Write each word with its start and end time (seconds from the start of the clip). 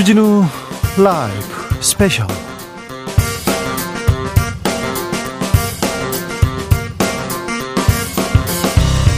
주진우 0.00 0.44
라이브 1.04 1.82
스페셜 1.82 2.26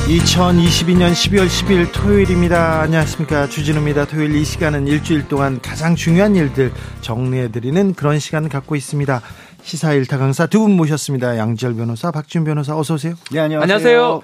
2022년 0.09 1.13
12월 1.13 1.47
10일 1.47 1.93
토요일입니다. 1.93 2.81
안녕하십니까. 2.83 3.47
주진우입니다. 3.49 4.05
토요일 4.07 4.35
이 4.35 4.45
시간은 4.45 4.87
일주일 4.87 5.29
동안 5.29 5.61
가장 5.63 5.95
중요한 5.95 6.35
일들 6.37 6.73
정리해드리는 7.01 7.95
그런 7.95 8.19
시간 8.19 8.49
갖고 8.49 8.77
있습니다. 8.77 9.23
시사 9.63 9.93
일타 9.95 10.19
강사 10.19 10.47
두 10.47 10.63
분 10.63 10.73
모셨습니다. 10.73 11.39
양지열 11.39 11.75
변호사, 11.75 12.11
박지훈 12.11 12.45
변호사 12.45 12.77
어서 12.77 12.95
오세요. 12.95 13.15
네, 13.31 13.41
안녕하세요. 13.41 13.63
안녕하세요. 13.63 14.23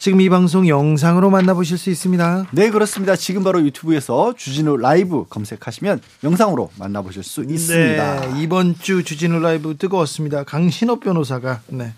지금 0.00 0.22
이 0.22 0.30
방송 0.30 0.66
영상으로 0.66 1.28
만나보실 1.28 1.76
수 1.76 1.90
있습니다. 1.90 2.46
네, 2.52 2.70
그렇습니다. 2.70 3.16
지금 3.16 3.44
바로 3.44 3.60
유튜브에서 3.60 4.32
주진우 4.34 4.78
라이브 4.78 5.26
검색하시면 5.28 6.00
영상으로 6.24 6.70
만나보실 6.78 7.22
수 7.22 7.44
있습니다. 7.46 8.20
네, 8.20 8.42
이번 8.42 8.74
주 8.78 9.04
주진우 9.04 9.40
라이브 9.40 9.76
뜨거웠습니다. 9.76 10.44
강신업 10.44 11.00
변호사가 11.00 11.60
네. 11.66 11.92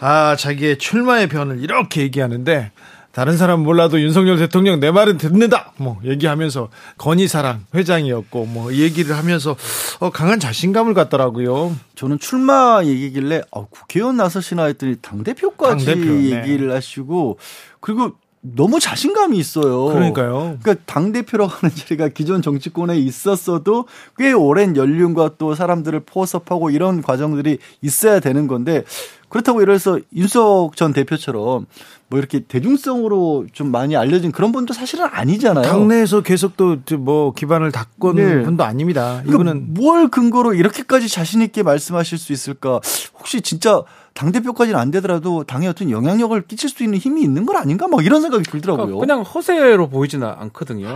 아, 0.00 0.36
자기의 0.36 0.76
출마의 0.76 1.30
변을 1.30 1.62
이렇게 1.62 2.02
얘기하는데 2.02 2.72
다른 3.12 3.36
사람 3.36 3.60
몰라도 3.60 4.00
윤석열 4.00 4.38
대통령 4.38 4.78
내 4.78 4.90
말은 4.90 5.18
듣는다. 5.18 5.72
뭐 5.76 5.98
얘기하면서 6.04 6.68
건희사랑 6.98 7.66
회장이었고 7.74 8.46
뭐 8.46 8.72
얘기를 8.72 9.16
하면서 9.16 9.56
어, 9.98 10.10
강한 10.10 10.38
자신감을 10.38 10.94
갖더라고요. 10.94 11.74
저는 11.96 12.18
출마 12.18 12.82
얘기길래 12.84 13.42
어, 13.50 13.66
국회의원 13.66 14.16
나서시나 14.16 14.64
했더니 14.64 14.96
당 15.02 15.24
대표까지 15.24 15.86
네. 15.86 16.36
얘기를 16.36 16.72
하시고 16.72 17.38
그리고 17.80 18.12
너무 18.42 18.80
자신감이 18.80 19.36
있어요. 19.36 19.84
그러니까요. 19.86 20.56
그러니까 20.62 20.74
당 20.86 21.12
대표라고 21.12 21.50
하는 21.52 21.74
자리가 21.74 22.08
기존 22.08 22.40
정치권에 22.40 22.96
있었어도 22.96 23.86
꽤 24.16 24.32
오랜 24.32 24.76
연륜과 24.76 25.32
또 25.36 25.54
사람들을 25.54 26.00
포섭하고 26.00 26.70
이런 26.70 27.02
과정들이 27.02 27.58
있어야 27.82 28.18
되는 28.20 28.46
건데 28.46 28.84
그렇다고 29.28 29.60
들어서 29.60 29.98
윤석 30.14 30.74
전 30.74 30.92
대표처럼 30.94 31.66
뭐 32.08 32.18
이렇게 32.18 32.40
대중성으로 32.40 33.46
좀 33.52 33.70
많이 33.70 33.94
알려진 33.94 34.32
그런 34.32 34.52
분도 34.52 34.72
사실은 34.74 35.06
아니잖아요. 35.10 35.62
당내에서 35.64 36.22
계속 36.22 36.56
또 36.56 36.78
뭐 36.98 37.32
기반을 37.32 37.70
닦은 37.72 38.14
네. 38.16 38.42
분도 38.42 38.64
아닙니다. 38.64 39.20
그러니까 39.22 39.32
이분은 39.34 39.74
뭘 39.74 40.08
근거로 40.08 40.54
이렇게까지 40.54 41.08
자신 41.08 41.42
있게 41.42 41.62
말씀하실 41.62 42.18
수 42.18 42.32
있을까? 42.32 42.80
혹시 43.18 43.42
진짜 43.42 43.82
당 44.14 44.32
대표까지는 44.32 44.78
안 44.78 44.90
되더라도 44.90 45.44
당에 45.44 45.66
어떤 45.68 45.90
영향력을 45.90 46.40
끼칠 46.42 46.68
수 46.68 46.82
있는 46.82 46.98
힘이 46.98 47.22
있는 47.22 47.46
건 47.46 47.56
아닌가? 47.56 47.88
막 47.88 48.04
이런 48.04 48.20
생각이 48.22 48.44
들더라고요. 48.44 48.86
그러니까 48.86 49.06
그냥 49.06 49.22
허세로 49.22 49.88
보이지는 49.88 50.26
않거든요. 50.26 50.88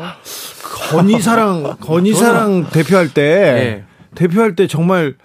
건희사랑 0.90 1.76
건희사랑 1.80 2.70
대표할 2.70 3.12
때 3.14 3.22
예. 3.22 3.84
대표할 4.14 4.56
때 4.56 4.66
정말 4.66 5.16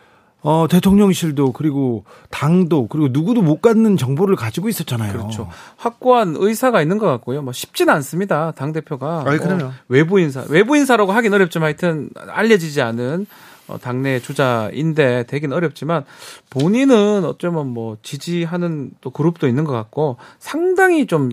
어 0.42 0.68
대통령실도 0.70 1.52
그리고 1.52 2.06
당도 2.30 2.88
그리고 2.88 3.10
누구도 3.12 3.42
못 3.42 3.62
갖는 3.62 3.98
정보를 3.98 4.38
가지고 4.38 4.70
있었잖아요. 4.70 5.12
그렇죠. 5.12 5.50
확고한 5.76 6.36
의사가 6.38 6.82
있는 6.82 6.98
것 6.98 7.08
같고요. 7.08 7.42
뭐 7.42 7.52
쉽진 7.52 7.90
않습니다. 7.90 8.52
당 8.52 8.72
대표가 8.72 9.24
아이, 9.28 9.38
그럼요. 9.38 9.72
외부 9.90 10.18
인사, 10.20 10.46
외부 10.48 10.78
인사라고 10.78 11.12
하긴 11.12 11.34
어렵지만 11.34 11.66
하여튼 11.68 12.10
알려지지 12.30 12.82
않은 12.82 13.26
어, 13.26 13.49
당내 13.78 14.20
주자인데 14.20 15.26
되긴 15.28 15.54
어렵지만 15.54 16.06
본인은 16.50 17.26
어쩌면 17.26 17.68
뭐 17.68 17.98
지지하는 18.02 18.92
또 19.02 19.10
그룹도 19.12 19.48
있는 19.48 19.64
것 19.64 19.74
같고 19.74 20.18
상당히 20.40 21.06
좀 21.06 21.30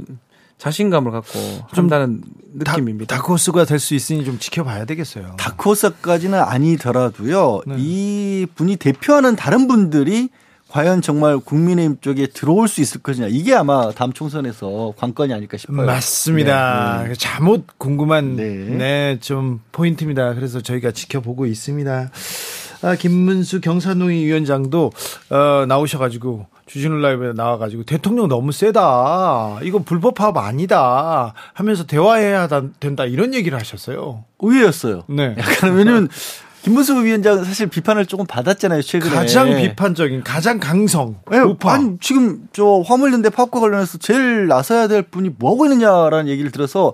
자신감을 0.58 1.12
갖고 1.12 1.38
한다는 1.68 2.22
느낌입니다. 2.54 3.14
다, 3.14 3.20
다크호스가 3.20 3.64
될 3.66 3.78
수 3.78 3.94
있으니 3.94 4.24
좀 4.24 4.38
지켜봐야 4.38 4.86
되겠어요. 4.86 5.34
다크호스까지는 5.38 6.38
아니더라도요. 6.40 7.60
네. 7.66 7.74
이 7.78 8.46
분이 8.54 8.76
대표하는 8.76 9.36
다른 9.36 9.68
분들이 9.68 10.30
과연 10.68 11.00
정말 11.00 11.38
국민의힘 11.38 11.98
쪽에 12.00 12.26
들어올 12.26 12.66
수 12.68 12.80
있을 12.80 13.00
것이냐. 13.02 13.28
이게 13.30 13.54
아마 13.54 13.92
다음 13.92 14.12
총선에서 14.12 14.94
관건이 14.96 15.32
아닐까 15.32 15.56
싶어요. 15.56 15.86
맞습니다. 15.86 17.02
네, 17.04 17.08
네. 17.10 17.14
잠옷 17.16 17.64
궁금한 17.78 18.36
네. 18.36 18.44
네. 18.54 19.18
좀 19.20 19.60
포인트입니다. 19.72 20.34
그래서 20.34 20.60
저희가 20.60 20.90
지켜보고 20.90 21.46
있습니다. 21.46 22.10
아, 22.82 22.94
김문수 22.94 23.60
경사노위 23.62 24.24
위원장도 24.26 24.92
어, 25.30 25.64
나오셔가지고 25.66 26.46
주진우 26.66 26.96
라이브에 26.98 27.32
나와가지고 27.32 27.84
대통령 27.84 28.26
너무 28.28 28.50
세다. 28.52 29.60
이거 29.62 29.78
불법 29.78 30.14
파업 30.16 30.36
아니다. 30.36 31.32
하면서 31.54 31.86
대화해야 31.86 32.48
다- 32.48 32.62
된다 32.80 33.04
이런 33.06 33.32
얘기를 33.34 33.56
하셨어요. 33.58 34.24
의외였어요. 34.40 35.04
네. 35.08 35.36
약간 35.38 35.74
왜냐면 35.74 36.08
김문수 36.66 37.04
위원장은 37.04 37.44
사실 37.44 37.68
비판을 37.68 38.06
조금 38.06 38.26
받았잖아요. 38.26 38.82
최근에. 38.82 39.14
가장 39.14 39.56
비판적인, 39.56 40.24
가장 40.24 40.58
강성, 40.58 41.14
네, 41.30 41.38
우파. 41.38 41.74
아니 41.74 41.96
지금 42.00 42.48
저 42.52 42.82
화물연대 42.84 43.30
파업과 43.30 43.60
관련해서 43.60 43.98
제일 43.98 44.48
나서야 44.48 44.88
될 44.88 45.02
분이 45.02 45.36
뭐 45.38 45.52
하고 45.52 45.66
있느냐라는 45.66 46.26
얘기를 46.26 46.50
들어서 46.50 46.92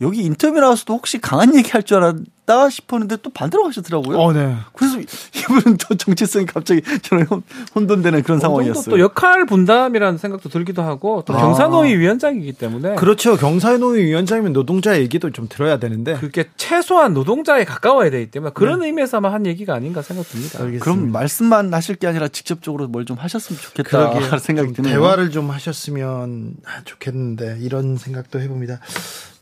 여기 0.00 0.22
인터뷰 0.22 0.60
나와서도 0.60 0.94
혹시 0.94 1.18
강한 1.20 1.54
얘기 1.56 1.70
할 1.70 1.82
줄 1.82 1.96
알았다 1.96 2.70
싶었는데 2.70 3.16
또 3.22 3.30
반대로 3.30 3.66
하시더라고요. 3.66 4.16
어, 4.18 4.32
네. 4.32 4.56
그래서 4.74 4.98
이분은 5.00 5.76
또 5.78 5.96
정체성이 5.96 6.46
갑자기 6.46 6.82
저는 7.02 7.24
혼- 7.26 7.42
혼돈되는 7.74 8.22
그런 8.22 8.38
상황이었어요. 8.38 8.94
또 8.94 9.00
역할 9.00 9.44
분담이라는 9.46 10.18
생각도 10.18 10.48
들기도 10.50 10.82
하고 10.82 11.24
또 11.26 11.34
아. 11.34 11.40
경사노위 11.40 11.96
위원장이기 11.96 12.52
때문에 12.52 12.94
그렇죠. 12.94 13.36
경사노위 13.36 14.04
위원장이면 14.04 14.52
노동자 14.52 14.98
얘기도 15.00 15.30
좀 15.30 15.48
들어야 15.48 15.78
되는데. 15.78 16.14
그게 16.14 16.48
최소한 16.56 17.12
노동자에 17.12 17.64
가까워야 17.64 18.10
되기 18.10 18.30
때문에 18.30 18.52
그런 18.54 18.82
의미에서만 18.82 19.32
한 19.32 19.46
얘기가 19.46 19.74
아닌가 19.74 20.00
생각됩니다. 20.02 20.58
그럼 20.80 21.10
말씀만 21.10 21.74
하실 21.74 21.96
게 21.96 22.06
아니라 22.06 22.28
직접적으로 22.28 22.86
뭘 22.86 23.04
좀 23.04 23.16
하셨으면 23.16 23.60
좋겠다 23.60 24.10
그러게요. 24.10 24.38
생각이 24.38 24.74
좀 24.74 24.84
드네요. 24.84 25.00
대화를 25.00 25.30
좀 25.30 25.50
하셨으면 25.50 26.54
좋겠는데 26.84 27.58
이런 27.62 27.96
생각도 27.96 28.40
해봅니다. 28.40 28.80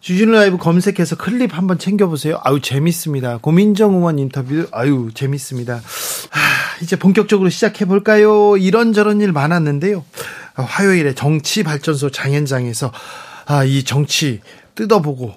주진우 0.06 0.30
라이브 0.30 0.56
검색해서 0.56 1.16
클립 1.16 1.58
한번 1.58 1.80
챙겨보세요. 1.80 2.38
아유 2.44 2.60
재밌습니다. 2.60 3.38
고민정 3.38 3.94
의원 3.96 4.20
인터뷰 4.20 4.68
아유 4.70 5.08
재밌습니다. 5.12 5.74
하, 5.74 6.80
이제 6.80 6.94
본격적으로 6.94 7.50
시작해 7.50 7.86
볼까요? 7.86 8.56
이런저런 8.56 9.20
일 9.20 9.32
많았는데요. 9.32 10.04
아, 10.54 10.62
화요일에 10.62 11.16
정치발전소 11.16 12.10
장현장에서 12.10 12.92
아, 13.46 13.64
이 13.64 13.82
정치 13.82 14.42
뜯어보고 14.76 15.34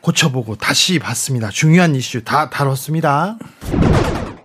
고쳐보고 0.00 0.56
다시 0.56 0.98
봤습니다. 0.98 1.50
중요한 1.50 1.94
이슈 1.94 2.24
다 2.24 2.48
다뤘습니다. 2.48 3.36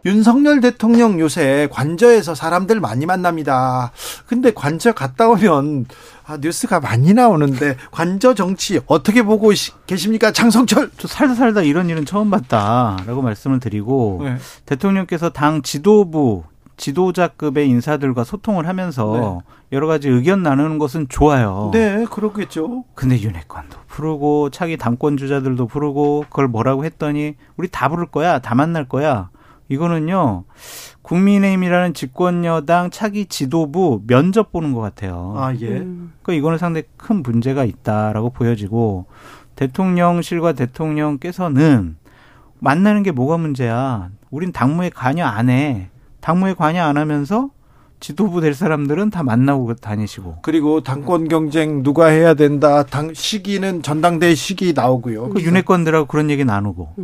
윤석열 0.05 0.61
대통령 0.61 1.19
요새 1.19 1.67
관저에서 1.71 2.33
사람들 2.33 2.79
많이 2.79 3.05
만납니다. 3.05 3.91
근데 4.25 4.51
관저 4.53 4.93
갔다 4.93 5.29
오면 5.29 5.85
아, 6.25 6.37
뉴스가 6.41 6.79
많이 6.79 7.13
나오는데 7.13 7.75
관저 7.91 8.33
정치 8.33 8.79
어떻게 8.87 9.21
보고 9.21 9.53
시- 9.53 9.71
계십니까? 9.85 10.31
장성철. 10.31 10.91
저 10.97 11.07
살다 11.07 11.35
살다 11.35 11.61
이런 11.61 11.89
일은 11.89 12.05
처음 12.05 12.29
봤다라고 12.31 13.21
말씀을 13.21 13.59
드리고 13.59 14.21
네. 14.23 14.37
대통령께서 14.65 15.29
당 15.29 15.61
지도부 15.61 16.43
지도자급의 16.77 17.69
인사들과 17.69 18.23
소통을 18.23 18.67
하면서 18.67 19.41
여러 19.71 19.85
가지 19.85 20.09
의견 20.09 20.41
나누는 20.41 20.79
것은 20.79 21.07
좋아요. 21.09 21.69
네, 21.73 22.05
그렇겠죠. 22.09 22.85
근데 22.95 23.21
윤핵관도 23.21 23.77
부르고 23.87 24.49
차기 24.49 24.77
당권 24.77 25.15
주자들도 25.15 25.67
부르고 25.67 26.25
그걸 26.29 26.47
뭐라고 26.47 26.83
했더니 26.83 27.35
우리 27.55 27.67
다 27.69 27.87
부를 27.87 28.07
거야, 28.07 28.39
다 28.39 28.55
만날 28.55 28.89
거야. 28.89 29.29
이거는요 29.71 30.43
국민의힘이라는 31.01 31.93
집권 31.93 32.45
여당 32.45 32.89
차기 32.89 33.25
지도부 33.25 34.01
면접 34.05 34.51
보는 34.51 34.73
것 34.73 34.81
같아요. 34.81 35.33
아, 35.37 35.53
예. 35.53 35.67
그러니까 35.67 36.33
이거는 36.33 36.57
상당히 36.57 36.85
큰 36.97 37.23
문제가 37.23 37.63
있다라고 37.63 38.31
보여지고 38.31 39.05
대통령실과 39.55 40.53
대통령께서는 40.53 41.95
만나는 42.59 43.03
게 43.03 43.11
뭐가 43.11 43.37
문제야? 43.37 44.09
우린 44.29 44.51
당무에 44.51 44.89
관여 44.89 45.25
안 45.25 45.49
해. 45.49 45.89
당무에 46.19 46.53
관여 46.53 46.83
안 46.83 46.97
하면서 46.97 47.49
지도부 47.99 48.41
될 48.41 48.53
사람들은 48.53 49.09
다 49.09 49.23
만나고 49.23 49.75
다니시고. 49.75 50.39
그리고 50.41 50.81
당권 50.81 51.27
경쟁 51.27 51.83
누가 51.83 52.07
해야 52.07 52.33
된다. 52.33 52.83
당 52.83 53.13
시기는 53.13 53.81
전당대회 53.81 54.35
시기 54.35 54.73
나오고요. 54.73 55.29
그 55.29 55.41
윤핵관들하고 55.41 56.07
그런 56.07 56.29
얘기 56.29 56.43
나누고. 56.43 56.95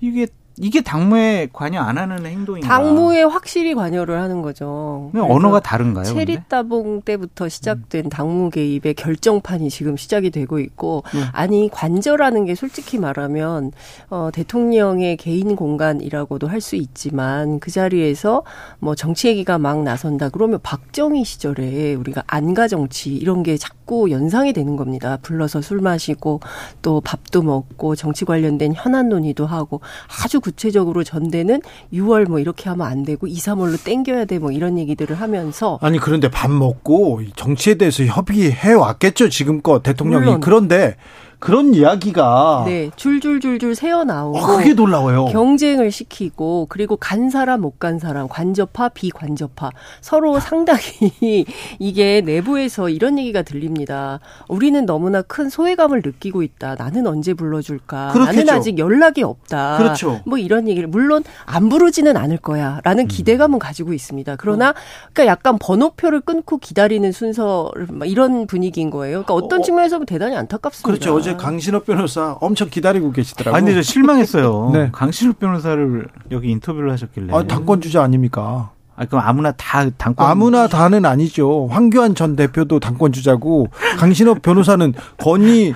이게 0.00 0.26
이게 0.62 0.80
당무에 0.80 1.48
관여 1.52 1.80
안 1.82 1.98
하는 1.98 2.24
행동인가? 2.24 2.68
당무에 2.68 3.24
확실히 3.24 3.74
관여를 3.74 4.20
하는 4.20 4.40
거죠. 4.42 5.10
그래서 5.12 5.26
언어가 5.28 5.58
다른가요? 5.60 6.04
근데? 6.04 6.24
체리 6.24 6.38
따봉 6.48 7.02
때부터 7.02 7.48
시작된 7.48 8.08
당무 8.08 8.48
개입의 8.50 8.94
결정판이 8.94 9.68
지금 9.70 9.96
시작이 9.96 10.30
되고 10.30 10.60
있고 10.60 11.02
네. 11.12 11.20
아니 11.32 11.68
관저라는 11.70 12.44
게 12.44 12.54
솔직히 12.54 12.98
말하면 12.98 13.72
어 14.10 14.30
대통령의 14.32 15.16
개인 15.16 15.54
공간이라고도 15.56 16.48
할 16.48 16.62
수 16.62 16.76
있지만 16.76 17.58
그 17.58 17.72
자리에서 17.72 18.44
뭐 18.78 18.94
정치 18.94 19.26
얘기가 19.26 19.58
막 19.58 19.82
나선다 19.82 20.28
그러면 20.28 20.60
박정희 20.62 21.24
시절에 21.24 21.94
우리가 21.94 22.22
안가 22.28 22.68
정치 22.68 23.12
이런 23.16 23.42
게 23.42 23.56
자꾸 23.56 23.81
자꾸 23.92 24.10
연상이 24.10 24.54
되는 24.54 24.76
겁니다. 24.76 25.18
불러서 25.20 25.60
술 25.60 25.82
마시고 25.82 26.40
또 26.80 27.02
밥도 27.02 27.42
먹고 27.42 27.94
정치 27.94 28.24
관련된 28.24 28.72
현안 28.74 29.10
논의도 29.10 29.44
하고 29.44 29.82
아주 30.24 30.40
구체적으로 30.40 31.04
전대는 31.04 31.60
6월 31.92 32.26
뭐 32.26 32.38
이렇게 32.38 32.70
하면 32.70 32.86
안 32.86 33.02
되고 33.02 33.26
2, 33.26 33.34
3월로 33.34 33.82
땡겨야 33.84 34.24
돼 34.24 34.32
뭐 34.38 34.50
이런 34.50 34.78
얘기들을 34.78 35.14
하면서 35.20 35.78
아니 35.82 35.98
그런데 35.98 36.30
밥 36.30 36.50
먹고 36.50 37.20
정치에 37.36 37.74
대해서 37.74 38.02
협의해 38.04 38.72
왔겠죠 38.72 39.28
지금껏 39.28 39.82
대통령이 39.82 40.24
물론. 40.24 40.40
그런데 40.40 40.96
그런 41.42 41.74
이야기가 41.74 42.62
네, 42.66 42.90
줄줄줄줄 42.94 43.74
새어 43.74 44.04
나오고 44.04 44.38
어, 44.38 44.56
그게 44.58 44.74
놀라워요. 44.74 45.26
경쟁을 45.26 45.90
시키고 45.90 46.66
그리고 46.68 46.96
간 46.96 47.28
사람 47.30 47.60
못 47.62 47.72
간 47.82 47.98
사람 47.98 48.28
관저파 48.28 48.90
비관저파 48.90 49.70
서로 50.00 50.38
상당히 50.38 50.80
이게 51.80 52.20
내부에서 52.20 52.88
이런 52.90 53.18
얘기가 53.18 53.42
들립니다. 53.42 54.20
우리는 54.48 54.86
너무나 54.86 55.20
큰 55.22 55.48
소외감을 55.48 56.02
느끼고 56.04 56.42
있다. 56.44 56.76
나는 56.78 57.06
언제 57.08 57.34
불러줄까? 57.34 57.96
나는 58.08 58.20
그렇겠죠. 58.26 58.52
아직 58.52 58.78
연락이 58.78 59.24
없다. 59.24 59.78
그렇죠. 59.78 60.20
뭐 60.26 60.38
이런 60.38 60.68
얘기를 60.68 60.88
물론 60.88 61.24
안 61.44 61.68
부르지는 61.68 62.16
않을 62.16 62.36
거야라는 62.36 63.08
기대감은 63.08 63.58
가지고 63.58 63.92
있습니다. 63.94 64.36
그러나 64.36 64.74
그러니까 65.12 65.26
약간 65.32 65.58
번호표를 65.58 66.20
끊고 66.20 66.58
기다리는 66.58 67.10
순서를 67.10 67.88
막 67.90 68.08
이런 68.08 68.46
분위기인 68.46 68.90
거예요. 68.90 69.24
그러니까 69.24 69.34
어떤 69.34 69.62
측면에서 69.62 69.96
보면 69.96 70.06
대단히 70.06 70.36
안타깝습니다. 70.36 70.86
그렇죠. 70.86 71.14
어제 71.32 71.36
강신업 71.36 71.86
변호사 71.86 72.32
엄청 72.40 72.68
기다리고 72.68 73.12
계시더라고요. 73.12 73.56
아 73.56 73.60
근데 73.60 73.74
저 73.74 73.82
실망했어요. 73.82 74.70
네. 74.74 74.88
강신욱 74.92 75.38
변호사를 75.38 76.06
여기 76.30 76.50
인터뷰를 76.50 76.90
하셨길래. 76.92 77.32
아, 77.34 77.42
당권 77.44 77.80
주자 77.80 78.02
아닙니까? 78.02 78.70
아, 78.94 79.06
그럼 79.06 79.22
아무나 79.24 79.52
다 79.52 79.88
당권 79.96 80.26
아무나 80.26 80.68
다는 80.68 81.04
아니죠. 81.06 81.66
황교안 81.68 82.14
전 82.14 82.36
대표도 82.36 82.80
당권 82.80 83.12
주자고 83.12 83.68
강신업 83.98 84.42
변호사는 84.42 84.92
건희 85.18 85.74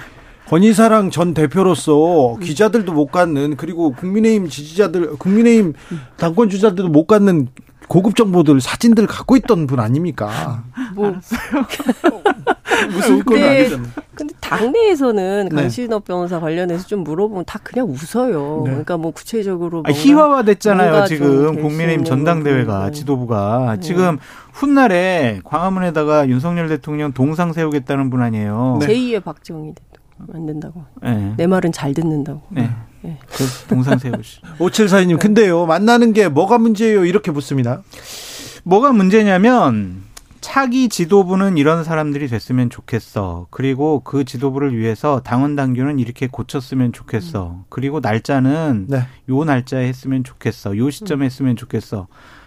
건희사랑 0.48 1.10
전 1.10 1.34
대표로서 1.34 2.36
기자들도 2.40 2.92
못 2.92 3.06
갖는 3.06 3.56
그리고 3.56 3.92
국민의힘 3.92 4.48
지지자들 4.48 5.16
국민의힘 5.16 5.72
당권 6.16 6.48
주자들도 6.48 6.88
못 6.88 7.06
갖는 7.06 7.48
고급 7.88 8.16
정보들 8.16 8.60
사진들 8.60 9.06
갖고 9.06 9.36
있던 9.36 9.66
분 9.66 9.80
아닙니까? 9.80 10.64
뭐 10.94 11.14
무슨 12.90 13.22
건 13.24 13.38
네. 13.38 13.60
아니잖아요. 13.60 13.88
근데 14.14 14.34
당내에서는 14.40 15.48
네. 15.50 15.54
강신업 15.54 16.04
변호사 16.04 16.40
관련해서 16.40 16.86
좀 16.86 17.04
물어보면 17.04 17.44
다 17.44 17.60
그냥 17.62 17.88
웃어요. 17.88 18.62
네. 18.64 18.70
그러니까 18.70 18.96
뭐 18.96 19.12
구체적으로 19.12 19.82
아, 19.86 19.90
희화화됐잖아요. 19.90 21.06
지금 21.06 21.54
국민의힘 21.56 21.90
있는 21.90 22.04
전당대회가 22.04 22.80
건 22.80 22.92
지도부가 22.92 23.76
네. 23.76 23.80
지금 23.80 24.18
훗날에 24.52 25.40
광화문에다가 25.44 26.28
윤석열 26.28 26.68
대통령 26.68 27.12
동상 27.12 27.52
세우겠다는 27.52 28.10
분 28.10 28.22
아니에요. 28.22 28.78
네. 28.80 28.86
제2의 28.86 29.22
박정희 29.22 29.74
대통령 29.74 29.96
안 30.34 30.46
된다고. 30.46 30.84
네. 31.02 31.34
내 31.36 31.46
말은 31.46 31.72
잘 31.72 31.92
듣는다고. 31.94 32.42
네. 32.50 32.70
네. 33.36 33.44
그 33.44 33.68
동상 33.68 33.98
세우시. 33.98 34.40
5742님, 34.58 35.18
근데요, 35.20 35.66
만나는 35.66 36.12
게 36.12 36.28
뭐가 36.28 36.58
문제예요? 36.58 37.04
이렇게 37.04 37.30
묻습니다. 37.30 37.82
뭐가 38.64 38.92
문제냐면 38.92 40.02
차기 40.40 40.88
지도부는 40.88 41.58
이런 41.58 41.84
사람들이 41.84 42.28
됐으면 42.28 42.70
좋겠어. 42.70 43.48
그리고 43.50 44.00
그 44.04 44.24
지도부를 44.24 44.76
위해서 44.76 45.20
당원 45.24 45.56
당규는 45.56 45.98
이렇게 45.98 46.28
고쳤으면 46.28 46.92
좋겠어. 46.92 47.64
그리고 47.68 48.00
날짜는 48.00 48.86
네. 48.88 49.06
요 49.28 49.44
날짜에 49.44 49.86
했으면 49.88 50.24
좋겠어. 50.24 50.76
요 50.76 50.90
시점에 50.90 51.26
했으면 51.26 51.56
좋겠어. 51.56 52.06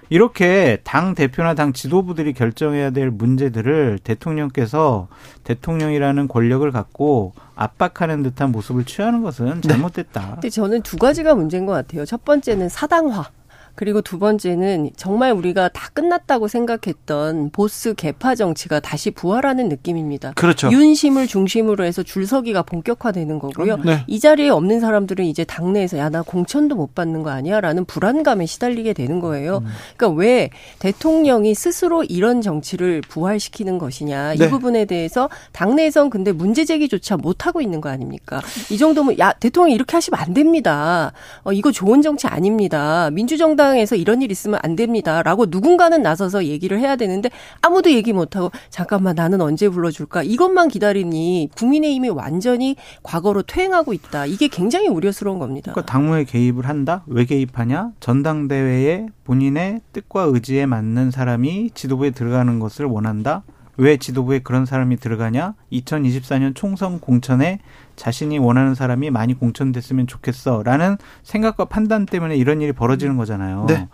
이렇게 0.09 0.79
당 0.83 1.13
대표나 1.13 1.53
당 1.53 1.71
지도부들이 1.71 2.33
결정해야 2.33 2.89
될 2.89 3.11
문제들을 3.11 3.99
대통령께서 4.03 5.07
대통령이라는 5.43 6.27
권력을 6.27 6.69
갖고 6.71 7.33
압박하는 7.55 8.23
듯한 8.23 8.51
모습을 8.51 8.85
취하는 8.85 9.21
것은 9.21 9.61
잘못됐다. 9.61 10.31
근데 10.35 10.49
저는 10.49 10.81
두 10.81 10.97
가지가 10.97 11.35
문제인 11.35 11.65
것 11.65 11.73
같아요. 11.73 12.05
첫 12.05 12.25
번째는 12.25 12.69
사당화. 12.69 13.29
그리고 13.75 14.01
두 14.01 14.19
번째는 14.19 14.89
정말 14.97 15.31
우리가 15.31 15.69
다 15.69 15.89
끝났다고 15.93 16.47
생각했던 16.49 17.51
보스 17.51 17.93
개파 17.93 18.35
정치가 18.35 18.79
다시 18.81 19.11
부활하는 19.11 19.69
느낌입니다. 19.69 20.33
그렇죠. 20.35 20.69
윤심을 20.71 21.27
중심으로 21.27 21.85
해서 21.85 22.03
줄서기가 22.03 22.63
본격화되는 22.63 23.39
거고요. 23.39 23.77
네. 23.77 24.03
이 24.07 24.19
자리에 24.19 24.49
없는 24.49 24.79
사람들은 24.81 25.23
이제 25.25 25.43
당내에서 25.45 25.97
야 25.97 26.09
나 26.09 26.23
공천도 26.23 26.75
못 26.75 26.95
받는 26.95 27.21
거 27.21 27.29
아니야라는 27.29 27.85
불안감에 27.85 28.47
시달리게 28.47 28.93
되는 28.93 29.19
거예요. 29.19 29.61
그러니까 29.95 30.19
왜 30.19 30.49
대통령이 30.79 31.53
스스로 31.53 32.03
이런 32.03 32.41
정치를 32.41 33.01
부활시키는 33.07 33.77
것이냐 33.77 34.33
네. 34.33 34.45
이 34.45 34.49
부분에 34.49 34.85
대해서 34.85 35.29
당내에선 35.51 36.09
근데 36.09 36.31
문제 36.31 36.65
제기조차 36.65 37.17
못 37.17 37.45
하고 37.45 37.61
있는 37.61 37.79
거 37.79 37.89
아닙니까? 37.89 38.41
이 38.71 38.77
정도면 38.79 39.19
야 39.19 39.33
대통령이 39.33 39.75
이렇게 39.75 39.95
하시면 39.97 40.19
안 40.19 40.33
됩니다. 40.33 41.11
어, 41.43 41.51
이거 41.53 41.71
좋은 41.71 42.01
정치 42.01 42.25
아닙니다. 42.25 43.11
민주정 43.11 43.55
당에서 43.59 43.97
이런 43.97 44.21
일 44.21 44.31
있으면 44.31 44.57
안 44.63 44.77
됩니다.라고 44.77 45.47
누군가는 45.49 46.01
나서서 46.01 46.45
얘기를 46.45 46.79
해야 46.79 46.95
되는데 46.95 47.29
아무도 47.61 47.91
얘기 47.91 48.13
못 48.13 48.37
하고 48.37 48.51
잠깐만 48.69 49.15
나는 49.15 49.41
언제 49.41 49.67
불러줄까 49.67 50.23
이것만 50.23 50.69
기다리니 50.69 51.49
국민의힘이 51.57 52.07
완전히 52.09 52.77
과거로 53.03 53.43
퇴행하고 53.43 53.91
있다. 53.91 54.25
이게 54.25 54.47
굉장히 54.47 54.87
우려스러운 54.87 55.39
겁니다. 55.39 55.73
그러니까 55.73 55.91
당무에 55.91 56.23
개입을 56.23 56.67
한다? 56.67 57.03
왜 57.07 57.25
개입하냐? 57.25 57.91
전당대회에 57.99 59.07
본인의 59.25 59.81
뜻과 59.91 60.23
의지에 60.23 60.65
맞는 60.65 61.11
사람이 61.11 61.71
지도부에 61.73 62.11
들어가는 62.11 62.59
것을 62.59 62.85
원한다? 62.85 63.43
왜 63.75 63.97
지도부에 63.97 64.39
그런 64.39 64.65
사람이 64.65 64.97
들어가냐? 64.97 65.55
2024년 65.71 66.55
총선 66.55 66.99
공천에 66.99 67.59
자신이 67.99 68.39
원하는 68.39 68.75
사람이 68.75 69.11
많이 69.11 69.33
공천됐으면 69.33 70.07
좋겠어. 70.07 70.63
라는 70.63 70.97
생각과 71.23 71.65
판단 71.65 72.05
때문에 72.05 72.37
이런 72.37 72.61
일이 72.61 72.71
벌어지는 72.71 73.17
거잖아요. 73.17 73.65
네. 73.67 73.89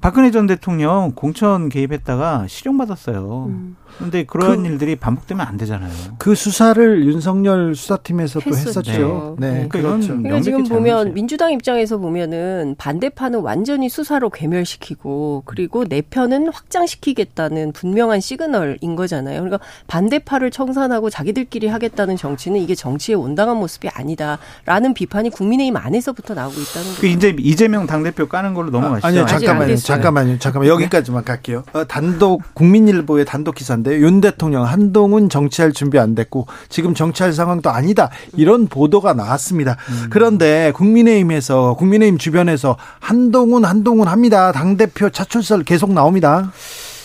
박근혜 0.00 0.30
전 0.30 0.46
대통령 0.46 1.12
공천 1.14 1.68
개입했다가 1.68 2.46
실형받았어요. 2.48 3.46
음. 3.48 3.76
근데 3.98 4.24
그런 4.24 4.62
그- 4.64 4.68
일들이 4.68 4.96
반복되면 4.96 5.46
안 5.46 5.56
되잖아요. 5.56 5.90
그 6.18 6.34
수사를 6.34 7.04
윤석열 7.06 7.76
수사팀에서도 7.76 8.44
했었죠. 8.50 8.90
했었죠. 8.90 9.36
네, 9.38 9.50
네. 9.50 9.68
그러니까 9.68 9.78
그렇죠. 9.96 10.08
그러니까 10.16 10.40
지금 10.40 10.64
보면. 10.64 11.14
민주당 11.14 11.52
입장에서 11.52 11.98
보면은 11.98 12.74
반대파는 12.76 13.40
완전히 13.40 13.88
수사로 13.88 14.30
괴멸시키고 14.30 15.44
그리고 15.46 15.84
내 15.84 16.02
편은 16.02 16.48
확장시키겠다는 16.48 17.72
분명한 17.72 18.20
시그널인 18.20 18.96
거잖아요. 18.96 19.40
그러니까 19.42 19.64
반대파를 19.86 20.50
청산하고 20.50 21.08
자기들끼리 21.08 21.68
하겠다는 21.68 22.16
정치는 22.16 22.60
이게 22.60 22.74
정치의 22.74 23.16
온당한 23.16 23.58
모습이 23.58 23.88
아니다라는 23.88 24.94
비판이 24.94 25.30
국민의힘 25.30 25.76
안에서부터 25.76 26.34
나오고 26.34 26.54
있다는 26.60 26.88
그 26.90 26.94
거죠. 26.96 27.06
이제 27.06 27.36
이재명 27.38 27.86
당대표 27.86 28.26
까는 28.26 28.54
걸로 28.54 28.70
넘어가시죠. 28.70 29.06
아 29.06 29.10
니요, 29.12 29.22
아직 29.22 29.34
안 29.34 29.38
잠깐만요. 29.38 29.76
잠깐만요. 29.94 30.38
잠깐만. 30.38 30.68
여기까지만 30.68 31.24
갈게요. 31.24 31.64
어, 31.72 31.84
단독, 31.84 32.42
국민일보의 32.54 33.24
단독 33.24 33.54
기사인데, 33.54 33.98
윤 33.98 34.20
대통령 34.20 34.64
한동훈 34.64 35.28
정치할 35.28 35.72
준비 35.72 35.98
안 35.98 36.14
됐고, 36.14 36.46
지금 36.68 36.94
정치할 36.94 37.32
상황도 37.32 37.70
아니다. 37.70 38.10
이런 38.36 38.66
보도가 38.66 39.14
나왔습니다. 39.14 39.76
그런데 40.10 40.72
국민의힘에서, 40.74 41.74
국민의힘 41.74 42.18
주변에서 42.18 42.76
한동훈, 43.00 43.64
한동훈 43.64 44.08
합니다. 44.08 44.52
당 44.52 44.76
대표 44.76 45.10
차출설 45.10 45.64
계속 45.64 45.92
나옵니다. 45.92 46.50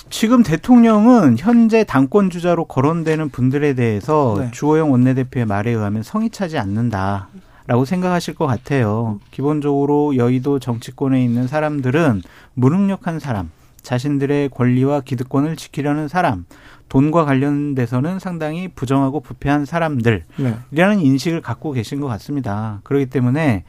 지금 0.09 0.41
대통령은 0.43 1.37
현재 1.37 1.83
당권 1.83 2.29
주자로 2.29 2.65
거론되는 2.65 3.29
분들에 3.29 3.73
대해서 3.73 4.35
네. 4.39 4.49
주호영 4.51 4.91
원내대표의 4.91 5.45
말에 5.45 5.71
의하면 5.71 6.03
성이 6.03 6.29
차지 6.29 6.57
않는다. 6.57 7.27
라고 7.69 7.85
생각하실 7.85 8.33
것 8.33 8.47
같아요. 8.47 9.19
기본적으로 9.29 10.15
여의도 10.15 10.57
정치권에 10.57 11.23
있는 11.23 11.47
사람들은 11.47 12.23
무능력한 12.55 13.19
사람, 13.19 13.51
자신들의 13.83 14.49
권리와 14.49 15.01
기득권을 15.01 15.55
지키려는 15.55 16.07
사람, 16.07 16.45
돈과 16.89 17.25
관련돼서는 17.25 18.17
상당히 18.17 18.69
부정하고 18.69 19.19
부패한 19.19 19.65
사람들, 19.65 20.23
네. 20.37 20.55
이라는 20.71 20.99
인식을 20.99 21.41
갖고 21.41 21.71
계신 21.71 22.01
것 22.01 22.07
같습니다. 22.07 22.81
그렇기 22.85 23.05
때문에 23.05 23.65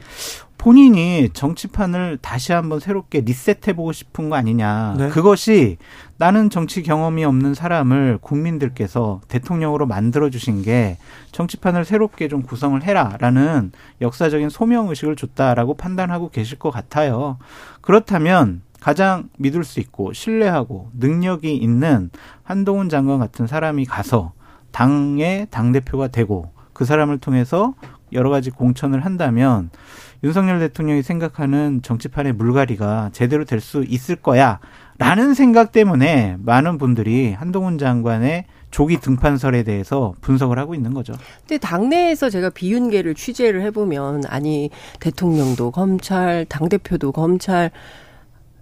본인이 0.61 1.27
정치판을 1.33 2.19
다시 2.21 2.53
한번 2.53 2.79
새롭게 2.79 3.21
리셋해보고 3.21 3.93
싶은 3.93 4.29
거 4.29 4.35
아니냐. 4.35 4.93
네. 4.95 5.09
그것이 5.09 5.77
나는 6.17 6.51
정치 6.51 6.83
경험이 6.83 7.25
없는 7.25 7.55
사람을 7.55 8.19
국민들께서 8.21 9.21
대통령으로 9.27 9.87
만들어주신 9.87 10.61
게 10.61 10.99
정치판을 11.31 11.83
새롭게 11.83 12.27
좀 12.27 12.43
구성을 12.43 12.79
해라라는 12.83 13.71
역사적인 14.01 14.49
소명의식을 14.49 15.15
줬다라고 15.15 15.73
판단하고 15.73 16.29
계실 16.29 16.59
것 16.59 16.69
같아요. 16.69 17.39
그렇다면 17.81 18.61
가장 18.79 19.29
믿을 19.39 19.63
수 19.63 19.79
있고 19.79 20.13
신뢰하고 20.13 20.91
능력이 20.93 21.55
있는 21.55 22.11
한동훈 22.43 22.87
장관 22.87 23.17
같은 23.17 23.47
사람이 23.47 23.85
가서 23.85 24.33
당의 24.69 25.47
당대표가 25.49 26.09
되고 26.09 26.51
그 26.73 26.85
사람을 26.85 27.17
통해서 27.17 27.73
여러 28.13 28.29
가지 28.29 28.49
공천을 28.49 29.05
한다면 29.05 29.69
윤석열 30.23 30.59
대통령이 30.59 31.01
생각하는 31.03 31.81
정치판의 31.81 32.33
물갈이가 32.33 33.09
제대로 33.13 33.43
될 33.45 33.59
수 33.59 33.83
있을 33.87 34.15
거야. 34.15 34.59
라는 34.97 35.33
생각 35.33 35.71
때문에 35.71 36.37
많은 36.39 36.77
분들이 36.77 37.33
한동훈 37.33 37.77
장관의 37.79 38.45
조기 38.69 38.99
등판설에 38.99 39.63
대해서 39.63 40.13
분석을 40.21 40.59
하고 40.59 40.75
있는 40.75 40.93
거죠. 40.93 41.13
근데 41.39 41.57
당내에서 41.57 42.29
제가 42.29 42.51
비윤계를 42.51 43.15
취재를 43.15 43.63
해보면 43.63 44.23
아니 44.27 44.69
대통령도 44.99 45.71
검찰, 45.71 46.45
당 46.47 46.69
대표도 46.69 47.11
검찰. 47.11 47.71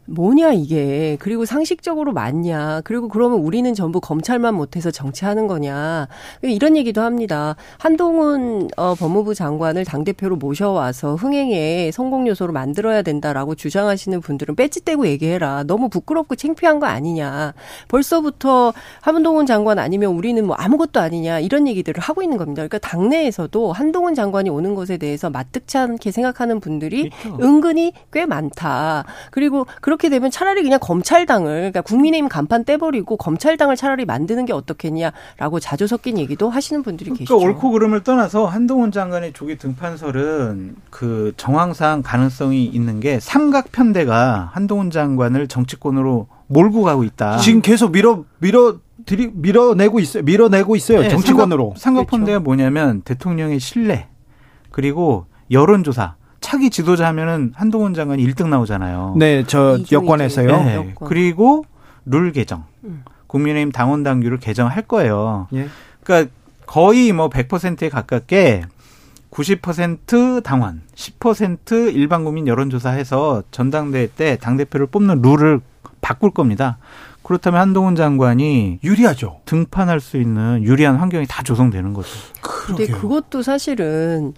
뭐냐 0.10 0.54
이게. 0.54 1.18
그리고 1.20 1.46
상식적으로 1.46 2.14
맞냐. 2.14 2.82
그리고 2.84 3.08
그러면 3.08 3.40
우리는 3.40 3.74
전부 3.74 4.02
검찰만 4.02 4.56
못해서 4.56 4.92
정치하는 4.92 5.48
거냐. 5.48 6.08
이런 6.42 6.76
얘기도 6.76 7.02
합니다. 7.02 7.56
한동훈 7.78 8.70
어, 8.78 8.96
법무부 8.96 9.36
장관을 9.36 9.86
당 9.86 10.04
대표로 10.04 10.36
모셔와서 10.38 11.16
흥행의 11.16 11.92
성공 11.92 12.28
요소로 12.28 12.54
만들어야 12.54 13.02
된다라고 13.02 13.56
주장하시는 13.56 14.22
분들은 14.22 14.56
배지떼고 14.56 15.08
얘기해라. 15.08 15.64
너무 15.64 15.90
부끄럽고 15.90 16.36
창피한 16.36 16.80
거 16.80 16.88
아니냐. 16.88 17.54
벌써부터 17.88 18.74
한동훈 19.02 19.46
장관 19.46 19.80
아니면 19.80 20.14
우리는 20.14 20.46
뭐 20.46 20.56
아무것도 20.56 21.00
아니냐. 21.00 21.40
이런 21.40 21.68
얘기들을 21.68 22.02
하고 22.02 22.24
있는 22.24 22.38
겁니다. 22.38 22.62
그러니까 22.62 22.80
당내에서도 22.80 23.72
한동훈 23.74 24.16
장관이 24.16 24.50
오는 24.50 24.76
것에 24.76 24.98
대해서 24.98 25.30
마뜩치 25.30 25.78
않게 25.78 26.12
생각하는 26.12 26.60
분들이 26.60 27.10
그렇죠. 27.10 27.44
은근히 27.44 27.94
꽤 28.12 28.26
많다. 28.26 29.06
그리고 29.32 29.66
그렇게 29.82 29.99
그렇게 30.00 30.08
되면 30.10 30.32
차라리 30.32 30.64
그냥 30.64 30.80
검찰당을 30.82 31.56
그러니까 31.56 31.82
국민의힘 31.82 32.30
간판 32.30 32.64
떼버리고 32.64 33.18
검찰당을 33.18 33.76
차라리 33.76 34.06
만드는 34.06 34.46
게 34.46 34.54
어떻겠냐라고 34.54 35.60
자주 35.60 35.88
섞인 35.88 36.18
얘기도 36.18 36.50
하시는 36.50 36.82
분들이 36.82 37.10
그러니까 37.10 37.36
계시죠. 37.36 37.38
옳고 37.38 37.72
그름을 37.72 38.04
떠나서 38.04 38.46
한동훈 38.46 38.94
장관의 38.94 39.34
조기 39.34 39.58
등판설은 39.58 40.78
그 40.90 41.34
정황상 41.36 42.02
가능성이 42.02 42.66
있는 42.66 43.02
게 43.02 43.20
삼각 43.20 43.74
편대가 43.74 44.50
한동훈 44.54 44.90
장관을 44.90 45.50
정치권으로 45.50 46.28
몰고 46.48 46.84
가고 46.84 47.04
있다. 47.04 47.38
지금 47.38 47.62
계속 47.62 47.92
밀어 47.92 48.24
밀어 48.40 48.78
들이 49.06 49.30
밀어내고 49.34 50.00
있어요. 50.00 50.24
밀어내고 50.24 50.78
있어요. 50.78 51.02
네, 51.02 51.10
정치권으로. 51.10 51.74
삼각, 51.76 51.80
삼각 51.80 52.08
편대가 52.08 52.40
뭐냐면 52.40 53.02
대통령의 53.02 53.60
신뢰 53.60 54.08
그리고 54.72 55.26
여론조사 55.52 56.16
차기 56.50 56.72
지도자 56.72 57.06
하면은 57.10 57.54
한동훈 57.56 57.94
장관이 57.94 58.26
1등 58.26 58.50
나오잖아요. 58.50 59.14
네, 59.18 59.44
저 59.46 59.78
이중, 59.78 60.02
여권에서요. 60.02 60.64
네. 60.64 60.76
여권. 60.78 61.08
그리고 61.08 61.64
룰 62.06 62.32
개정. 62.32 62.64
음. 62.86 63.04
국민의힘 63.28 63.72
당원 63.72 64.02
당규를 64.02 64.40
개정할 64.40 64.82
거예요. 64.82 65.48
예. 65.54 65.68
그러니까 66.04 66.32
거의 66.66 67.14
뭐 67.14 67.30
100%에 67.30 67.90
가깝게 67.90 68.64
90% 69.30 70.42
당원, 70.42 70.82
10% 70.96 71.94
일반 71.94 72.24
국민 72.24 72.48
여론조사해서 72.48 73.44
전당대회 73.52 74.08
때 74.08 74.36
당대표를 74.38 74.88
뽑는 74.88 75.22
룰을 75.22 75.62
바꿀 76.02 76.32
겁니다. 76.32 76.80
그렇다면 77.22 77.62
한동훈 77.62 77.96
장관이 77.96 78.80
유리하죠. 78.84 79.42
등판할 79.46 80.00
수 80.00 80.18
있는 80.18 80.64
유리한 80.64 80.96
환경이 80.96 81.28
다 81.30 81.44
조성되는 81.44 81.94
거죠. 81.94 82.10
근데 82.42 82.88
그러게요. 82.88 82.98
그것도 82.98 83.44
사실은 83.44 84.34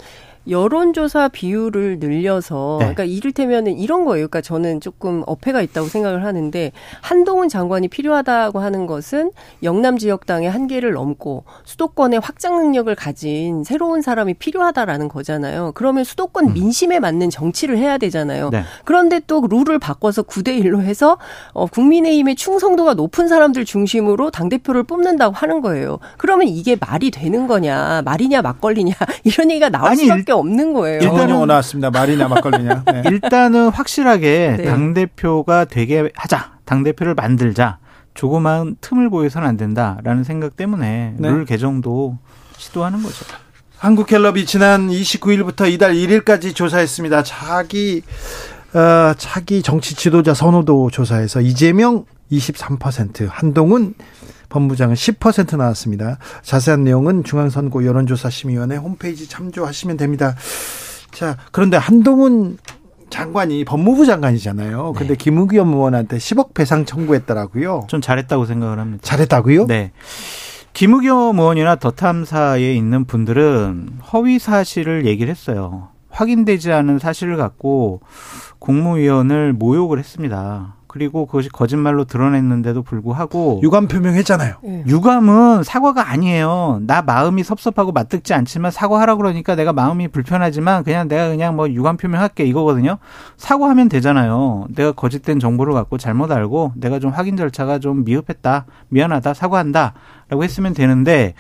여론조사 0.48 1.29
비율을 1.29 2.00
늘려서 2.00 2.77
네. 2.79 2.86
그러니까 2.86 3.03
이를테면은 3.03 3.77
이런 3.77 4.05
거예요. 4.05 4.27
그러니까 4.27 4.41
저는 4.41 4.81
조금 4.81 5.24
어폐가 5.27 5.62
있다고 5.62 5.88
생각을 5.88 6.25
하는데 6.25 6.71
한동훈 7.01 7.48
장관이 7.50 7.88
필요하다고 7.88 8.60
하는 8.60 8.88
것은 8.88 9.31
영남 9.63 9.98
지역당의 9.98 10.50
한계를 10.50 10.93
넘고 10.93 11.43
수도권의 11.65 12.19
확장 12.21 12.57
능력을 12.57 12.93
가진 12.95 13.63
새로운 13.63 14.01
사람이 14.01 14.36
필요하다라는 14.36 15.10
거잖아요. 15.10 15.74
그러면 15.75 16.03
수도권 16.03 16.53
민심에 16.53 17.00
맞는 17.00 17.29
정치를 17.29 17.77
해야 17.77 17.98
되잖아요. 17.98 18.50
네. 18.50 18.63
그런데 18.83 19.21
또 19.27 19.45
룰을 19.48 19.79
바꿔서 19.79 20.24
9대 20.24 20.62
1로 20.63 20.81
해서 20.81 21.17
어 21.53 21.67
국민의힘의 21.67 22.36
충성도가 22.36 22.95
높은 22.95 23.27
사람들 23.27 23.65
중심으로 23.65 24.31
당 24.31 24.50
대표를 24.50 24.83
뽑는다고 24.83 25.36
하는 25.36 25.62
거예요. 25.62 26.00
그러면 26.17 26.48
이게 26.48 26.75
말이 26.79 27.12
되는 27.12 27.48
거냐, 27.48 28.01
말이냐 28.03 28.41
막걸리냐 28.41 28.93
이런 29.24 29.51
얘기가 29.51 29.69
나올 29.69 29.89
아니, 29.89 30.03
수밖에 30.03 30.31
없는 30.32 30.74
거예요. 30.74 31.00
일단 31.02 31.30
영어 31.30 31.46
나왔습니다. 31.46 31.92
말이나 31.92 32.28
막걸리냐. 32.28 32.84
네. 32.92 33.04
일단은 33.06 33.70
확실하게 33.70 34.56
네. 34.58 34.66
당 34.66 34.94
대표가 34.94 35.66
되게 35.66 36.10
하자. 36.16 36.54
당 36.66 36.84
대표를 36.84 37.16
만들자. 37.16 37.80
조그마한 38.14 38.76
틈을 38.82 39.10
보여서는 39.10 39.48
안 39.48 39.58
된다라는 39.58 40.24
생각 40.24 40.56
때문에 40.58 41.16
네. 41.18 41.30
룰 41.30 41.46
개정도 41.46 42.18
시도하는 42.58 43.02
거죠. 43.02 43.26
한국갤럽이 43.78 44.46
지난 44.46 44.90
29일부터 44.90 45.72
이달 45.72 45.94
1일까지 45.94 46.54
조사했습니다. 46.54 47.24
차기 47.24 48.04
어, 48.74 49.14
차기 49.18 49.62
정치 49.62 49.96
지도자 49.96 50.34
선호도 50.34 50.92
조사에서 50.92 51.42
이재명 51.42 52.06
23%, 52.32 53.28
한동훈 53.30 53.94
법무장은 54.50 54.96
10% 54.96 55.58
나왔습니다. 55.58 56.18
자세한 56.42 56.84
내용은 56.84 57.24
중앙선거 57.24 57.86
여론조사심의위원회 57.86 58.76
홈페이지 58.78 59.28
참조하시면 59.28 59.98
됩니다. 59.98 60.36
자, 61.12 61.38
그런데 61.52 61.78
한동훈 61.78 62.58
장관이 63.10 63.66
법무부 63.66 64.06
장관이잖아요. 64.06 64.94
근데 64.98 65.16
김우겸 65.16 65.74
의원한테 65.74 66.18
10억 66.18 66.54
배상 66.54 66.86
청구했더라고요. 66.86 67.86
좀 67.88 68.02
잘했다고 68.02 68.46
생각을 68.46 68.80
합니다. 68.80 69.02
잘했다고요? 69.04 69.68
네. 69.68 69.92
김우겸 70.74 71.38
의원이나 71.38 71.76
더 71.76 71.92
탐사에 71.92 72.74
있는 72.74 73.06
분들은 73.06 74.00
허위 74.14 74.40
사실을 74.40 75.06
얘기를 75.06 75.30
했어요. 75.30 75.90
확인되지 76.10 76.72
않은 76.72 77.00
사실을 77.00 77.38
갖고 77.38 78.02
국무위원을 78.60 79.54
모욕을 79.54 80.00
했습니다. 80.00 80.76
그리고 80.91 81.25
그것이 81.25 81.48
거짓말로 81.48 82.03
드러냈는데도 82.03 82.83
불구하고 82.83 83.62
유감 83.63 83.88
표명했잖아요. 83.88 84.55
예. 84.65 84.83
유감은 84.86 85.63
사과가 85.63 86.10
아니에요. 86.10 86.81
나 86.86 87.01
마음이 87.01 87.45
섭섭하고 87.45 87.93
맞듣지 87.93 88.33
않지만 88.33 88.71
사과하라 88.71 89.15
그러니까 89.15 89.55
내가 89.55 89.71
마음이 89.71 90.10
불편하지만 90.10 90.83
그냥 90.83 91.07
내가 91.07 91.29
그냥 91.29 91.55
뭐 91.55 91.69
유감 91.69 91.95
표명할게 91.95 92.43
이거거든요. 92.43 92.98
사과하면 93.38 93.88
되잖아요. 93.88 94.65
내가 94.75 94.91
거짓된 94.91 95.39
정보를 95.39 95.74
갖고 95.74 95.98
잘못 95.98 96.29
알고 96.29 96.74
내가 96.75 97.00
좀 97.00 97.12
확인 97.12 97.38
절차가 97.38 97.79
좀 97.79 98.03
미흡했다. 98.03 98.65
미안하다. 98.89 99.33
사과한다라고 99.33 100.43
했으면 100.43 100.74
되는데 100.74 101.36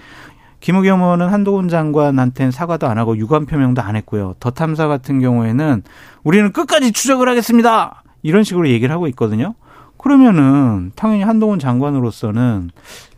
김우겸 0.61 1.01
의원은 1.01 1.27
한동훈 1.27 1.67
장관한테는 1.67 2.51
사과도 2.51 2.87
안 2.87 2.97
하고 2.97 3.17
유감 3.17 3.47
표명도 3.47 3.81
안 3.81 3.97
했고요. 3.97 4.35
더 4.39 4.51
탐사 4.51 4.87
같은 4.87 5.19
경우에는 5.19 5.83
우리는 6.23 6.53
끝까지 6.53 6.93
추적을 6.93 7.27
하겠습니다. 7.27 8.00
이런 8.23 8.43
식으로 8.43 8.69
얘기를 8.69 8.93
하고 8.93 9.07
있거든요. 9.09 9.55
그러면은 9.97 10.91
당연히 10.95 11.23
한동훈 11.23 11.59
장관으로서는 11.59 12.71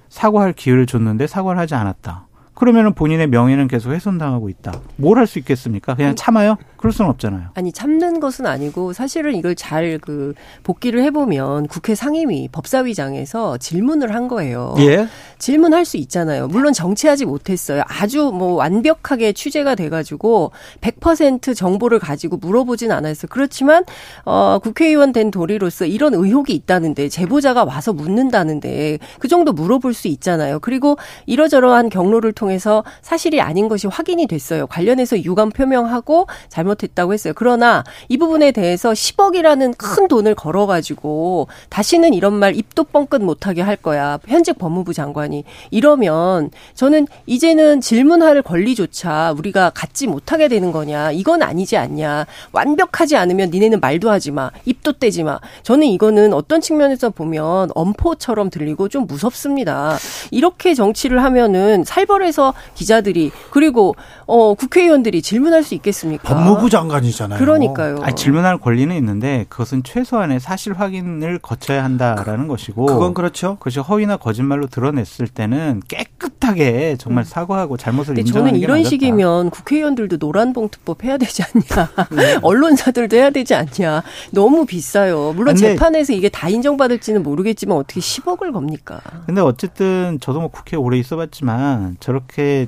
사과할 0.09 0.53
기회를 0.53 0.85
줬는데 0.85 1.27
사과를 1.27 1.59
하지 1.59 1.75
않았다. 1.75 2.27
그러면은 2.53 2.93
본인의 2.93 3.27
명예는 3.27 3.67
계속 3.67 3.91
훼손당하고 3.91 4.49
있다. 4.49 4.73
뭘 4.97 5.17
할 5.17 5.25
수 5.27 5.39
있겠습니까? 5.39 5.95
그냥 5.95 6.15
참아요? 6.15 6.57
그럴 6.83 6.91
수는 6.91 7.09
없잖아요. 7.11 7.47
아니 7.53 7.71
참는 7.71 8.19
것은 8.19 8.45
아니고 8.45 8.91
사실은 8.91 9.35
이걸 9.35 9.55
잘 9.55 9.93
그 10.01 10.33
복기를 10.63 11.03
해보면 11.03 11.67
국회 11.67 11.95
상임위 11.95 12.49
법사위장에서 12.51 13.57
질문을 13.57 14.13
한 14.13 14.27
거예요. 14.27 14.75
예. 14.79 15.07
질문할 15.37 15.85
수 15.85 15.97
있잖아요. 15.97 16.47
물론 16.47 16.73
정치하지 16.73 17.25
못했어요. 17.25 17.83
아주 17.87 18.31
뭐 18.33 18.53
완벽하게 18.53 19.33
취재가 19.33 19.75
돼가지고 19.75 20.51
100% 20.81 21.55
정보를 21.55 21.99
가지고 21.99 22.37
물어보진 22.37 22.91
않았어요. 22.91 23.27
그렇지만 23.29 23.83
어, 24.25 24.59
국회의원 24.61 25.11
된 25.11 25.31
도리로서 25.31 25.85
이런 25.85 26.13
의혹이 26.13 26.53
있다는데 26.53 27.09
제보자가 27.09 27.63
와서 27.63 27.93
묻는다는데 27.93 28.99
그 29.19 29.27
정도 29.27 29.53
물어볼 29.53 29.93
수 29.93 30.07
있잖아요. 30.07 30.59
그리고 30.59 30.97
이러저러한 31.25 31.89
경로를 31.89 32.33
통해서 32.33 32.83
사실이 33.01 33.41
아닌 33.41 33.67
것이 33.67 33.87
확인이 33.87 34.27
됐어요. 34.27 34.67
관련해서 34.67 35.21
유감 35.23 35.49
표명하고 35.49 36.27
잘못 36.49 36.72
했다고 36.81 37.13
했어요. 37.13 37.33
그러나 37.35 37.83
이 38.09 38.17
부분에 38.17 38.51
대해서 38.51 38.91
10억이라는 38.91 39.77
큰 39.77 40.07
돈을 40.07 40.33
걸어가지고 40.35 41.47
다시는 41.69 42.13
이런 42.13 42.33
말 42.33 42.55
입도 42.55 42.85
뻥끗 42.85 43.21
못하게 43.21 43.61
할 43.61 43.75
거야. 43.75 44.17
현직 44.27 44.57
법무부 44.57 44.93
장관이 44.93 45.43
이러면 45.71 46.49
저는 46.73 47.07
이제는 47.25 47.81
질문할 47.81 48.41
권리조차 48.41 49.35
우리가 49.37 49.71
갖지 49.71 50.07
못하게 50.07 50.47
되는 50.47 50.71
거냐. 50.71 51.11
이건 51.11 51.43
아니지 51.43 51.77
않냐. 51.77 52.25
완벽하지 52.51 53.15
않으면 53.17 53.49
니네는 53.51 53.79
말도 53.79 54.09
하지 54.09 54.31
마. 54.31 54.49
입도 54.65 54.93
떼지 54.93 55.23
마. 55.23 55.39
저는 55.63 55.87
이거는 55.87 56.33
어떤 56.33 56.61
측면에서 56.61 57.09
보면 57.09 57.69
엄포처럼 57.75 58.49
들리고 58.49 58.89
좀 58.89 59.05
무섭습니다. 59.05 59.97
이렇게 60.31 60.73
정치를 60.73 61.23
하면은 61.23 61.83
살벌해서 61.83 62.53
기자들이 62.75 63.31
그리고 63.51 63.95
어 64.25 64.53
국회의원들이 64.53 65.21
질문할 65.21 65.63
수 65.63 65.73
있겠습니까? 65.75 66.23
법무부 66.33 66.69
장관이잖아요. 66.69 67.39
그러니까요. 67.39 67.97
아니, 68.01 68.15
질문할 68.15 68.57
권리는 68.57 68.95
있는데 68.95 69.45
그것은 69.49 69.83
최소한의 69.83 70.39
사실 70.39 70.73
확인을 70.73 71.39
거쳐야 71.39 71.83
한다라는 71.83 72.47
것이고 72.47 72.85
그건 72.85 73.13
그렇죠. 73.13 73.55
그것이 73.57 73.79
허위나 73.79 74.17
거짓말로 74.17 74.67
드러냈을 74.67 75.27
때는 75.27 75.81
깨끗하게 75.87 76.95
정말 76.99 77.25
사과하고 77.25 77.77
잘못을 77.77 78.15
근데 78.15 78.21
인정하는 78.21 78.49
저는 78.51 78.59
게 78.59 78.63
이런 78.63 78.77
맞았다. 78.77 78.89
식이면 78.89 79.49
국회의원들도 79.49 80.17
노란봉투법 80.19 81.03
해야 81.03 81.17
되지 81.17 81.43
않냐. 81.43 81.89
언론사들도 82.41 83.15
해야 83.15 83.29
되지 83.29 83.55
않냐. 83.55 84.03
너무 84.31 84.65
비싸요. 84.65 85.33
물론 85.35 85.55
근데- 85.55 85.69
재판에서 85.73 86.13
이게 86.13 86.29
다 86.29 86.49
인정받을지는 86.49 87.23
모르겠지만 87.23 87.77
어떻게 87.77 87.99
10억을 87.99 88.53
겁니까? 88.53 89.01
근데 89.25 89.41
어쨌든 89.41 90.17
저도 90.21 90.39
뭐 90.39 90.49
국회에 90.49 90.77
오래 90.77 90.97
있어봤지만 90.97 91.97
저렇게 91.99 92.67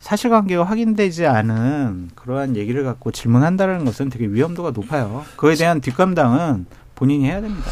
사실관계가 0.00 0.64
확인되지 0.64 1.26
않은 1.26 2.10
그러한 2.14 2.56
얘기를 2.56 2.84
갖고 2.84 3.10
질문한다는 3.10 3.84
것은 3.84 4.08
되게 4.10 4.26
위험도가 4.26 4.70
높아요. 4.70 5.24
그거에 5.36 5.54
대한 5.54 5.80
뒷감당은 5.80 6.66
본인이 6.94 7.26
해야 7.26 7.40
됩니다. 7.40 7.64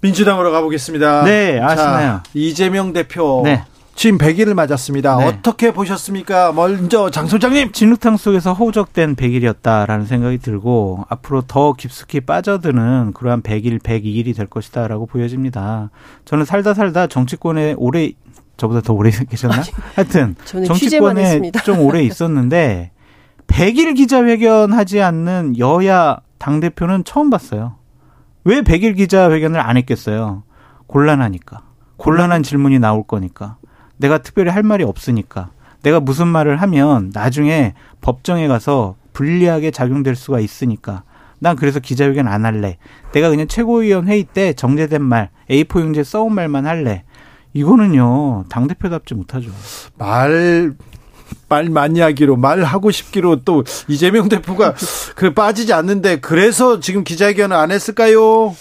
민주당으로 0.00 0.52
가보겠습니다. 0.52 1.24
네, 1.24 1.58
자, 1.58 1.66
아시나요? 1.66 2.20
이재명 2.34 2.92
대표 2.92 3.42
네. 3.44 3.64
지금 3.96 4.18
100일을 4.18 4.52
맞았습니다. 4.52 5.16
네. 5.16 5.24
어떻게 5.24 5.72
보셨습니까? 5.72 6.52
먼저 6.52 7.10
장 7.10 7.26
소장님. 7.26 7.72
진흙탕 7.72 8.18
속에서 8.18 8.52
허우적된 8.52 9.16
100일이었다라는 9.16 10.06
생각이 10.06 10.36
들고 10.38 11.06
앞으로 11.08 11.42
더 11.48 11.72
깊숙이 11.72 12.20
빠져드는 12.20 13.12
그러한 13.14 13.40
100일, 13.40 13.80
102일이 13.82 14.36
될 14.36 14.46
것이다라고 14.46 15.06
보여집니다. 15.06 15.90
저는 16.26 16.44
살다 16.44 16.74
살다 16.74 17.06
정치권에 17.06 17.74
오래 17.78 18.12
저보다 18.56 18.80
더 18.80 18.92
오래 18.92 19.10
계셨나? 19.28 19.62
하여튼 19.94 20.34
정치권에. 20.44 21.50
좀 21.64 21.80
오래 21.80 22.02
있었는데 22.04 22.90
100일 23.46 23.96
기자회견 23.96 24.72
하지 24.72 25.00
않는 25.02 25.58
여야 25.58 26.18
당 26.38 26.60
대표는 26.60 27.04
처음 27.04 27.30
봤어요. 27.30 27.76
왜 28.44 28.60
100일 28.62 28.96
기자회견을 28.96 29.60
안 29.60 29.76
했겠어요? 29.76 30.42
곤란하니까. 30.86 31.62
곤란한 31.96 32.42
질문이 32.42 32.78
나올 32.78 33.02
거니까. 33.06 33.56
내가 33.96 34.18
특별히 34.18 34.50
할 34.50 34.62
말이 34.62 34.84
없으니까. 34.84 35.50
내가 35.82 36.00
무슨 36.00 36.26
말을 36.28 36.60
하면 36.62 37.10
나중에 37.14 37.74
법정에 38.00 38.48
가서 38.48 38.96
불리하게 39.12 39.70
작용될 39.70 40.14
수가 40.16 40.40
있으니까. 40.40 41.02
난 41.38 41.56
그래서 41.56 41.80
기자회견 41.80 42.28
안 42.28 42.44
할래. 42.44 42.78
내가 43.12 43.30
그냥 43.30 43.46
최고위원 43.46 44.08
회의 44.08 44.24
때 44.24 44.52
정제된 44.52 45.02
말, 45.02 45.30
A4 45.50 45.80
용지에 45.80 46.04
써온 46.04 46.34
말만 46.34 46.66
할래. 46.66 47.04
이거는요, 47.56 48.44
당 48.50 48.66
대표답지 48.68 49.14
못하죠. 49.14 49.50
말, 49.96 50.74
말 51.48 51.70
많이 51.70 52.00
하기로, 52.00 52.36
말하고 52.36 52.90
싶기로 52.90 53.44
또 53.44 53.64
이재명 53.88 54.28
대표가 54.28 54.74
그 55.14 55.32
빠지지 55.32 55.72
않는데 55.72 56.20
그래서 56.20 56.80
지금 56.80 57.02
기자회견을 57.02 57.56
안 57.56 57.70
했을까요? 57.70 58.54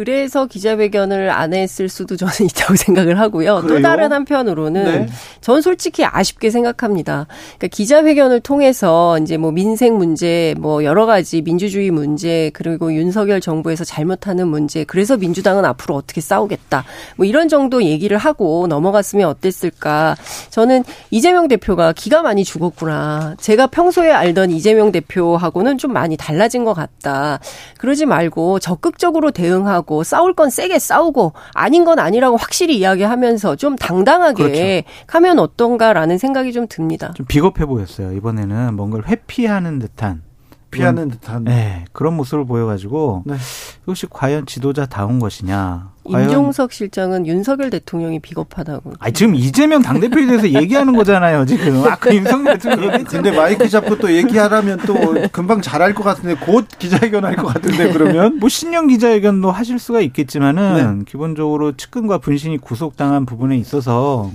그래서 0.00 0.46
기자회견을 0.46 1.28
안 1.28 1.52
했을 1.52 1.90
수도 1.90 2.16
저는 2.16 2.32
있다고 2.48 2.74
생각을 2.74 3.20
하고요. 3.20 3.60
그래요? 3.60 3.76
또 3.76 3.82
다른 3.82 4.14
한편으로는 4.14 4.84
네. 4.84 5.06
전 5.42 5.60
솔직히 5.60 6.06
아쉽게 6.06 6.48
생각합니다. 6.48 7.26
그러니까 7.58 7.66
기자회견을 7.66 8.40
통해서 8.40 9.18
이제 9.18 9.36
뭐 9.36 9.50
민생 9.50 9.98
문제, 9.98 10.54
뭐 10.58 10.84
여러 10.84 11.04
가지 11.04 11.42
민주주의 11.42 11.90
문제, 11.90 12.50
그리고 12.54 12.94
윤석열 12.94 13.42
정부에서 13.42 13.84
잘못하는 13.84 14.48
문제, 14.48 14.84
그래서 14.84 15.18
민주당은 15.18 15.66
앞으로 15.66 15.96
어떻게 15.96 16.22
싸우겠다. 16.22 16.84
뭐 17.16 17.26
이런 17.26 17.50
정도 17.50 17.84
얘기를 17.84 18.16
하고 18.16 18.66
넘어갔으면 18.68 19.28
어땠을까. 19.28 20.16
저는 20.48 20.82
이재명 21.10 21.46
대표가 21.46 21.92
기가 21.92 22.22
많이 22.22 22.42
죽었구나. 22.42 23.34
제가 23.38 23.66
평소에 23.66 24.10
알던 24.10 24.50
이재명 24.50 24.92
대표하고는 24.92 25.76
좀 25.76 25.92
많이 25.92 26.16
달라진 26.16 26.64
것 26.64 26.72
같다. 26.72 27.38
그러지 27.76 28.06
말고 28.06 28.60
적극적으로 28.60 29.30
대응하고 29.30 29.89
싸울 30.04 30.34
건 30.34 30.50
세게 30.50 30.78
싸우고 30.78 31.32
아닌 31.54 31.84
건 31.84 31.98
아니라고 31.98 32.36
확실히 32.36 32.78
이야기하면서 32.78 33.56
좀 33.56 33.76
당당하게 33.76 34.84
하면 35.08 35.38
어떤가라는 35.38 36.18
생각이 36.18 36.52
좀 36.52 36.66
듭니다. 36.68 37.12
좀 37.14 37.26
비겁해 37.26 37.66
보였어요. 37.66 38.12
이번에는 38.12 38.74
뭔가를 38.74 39.08
회피하는 39.08 39.78
듯한. 39.78 40.22
피하는 40.70 41.08
듯한. 41.10 41.44
네, 41.44 41.84
그런 41.92 42.14
모습을 42.16 42.44
보여가지고 42.46 43.24
네. 43.26 43.34
이것이 43.82 44.06
과연 44.08 44.46
지도자 44.46 44.86
다운 44.86 45.18
것이냐. 45.18 45.90
과연 46.10 46.28
임종석 46.28 46.72
실장은 46.72 47.26
윤석열 47.26 47.70
대통령이 47.70 48.20
비겁하다고. 48.20 48.94
아니 48.98 49.12
지금 49.12 49.34
이재명 49.34 49.82
당 49.82 50.00
대표에 50.00 50.26
대해서 50.26 50.48
얘기하는 50.60 50.94
거잖아요, 50.96 51.44
지금. 51.46 51.84
아까 51.84 52.14
윤석열 52.14 52.58
대통령. 52.58 53.04
근데 53.04 53.30
마이크 53.30 53.68
잡고 53.68 53.98
또 53.98 54.12
얘기하라면 54.12 54.78
또 54.86 54.94
금방 55.32 55.60
잘할 55.60 55.94
것 55.94 56.02
같은데 56.04 56.34
곧 56.36 56.66
기자회견 56.78 57.24
할 57.24 57.36
것 57.36 57.46
같은데 57.54 57.92
그러면 57.92 58.38
뭐 58.38 58.48
신년 58.48 58.88
기자회견도 58.88 59.50
하실 59.50 59.78
수가 59.78 60.00
있겠지만은 60.00 61.04
기본적으로 61.04 61.76
측근과 61.76 62.18
분신이 62.18 62.58
구속당한 62.58 63.24
부분에 63.26 63.56
있어서 63.56 64.30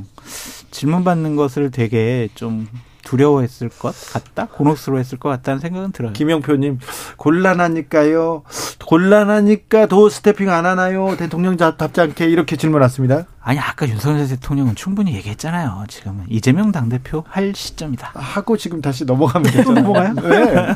질문 0.71 1.04
받는 1.04 1.36
것을 1.36 1.71
되게 1.71 2.30
좀 2.36 2.67
두려워했을 3.06 3.70
것 3.70 3.94
같다, 4.12 4.48
곤혹스러워했을 4.48 5.18
것 5.18 5.30
같다는 5.30 5.62
생각은 5.62 5.94
들어요. 5.94 6.12
김영표님 6.12 6.80
곤란하니까요. 7.15 8.44
곤란하니까 8.86 9.86
도 9.86 10.10
스태핑 10.10 10.50
안 10.50 10.65
하나요? 10.65 11.15
대통령 11.15 11.56
답지 11.56 12.02
않게 12.02 12.26
이렇게 12.26 12.58
질문 12.58 12.82
왔습니다. 12.82 13.26
아니 13.39 13.60
아까 13.60 13.88
윤석열 13.88 14.28
대통령은 14.28 14.74
충분히 14.76 15.13
얘기했잖아요. 15.15 15.86
지금은 15.88 16.26
이재명 16.30 16.72
당 16.72 16.89
대표 16.89 17.24
할 17.30 17.54
시점이다. 17.56 18.12
하고 18.15 18.58
지금 18.58 18.82
다시 18.82 19.06
넘어가면 19.06 19.52
되잖아요. 19.52 19.84
넘어가요? 19.86 20.13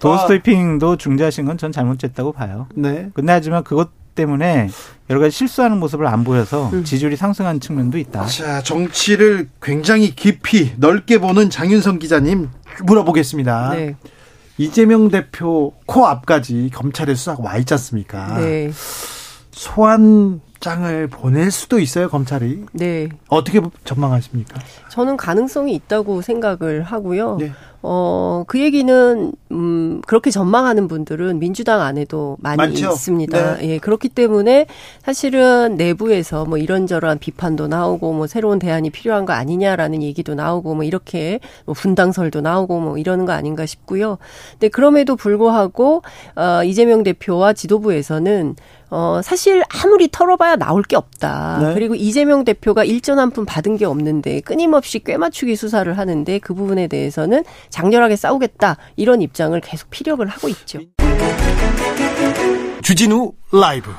도스토이핑도 0.00 0.96
중재하신 0.96 1.44
건 1.44 1.60
전 1.60 1.72
잘못됐다고 1.72 2.32
봐요. 2.32 2.68
네. 2.74 3.10
근데 3.12 3.32
하지만 3.34 3.62
그것 3.62 3.90
때문에 4.14 4.68
여러 5.08 5.20
가지 5.20 5.36
실수하는 5.36 5.78
모습을 5.78 6.06
안 6.06 6.24
보여서 6.24 6.70
음. 6.72 6.84
지지율이 6.84 7.16
상승한 7.16 7.60
측면도 7.60 7.98
있다. 7.98 8.26
자, 8.26 8.62
정치를 8.62 9.48
굉장히 9.60 10.14
깊이 10.14 10.72
넓게 10.76 11.18
보는 11.18 11.50
장윤성 11.50 11.98
기자님 11.98 12.48
물어보겠습니다. 12.84 13.74
네. 13.74 13.96
이재명 14.58 15.08
대표 15.08 15.72
코 15.86 16.06
앞까지 16.06 16.70
검찰의 16.74 17.16
수사가 17.16 17.42
와 17.42 17.56
있지 17.56 17.72
않습니까? 17.74 18.38
네. 18.38 18.70
소환장을 19.52 21.08
보낼 21.10 21.50
수도 21.50 21.78
있어요, 21.78 22.08
검찰이. 22.08 22.66
네. 22.72 23.08
어떻게 23.28 23.60
전망하십니까? 23.84 24.60
저는 24.90 25.16
가능성이 25.16 25.74
있다고 25.74 26.22
생각을 26.22 26.82
하고요. 26.82 27.36
네. 27.38 27.52
어, 27.82 28.44
그 28.46 28.60
얘기는, 28.60 29.32
음, 29.52 30.02
그렇게 30.06 30.30
전망하는 30.30 30.86
분들은 30.86 31.38
민주당 31.38 31.80
안에도 31.80 32.36
많이 32.40 32.56
많죠? 32.58 32.90
있습니다. 32.90 33.56
네. 33.56 33.68
예, 33.68 33.78
그렇기 33.78 34.10
때문에 34.10 34.66
사실은 35.02 35.76
내부에서 35.76 36.44
뭐 36.44 36.58
이런저런 36.58 37.18
비판도 37.18 37.68
나오고 37.68 38.12
뭐 38.12 38.26
새로운 38.26 38.58
대안이 38.58 38.90
필요한 38.90 39.24
거 39.24 39.32
아니냐라는 39.32 40.02
얘기도 40.02 40.34
나오고 40.34 40.74
뭐 40.74 40.84
이렇게 40.84 41.40
뭐 41.64 41.74
분당설도 41.74 42.42
나오고 42.42 42.80
뭐 42.80 42.98
이러는 42.98 43.24
거 43.24 43.32
아닌가 43.32 43.64
싶고요. 43.64 44.18
근데 44.52 44.68
그럼에도 44.68 45.16
불구하고, 45.16 46.02
어, 46.36 46.64
이재명 46.64 47.02
대표와 47.02 47.54
지도부에서는 47.54 48.56
어, 48.90 49.20
사실 49.22 49.62
아무리 49.68 50.08
털어봐야 50.10 50.56
나올 50.56 50.82
게 50.82 50.96
없다. 50.96 51.58
네. 51.62 51.74
그리고 51.74 51.94
이재명 51.94 52.44
대표가 52.44 52.84
일전 52.84 53.18
한 53.18 53.30
푼 53.30 53.44
받은 53.46 53.76
게 53.76 53.84
없는데 53.84 54.40
끊임없이 54.40 54.98
꿰맞추기 54.98 55.54
수사를 55.54 55.96
하는데 55.96 56.38
그 56.40 56.52
부분에 56.54 56.88
대해서는 56.88 57.44
장렬하게 57.68 58.16
싸우겠다. 58.16 58.76
이런 58.96 59.22
입장을 59.22 59.58
계속 59.60 59.88
피력을 59.90 60.26
하고 60.26 60.48
있죠. 60.48 60.80
주진우 62.82 63.32
라이브. 63.52 63.90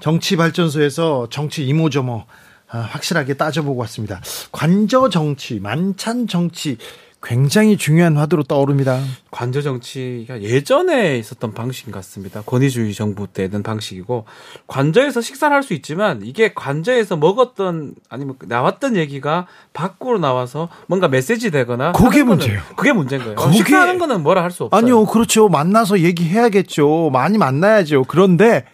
정치 0.00 0.36
발전소에서 0.36 1.28
정치 1.30 1.66
이모저모 1.66 2.24
아, 2.70 2.78
확실하게 2.78 3.34
따져보고 3.34 3.80
왔습니다. 3.82 4.20
관저 4.52 5.08
정치, 5.08 5.60
만찬 5.60 6.26
정치 6.26 6.76
굉장히 7.24 7.76
중요한 7.78 8.16
화두로 8.18 8.42
떠오릅니다. 8.42 9.00
관저 9.30 9.62
정치가 9.62 10.42
예전에 10.42 11.18
있었던 11.18 11.54
방식 11.54 11.90
같습니다. 11.90 12.42
권위주의 12.42 12.92
정부 12.92 13.26
때는 13.26 13.62
방식이고 13.62 14.26
관저에서 14.66 15.20
식사를 15.22 15.54
할 15.54 15.62
수 15.64 15.72
있지만 15.72 16.20
이게 16.22 16.52
관저에서 16.52 17.16
먹었던 17.16 17.94
아니면 18.10 18.34
나왔던 18.46 18.96
얘기가 18.96 19.46
밖으로 19.72 20.18
나와서 20.18 20.68
뭔가 20.86 21.08
메시지 21.08 21.50
되거나 21.50 21.92
그게 21.92 22.22
문제예요. 22.22 22.60
그게 22.76 22.92
문제인 22.92 23.22
거예요. 23.22 23.36
그게- 23.36 23.56
식사하는 23.56 23.98
거는 23.98 24.22
뭐라 24.22 24.42
할 24.42 24.50
수 24.50 24.64
없어요. 24.64 24.78
아니요, 24.78 25.06
그렇죠. 25.06 25.48
만나서 25.48 26.00
얘기해야겠죠. 26.00 27.08
많이 27.10 27.38
만나야죠. 27.38 28.04
그런데 28.04 28.66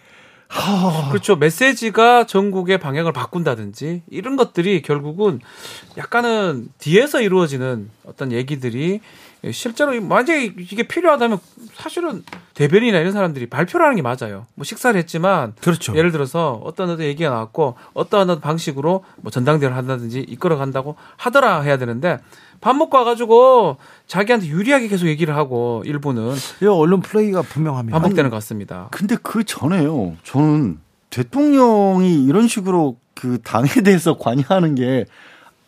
하, 0.51 1.07
그렇죠. 1.09 1.37
메시지가 1.37 2.25
전국의 2.25 2.77
방향을 2.77 3.13
바꾼다든지 3.13 4.03
이런 4.09 4.35
것들이 4.35 4.81
결국은 4.81 5.39
약간은 5.97 6.67
뒤에서 6.77 7.21
이루어지는 7.21 7.89
어떤 8.05 8.33
얘기들이 8.33 8.99
실제로 9.51 9.99
만약에 9.99 10.53
이게 10.57 10.83
필요하다면 10.83 11.39
사실은 11.73 12.23
대변이나 12.53 12.99
이런 12.99 13.13
사람들이 13.13 13.47
발표를 13.47 13.85
하는 13.85 13.95
게 13.95 14.01
맞아요. 14.03 14.45
뭐 14.53 14.65
식사를 14.65 14.99
했지만 14.99 15.53
그렇죠. 15.61 15.95
예를 15.95 16.11
들어서 16.11 16.61
어떤 16.63 16.89
어떤 16.91 17.05
얘기가 17.05 17.29
나왔고 17.29 17.75
어떠한 17.93 18.29
어떤 18.29 18.41
방식으로 18.41 19.03
뭐 19.21 19.31
전당대회를 19.31 19.75
한다든지 19.75 20.19
이끌어 20.19 20.57
간다고 20.57 20.95
하더라 21.15 21.61
해야 21.61 21.77
되는데 21.77 22.19
밥 22.59 22.75
먹고 22.75 22.97
와가지고 22.97 23.77
자기한테 24.11 24.47
유리하게 24.47 24.89
계속 24.89 25.07
얘기를 25.07 25.37
하고 25.37 25.83
일부는 25.85 26.35
이 26.61 26.65
언론 26.65 26.99
플레이가 26.99 27.43
분명합니다. 27.43 27.97
반복되는 27.97 28.29
것 28.29 28.35
같습니다. 28.35 28.89
근데 28.91 29.15
그 29.23 29.45
전에요. 29.45 30.17
저는 30.23 30.79
대통령이 31.09 32.25
이런 32.25 32.49
식으로 32.49 32.97
그 33.15 33.39
당에 33.41 33.69
대해서 33.85 34.17
관여하는 34.17 34.75
게 34.75 35.05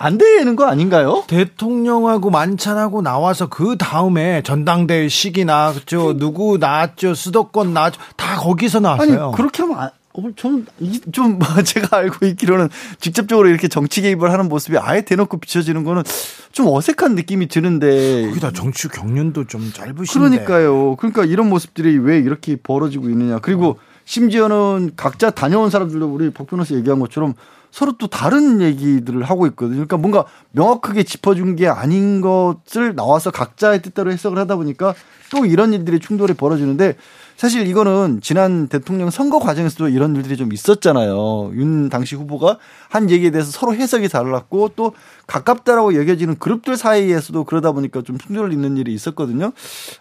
안 0.04 0.18
되는 0.18 0.58
거 0.58 0.66
아닌가요? 0.66 1.24
대통령하고 1.28 2.30
만찬하고 2.30 3.02
나와서 3.02 3.48
그 3.48 3.78
다음에 3.78 4.42
전당대회 4.42 5.08
시기 5.08 5.46
나왔죠. 5.46 6.18
누구 6.18 6.58
나왔죠. 6.58 7.14
수도권 7.14 7.74
나왔죠. 7.74 8.02
다 8.18 8.36
거기서 8.36 8.82
나왔어요. 8.82 9.24
아니 9.28 9.36
그렇게 9.36 9.64
하면 9.64 9.80
안, 9.80 9.88
어, 9.88 9.92
저는 10.36 10.66
이- 10.80 11.02
좀 11.12 11.40
제가 11.66 11.98
알고 11.98 12.26
있기로는 12.28 12.70
직접적으로 13.00 13.50
이렇게 13.50 13.68
정치 13.68 14.02
개입을 14.02 14.32
하는 14.32 14.48
모습이 14.48 14.78
아예 14.78 15.02
대놓고 15.02 15.38
비춰지는 15.38 15.84
거는 15.84 16.04
좀 16.52 16.68
어색한 16.68 17.16
느낌이 17.16 17.48
드는데 17.48 18.28
거기다 18.28 18.52
정치 18.52 18.88
경륜도 18.88 19.48
좀 19.48 19.72
짧으신데. 19.74 20.06
그러니까요. 20.14 20.96
그러니까 20.98 21.26
이런 21.26 21.50
모습들이 21.50 21.98
왜 21.98 22.20
이렇게 22.20 22.56
벌어지고 22.56 23.10
있느냐. 23.10 23.40
그리고 23.40 23.80
심지어는 24.06 24.92
각자 24.96 25.32
다녀온 25.32 25.70
사람들도 25.70 26.14
우리 26.14 26.30
박 26.32 26.46
변호사 26.48 26.76
얘기한 26.76 27.00
것처럼 27.00 27.34
서로 27.72 27.94
또 27.98 28.06
다른 28.06 28.62
얘기들을 28.62 29.24
하고 29.24 29.48
있거든요. 29.48 29.78
그러니까 29.78 29.98
뭔가 29.98 30.26
명확하게 30.52 31.02
짚어준 31.04 31.56
게 31.56 31.68
아닌 31.68 32.22
것을 32.22 32.94
나와서 32.96 33.32
각자의 33.32 33.82
뜻대로 33.82 34.12
해석을 34.12 34.38
하다 34.38 34.58
보니까 34.58 34.94
또 35.32 35.46
이런 35.48 35.74
일들이 35.74 36.00
충돌이 36.00 36.34
벌어지는데 36.36 36.96
사실 37.44 37.68
이거는 37.68 38.22
지난 38.22 38.70
대통령 38.70 39.10
선거 39.10 39.38
과정에서도 39.38 39.90
이런 39.90 40.16
일들이 40.16 40.38
좀 40.38 40.54
있었잖아요. 40.54 41.52
윤 41.56 41.90
당시 41.90 42.16
후보가 42.16 42.58
한 42.88 43.10
얘기에 43.10 43.32
대해서 43.32 43.52
서로 43.52 43.76
해석이 43.76 44.08
달랐고 44.08 44.70
또 44.78 44.94
가깝다라고 45.28 45.94
여겨지는 45.96 46.38
그룹들 46.40 46.78
사이에서도 46.78 47.44
그러다 47.44 47.74
보니까 47.74 48.02
좀 48.02 48.18
충돌을 48.18 48.54
있는 48.54 48.78
일이 48.78 48.94
있었거든요. 48.94 49.52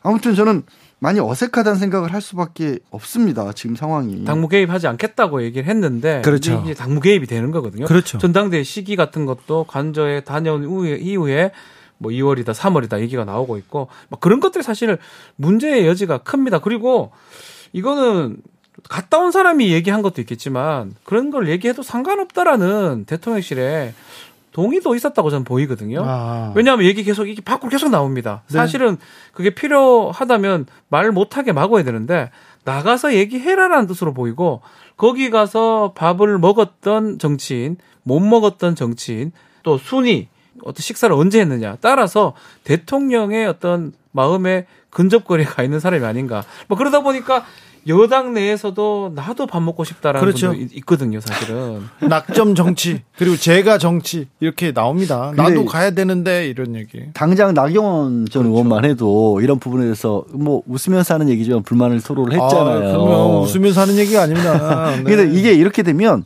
아무튼 0.05 0.37
저는 0.37 0.63
많이 1.01 1.19
어색하다는 1.19 1.81
생각을 1.81 2.13
할 2.13 2.23
수밖에 2.23 2.79
없습니다. 2.91 3.53
지금 3.55 3.75
상황이. 3.75 4.23
당무 4.23 4.47
개입하지 4.47 4.87
않겠다고 4.87 5.43
얘기를 5.43 5.69
했는데 5.69 6.23
그렇죠. 6.25 6.63
이제 6.65 6.75
당무 6.75 7.01
개입이 7.01 7.27
되는 7.27 7.51
거거든요. 7.51 7.87
그렇죠. 7.87 8.19
전당대회 8.19 8.63
시기 8.63 8.95
같은 8.95 9.27
것도 9.27 9.65
관저에 9.65 10.21
다녀온 10.21 10.63
이후에 10.63 11.51
뭐 12.03 12.11
2월이다, 12.11 12.53
3월이다 12.53 13.01
얘기가 13.01 13.25
나오고 13.25 13.57
있고 13.59 13.89
막 14.09 14.21
그런 14.21 14.41
것들이 14.41 14.63
사실 14.63 14.99
문제의 15.37 15.87
여지가 15.87 16.19
큽니다. 16.19 16.59
그리고 16.59 17.13
이거는 17.73 18.37
갔다 18.89 19.19
온 19.19 19.31
사람이 19.31 19.73
얘기한 19.73 20.03
것도 20.03 20.21
있겠지만 20.21 20.95
그런 21.05 21.31
걸 21.31 21.49
얘기해도 21.49 21.83
상관없다라는 21.83 23.05
대통령실에 23.07 23.95
동의도 24.53 24.95
있었다고 24.95 25.31
저는 25.31 25.45
보이거든요. 25.45 26.03
아. 26.05 26.53
왜냐하면 26.55 26.87
얘기 26.87 27.03
계속 27.05 27.27
이게 27.27 27.41
밖으로 27.41 27.71
계속 27.71 27.89
나옵니다. 27.89 28.43
네. 28.49 28.55
사실은 28.55 28.99
그게 29.33 29.51
필요하다면 29.51 30.67
말 30.89 31.11
못하게 31.11 31.53
막아야 31.53 31.85
되는데 31.85 32.31
나가서 32.65 33.15
얘기해라라는 33.15 33.87
뜻으로 33.87 34.13
보이고 34.13 34.61
거기 34.97 35.31
가서 35.31 35.93
밥을 35.95 36.39
먹었던 36.39 37.19
정치인, 37.19 37.77
못 38.03 38.21
먹었던 38.21 38.75
정치인, 38.75 39.33
또 39.63 39.79
순위, 39.79 40.29
어떤 40.65 40.81
식사를 40.83 41.15
언제 41.15 41.41
했느냐 41.41 41.77
따라서 41.81 42.35
대통령의 42.65 43.47
어떤 43.47 43.93
마음에 44.13 44.67
근접거리에 44.91 45.47
가 45.47 45.63
있는 45.63 45.81
사람이 45.81 46.05
아닌가. 46.05 46.45
뭐 46.69 46.77
그러다 46.77 47.01
보니까 47.01 47.45
여당 47.89 48.33
내에서도 48.33 49.11
나도 49.17 49.47
밥 49.47 49.61
먹고 49.61 49.83
싶다라는 49.83 50.21
그렇죠. 50.21 50.51
분도 50.51 50.63
있- 50.63 50.77
있거든요, 50.77 51.19
사실은. 51.21 51.83
낙점 52.09 52.55
정치 52.55 53.03
그리고 53.17 53.37
제가 53.37 53.79
정치 53.79 54.29
이렇게 54.39 54.73
나옵니다. 54.73 55.33
나도 55.35 55.65
가야 55.65 55.91
되는데 55.91 56.47
이런 56.47 56.77
얘기. 56.77 57.01
당장 57.15 57.55
나경원 57.55 58.27
전 58.31 58.47
의원만 58.47 58.85
해도 58.85 59.41
이런 59.43 59.59
부분에 59.59 59.83
대해서 59.85 60.25
뭐 60.33 60.63
웃으면서 60.69 61.15
하는 61.15 61.29
얘기지만 61.31 61.63
불만을 61.65 62.01
토로를 62.03 62.35
했잖아요. 62.35 62.77
아, 62.77 62.93
그러면 62.93 63.43
웃으면서 63.43 63.81
하는 63.81 63.97
얘기가 63.97 64.23
아닙니다. 64.23 64.91
네. 65.03 65.03
근데 65.03 65.37
이게 65.37 65.53
이렇게 65.53 65.83
되면 65.83 66.23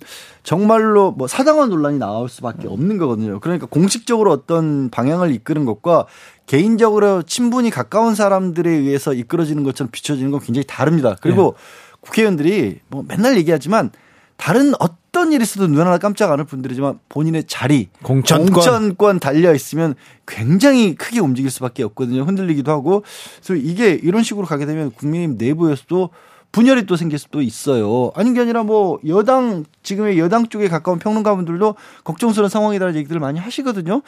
정말로 0.46 1.10
뭐 1.10 1.26
사당원 1.26 1.70
논란이 1.70 1.98
나올 1.98 2.28
수밖에 2.28 2.68
없는 2.68 2.98
거거든요. 2.98 3.40
그러니까 3.40 3.66
공식적으로 3.66 4.30
어떤 4.30 4.90
방향을 4.90 5.32
이끄는 5.32 5.64
것과 5.64 6.06
개인적으로 6.46 7.24
친분이 7.24 7.70
가까운 7.70 8.14
사람들에 8.14 8.70
의해서 8.70 9.12
이끌어지는 9.12 9.64
것처럼 9.64 9.90
비춰지는 9.90 10.30
건 10.30 10.38
굉장히 10.38 10.64
다릅니다. 10.64 11.16
그리고 11.20 11.56
국회의원들이 11.98 12.78
뭐 12.86 13.04
맨날 13.08 13.36
얘기하지만 13.38 13.90
다른 14.36 14.72
어떤 14.78 15.32
일이 15.32 15.42
있어도 15.42 15.66
눈 15.66 15.80
하나 15.80 15.98
깜짝 15.98 16.30
안할 16.30 16.46
분들이지만 16.46 17.00
본인의 17.08 17.44
자리, 17.48 17.88
공천권. 18.04 18.52
공천권 18.52 19.18
달려 19.18 19.52
있으면 19.52 19.96
굉장히 20.28 20.94
크게 20.94 21.18
움직일 21.18 21.50
수밖에 21.50 21.82
없거든요. 21.82 22.22
흔들리기도 22.22 22.70
하고. 22.70 23.02
그래서 23.42 23.60
이게 23.60 23.94
이런 23.94 24.22
식으로 24.22 24.46
가게 24.46 24.64
되면 24.64 24.92
국민의힘 24.92 25.38
내부에서도 25.38 26.10
분열이 26.56 26.86
또 26.86 26.96
생길 26.96 27.18
수도 27.18 27.42
있어요. 27.42 28.12
아닌 28.14 28.32
게 28.32 28.40
아니라 28.40 28.62
뭐 28.62 28.98
여당 29.06 29.66
지금의 29.82 30.18
여당 30.18 30.46
쪽에 30.46 30.68
가까운 30.68 30.98
평론가분들도 30.98 31.74
걱정스러운 32.02 32.48
상황이라는 32.48 32.94
얘기들을 32.96 33.20
많이 33.20 33.38
하시거든요. 33.38 34.00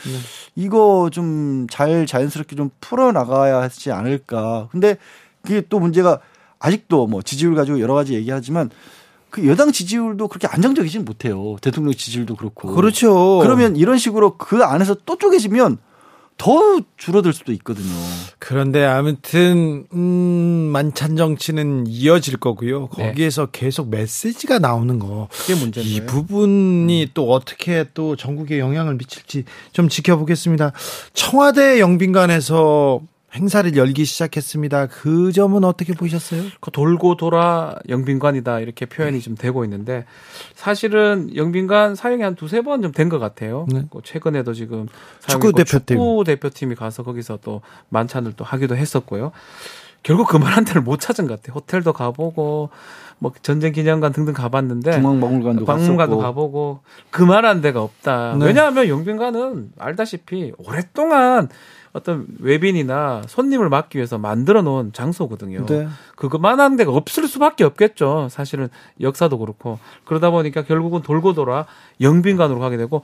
이거 0.56 1.10
좀 1.12 1.66
잘 1.70 2.06
자연스럽게 2.06 2.56
좀 2.56 2.70
풀어 2.80 3.12
나가야 3.12 3.60
하지 3.60 3.92
않을까. 3.92 4.68
근데 4.70 4.96
그게 5.42 5.62
또 5.68 5.78
문제가 5.78 6.20
아직도 6.58 7.06
뭐 7.06 7.20
지지율 7.20 7.54
가지고 7.54 7.80
여러 7.80 7.92
가지 7.92 8.14
얘기하지만 8.14 8.70
그 9.28 9.46
여당 9.46 9.70
지지율도 9.70 10.28
그렇게 10.28 10.46
안정적이진 10.46 11.04
못해요. 11.04 11.56
대통령 11.60 11.92
지지율도 11.92 12.36
그렇고. 12.36 12.74
그렇죠. 12.74 13.40
그러면 13.42 13.76
이런 13.76 13.98
식으로 13.98 14.38
그 14.38 14.64
안에서 14.64 14.96
또 15.04 15.18
쪼개지면 15.18 15.76
더 16.38 16.80
줄어들 16.96 17.32
수도 17.32 17.52
있거든요. 17.52 17.92
그런데 18.38 18.84
아무튼 18.84 19.86
음, 19.92 20.70
만찬 20.72 21.16
정치는 21.16 21.86
이어질 21.88 22.38
거고요. 22.38 22.88
네. 22.96 23.08
거기에서 23.08 23.46
계속 23.46 23.90
메시지가 23.90 24.60
나오는 24.60 24.98
거. 25.00 25.28
그게 25.32 25.54
문제인데. 25.56 25.92
이 25.92 26.06
부분이 26.06 27.08
또 27.12 27.30
어떻게 27.32 27.86
또 27.92 28.14
전국에 28.14 28.60
영향을 28.60 28.94
미칠지 28.94 29.44
좀 29.72 29.88
지켜보겠습니다. 29.88 30.72
청와대 31.12 31.80
영빈관에서 31.80 33.00
행사를 33.34 33.76
열기 33.76 34.06
시작했습니다. 34.06 34.86
그 34.86 35.32
점은 35.32 35.62
어떻게 35.64 35.92
보셨어요? 35.92 36.42
그 36.60 36.70
돌고 36.70 37.16
돌아 37.16 37.76
영빈관이다 37.88 38.60
이렇게 38.60 38.86
표현이 38.86 39.20
좀 39.20 39.34
되고 39.36 39.64
있는데 39.64 40.06
사실은 40.54 41.34
영빈관 41.36 41.94
사용이 41.94 42.22
한 42.22 42.34
두세 42.34 42.62
번 42.62 42.80
좀 42.80 42.92
된 42.92 43.08
것 43.10 43.18
같아요. 43.18 43.66
네. 43.70 43.84
그 43.90 44.00
최근에도 44.02 44.54
지금 44.54 44.86
축구 45.26 45.52
대표팀. 45.52 45.96
축구 45.96 46.24
대표팀이 46.24 46.74
가서 46.74 47.02
거기서 47.02 47.38
또 47.42 47.60
만찬을 47.90 48.32
또 48.32 48.44
하기도 48.44 48.76
했었고요. 48.76 49.32
결국 50.02 50.28
그만한 50.28 50.64
데를 50.64 50.82
못 50.82 51.00
찾은 51.00 51.26
것 51.26 51.40
같아요. 51.40 51.54
호텔도 51.54 51.92
가보고 51.92 52.70
뭐 53.18 53.32
전쟁 53.42 53.72
기념관 53.72 54.12
등등 54.12 54.32
가봤는데 54.32 54.92
중앙박물관도 54.92 55.64
박물관도. 55.64 56.18
가보고 56.18 56.80
그만한 57.10 57.60
데가 57.60 57.82
없다. 57.82 58.36
네. 58.38 58.46
왜냐하면 58.46 58.88
영빈관은 58.88 59.72
알다시피 59.78 60.52
오랫동안 60.58 61.48
어떤 61.92 62.26
외빈이나 62.38 63.22
손님을 63.26 63.68
막기 63.70 63.98
위해서 63.98 64.18
만들어 64.18 64.62
놓은 64.62 64.92
장소거든요. 64.92 65.66
네. 65.66 65.88
그거만한 66.16 66.76
데가 66.76 66.92
없을 66.92 67.26
수밖에 67.26 67.64
없겠죠. 67.64 68.28
사실은 68.30 68.68
역사도 69.00 69.38
그렇고 69.38 69.78
그러다 70.04 70.30
보니까 70.30 70.62
결국은 70.62 71.02
돌고 71.02 71.32
돌아 71.32 71.66
영빈관으로 72.00 72.60
가게 72.60 72.76
되고 72.76 73.02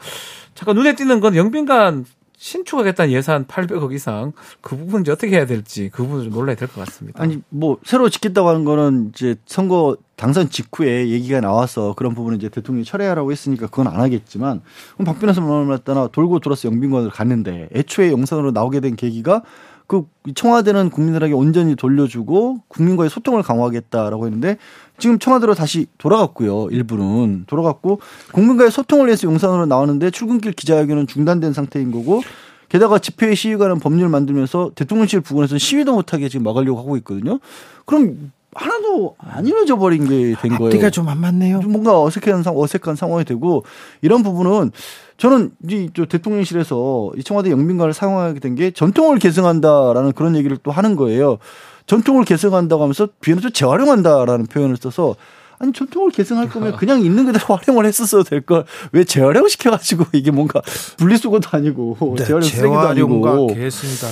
잠깐 0.55 0.77
눈에 0.77 0.95
띄는 0.95 1.21
건 1.21 1.35
영빈관 1.35 2.05
신축하겠다는 2.37 3.13
예산 3.13 3.47
800억 3.47 3.93
이상 3.93 4.33
그 4.61 4.77
부분 4.77 5.03
이제 5.03 5.13
어떻게 5.13 5.37
해야 5.37 5.47
될지 5.47 5.89
그 5.93 6.03
부분을 6.03 6.25
좀 6.25 6.33
놀라야 6.33 6.57
될것 6.57 6.85
같습니다. 6.85 7.23
아니 7.23 7.41
뭐 7.49 7.79
새로 7.85 8.09
짓겠다고 8.09 8.49
하는 8.49 8.65
거는 8.65 9.11
이제 9.15 9.37
선거 9.47 9.97
당선 10.17 10.49
직후에 10.49 11.09
얘기가 11.09 11.41
나와서 11.41 11.95
그런 11.97 12.15
부분은 12.15 12.39
이제 12.39 12.49
대통령이 12.49 12.85
철회하라고 12.85 13.33
했으니까 13.33 13.67
그건 13.67 13.89
안 13.89 14.01
하겠지만 14.01 14.63
그럼 14.95 15.07
박 15.07 15.19
변호사 15.19 15.41
말했다나 15.41 16.09
돌고 16.09 16.41
돌아서 16.41 16.69
영빈관을 16.69 17.11
갔는데 17.11 17.69
애초에 17.75 18.11
영상으로 18.11 18.51
나오게 18.51 18.81
된 18.81 18.97
계기가 18.97 19.43
그 19.87 20.07
청와대는 20.35 20.91
국민들에게 20.91 21.35
온전히 21.35 21.77
돌려주고 21.77 22.61
국민과의 22.69 23.11
소통을 23.11 23.43
강화하겠다라고 23.43 24.27
했는데 24.27 24.57
지금 24.99 25.19
청와대로 25.19 25.55
다시 25.55 25.87
돌아갔고요. 25.99 26.69
일부는 26.71 27.45
돌아갔고 27.47 28.01
국민과의 28.33 28.71
소통을 28.71 29.07
위해서 29.07 29.29
영상으로 29.29 29.67
나왔는데 29.67 30.11
출근길 30.11 30.53
기자회견은 30.53 31.07
중단된 31.07 31.53
상태인 31.53 31.93
거고 31.93 32.23
게다가 32.69 32.99
집회 32.99 33.35
시위 33.35 33.57
관한 33.57 33.79
법률 33.79 34.09
만들면서 34.09 34.73
대통령실 34.75 35.21
부근에서 35.21 35.59
시위도 35.59 35.95
못하게 35.95 36.29
지금 36.29 36.45
막으려고 36.45 36.79
하고 36.79 36.97
있거든요. 36.99 37.39
그럼 37.85 38.33
하나도 38.55 39.17
안 39.19 39.47
이루어져 39.47 39.77
버린 39.77 40.07
게 40.09 40.35
된 40.41 40.57
거예요. 40.57 40.67
앞뒤가 40.67 40.91
좀 40.91 41.09
안 41.09 41.19
맞네요. 41.21 41.61
좀 41.61 41.73
뭔가 41.73 42.01
어색한 42.03 42.43
상 42.43 42.57
어색한 42.59 42.97
상황이 42.97 43.25
되고 43.25 43.65
이런 44.03 44.23
부분은 44.23 44.71
저는 45.17 45.53
이저 45.71 46.07
대통령실에서 46.07 47.13
이 47.17 47.23
청와대 47.23 47.51
영빈관을 47.51 47.93
사용하게 47.93 48.41
된 48.41 48.55
게 48.55 48.71
전통을 48.71 49.19
계승한다라는 49.19 50.13
그런 50.13 50.37
얘기를 50.37 50.57
또 50.63 50.71
하는 50.71 50.97
거예요. 50.97 51.39
전통을 51.87 52.25
계승한다고 52.25 52.83
하면서 52.83 53.09
비엔도 53.21 53.51
재활용한다라는 53.51 54.47
표현을 54.47 54.77
써서 54.77 55.15
아니 55.59 55.73
전통을 55.73 56.11
계승할 56.11 56.49
거면 56.49 56.75
그냥 56.79 57.01
있는 57.03 57.27
그대로 57.27 57.55
활용을 57.55 57.85
했었어도 57.87 58.25
될 58.25 58.41
걸 58.41 58.65
왜 58.93 59.05
재활용 59.05 59.47
시켜가지고 59.49 60.05
이게 60.13 60.31
뭔가 60.31 60.61
분리수거도 60.97 61.49
아니고 61.53 61.97
네, 62.19 62.25
재활용 62.25 62.43
쓰레기도 62.49 62.81
아니고 62.81 63.47
계승이다. 63.49 64.07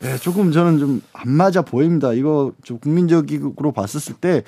네, 0.00 0.16
조금 0.18 0.50
저는 0.52 0.78
좀 0.78 1.02
안 1.12 1.30
맞아 1.30 1.60
보입니다. 1.62 2.12
이거 2.14 2.52
좀 2.64 2.78
국민적으로 2.78 3.72
봤었을 3.72 4.14
때 4.14 4.42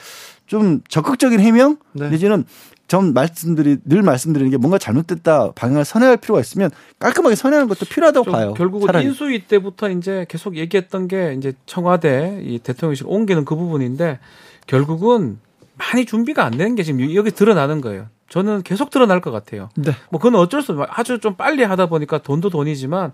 좀 0.47 0.83
적극적인 0.87 1.41
해명 1.41 1.79
네. 1.93 2.11
내지는 2.11 2.45
전 2.87 3.15
말씀드리 3.15 3.79
늘 3.87 4.03
말씀드리는 4.03 4.51
게 4.51 4.59
뭔가 4.59 4.77
잘못됐다 4.77 5.53
방향을 5.53 5.87
선회할 5.87 6.19
필요가 6.19 6.43
있으면 6.43 6.71
깔끔하게 6.99 7.37
선회하는 7.37 7.69
것도 7.69 7.87
필요하다고 7.87 8.25
좀 8.25 8.33
봐요. 8.33 8.53
결국은 8.53 8.87
차라리. 8.87 9.07
인수위 9.07 9.47
때부터 9.47 9.89
이제 9.89 10.27
계속 10.29 10.57
얘기했던 10.59 11.09
게 11.09 11.35
이제 11.39 11.55
청와대 11.65 12.43
이 12.45 12.59
대통령실 12.59 13.07
옮기는 13.09 13.47
그 13.47 13.57
부분인데 13.57 14.19
결국은 14.67 15.39
많이 15.79 16.05
준비가 16.05 16.45
안 16.45 16.53
되는 16.59 16.75
게 16.75 16.83
지금 16.83 17.15
여기 17.15 17.31
드러나는 17.31 17.81
거예요. 17.81 18.09
저는 18.29 18.63
계속 18.63 18.91
드러날 18.91 19.23
것 19.23 19.31
같아요. 19.31 19.71
네. 19.77 19.93
뭐 20.11 20.21
그건 20.21 20.39
어쩔 20.39 20.61
수 20.61 20.73
없어요. 20.73 20.87
아주 20.91 21.19
좀 21.19 21.35
빨리 21.37 21.63
하다 21.63 21.87
보니까 21.87 22.19
돈도 22.19 22.51
돈이지만 22.51 23.13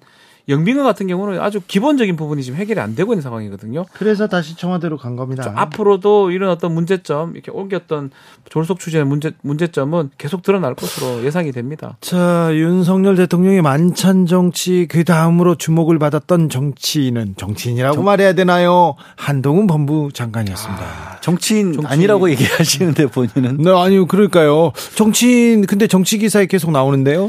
영빈관 0.49 0.85
같은 0.85 1.07
경우는 1.07 1.41
아주 1.41 1.61
기본적인 1.67 2.17
부분이 2.17 2.43
지금 2.43 2.59
해결이 2.59 2.81
안 2.81 2.95
되고 2.95 3.13
있는 3.13 3.23
상황이거든요. 3.23 3.85
그래서 3.93 4.27
다시 4.29 4.57
청와대로 4.57 4.97
간 4.97 5.15
겁니다. 5.17 5.43
좀 5.43 5.57
앞으로도 5.59 6.31
이런 6.31 6.51
어떤 6.51 6.73
문제점, 6.73 7.33
이렇게 7.35 7.51
옮겼던 7.51 8.11
졸속 8.49 8.79
추진의 8.81 9.05
문제, 9.05 9.33
문제점은 9.43 10.11
계속 10.17 10.43
드러날 10.43 10.75
것으로 10.75 11.25
예상이 11.25 11.53
됩니다. 11.53 11.97
자, 12.01 12.49
윤석열 12.53 13.17
대통령의 13.17 13.61
만찬 13.63 14.27
정치 14.27 14.87
그 14.89 15.05
다음으로 15.05 15.57
주목을 15.57 15.99
받았던 15.99 16.49
정치인은 16.49 17.35
정치인이라고 17.37 18.03
말해야 18.03 18.33
되나요? 18.33 18.95
한동훈 19.17 19.67
법무 19.67 20.11
장관이었습니다. 20.13 21.19
정치인 21.21 21.73
정치- 21.75 21.89
아니라고 21.93 22.31
얘기하시는데 22.31 23.07
본인은 23.09 23.59
네, 23.59 23.71
아니요, 23.71 24.07
그러니까요. 24.07 24.73
정치인 24.95 25.67
근데 25.67 25.87
정치 25.87 26.17
기사에 26.19 26.47
계속 26.47 26.71
나오는데요. 26.71 27.29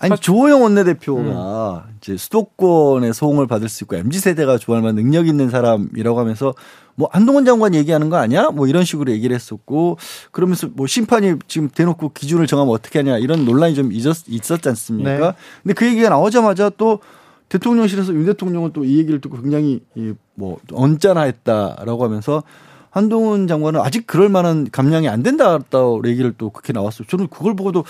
아니 0.00 0.16
조호영 0.16 0.62
원내대표가 0.62 1.86
이제 1.98 2.16
수도권의 2.16 3.12
소홍을 3.12 3.48
받을 3.48 3.68
수 3.68 3.82
있고 3.84 3.96
mz 3.96 4.20
세대가 4.20 4.56
좋아할 4.56 4.82
만한 4.82 4.94
능력 4.94 5.26
있는 5.26 5.50
사람이라고 5.50 6.18
하면서 6.18 6.54
뭐 6.94 7.08
한동훈 7.12 7.44
장관 7.44 7.74
얘기하는 7.74 8.08
거 8.08 8.16
아니야? 8.16 8.50
뭐 8.50 8.68
이런 8.68 8.84
식으로 8.84 9.10
얘기를 9.12 9.34
했었고 9.34 9.98
그러면서 10.30 10.68
뭐 10.72 10.86
심판이 10.86 11.34
지금 11.48 11.68
대놓고 11.68 12.12
기준을 12.12 12.46
정하면 12.46 12.72
어떻게 12.72 13.00
하냐 13.00 13.18
이런 13.18 13.44
논란이 13.44 13.74
좀 13.74 13.92
있었, 13.92 14.28
있었지 14.28 14.68
않습니까? 14.68 15.10
네. 15.18 15.32
근데 15.62 15.74
그 15.74 15.86
얘기가 15.86 16.08
나오자마자 16.10 16.70
또 16.70 17.00
대통령실에서 17.48 18.12
윤 18.14 18.26
대통령은 18.26 18.72
또 18.72 18.84
이 18.84 18.98
얘기를 18.98 19.20
듣고 19.20 19.40
굉장히 19.40 19.80
이뭐 19.96 20.58
언짢아했다라고 20.72 22.04
하면서 22.04 22.42
한동훈 22.90 23.46
장관은 23.46 23.80
아직 23.80 24.06
그럴 24.06 24.28
만한 24.28 24.68
감량이 24.70 25.08
안 25.08 25.22
된다고 25.22 26.02
얘기를 26.06 26.32
또 26.36 26.50
그렇게 26.50 26.72
나왔어요. 26.72 27.06
저는 27.08 27.28
그걸 27.28 27.54
보고도 27.54 27.84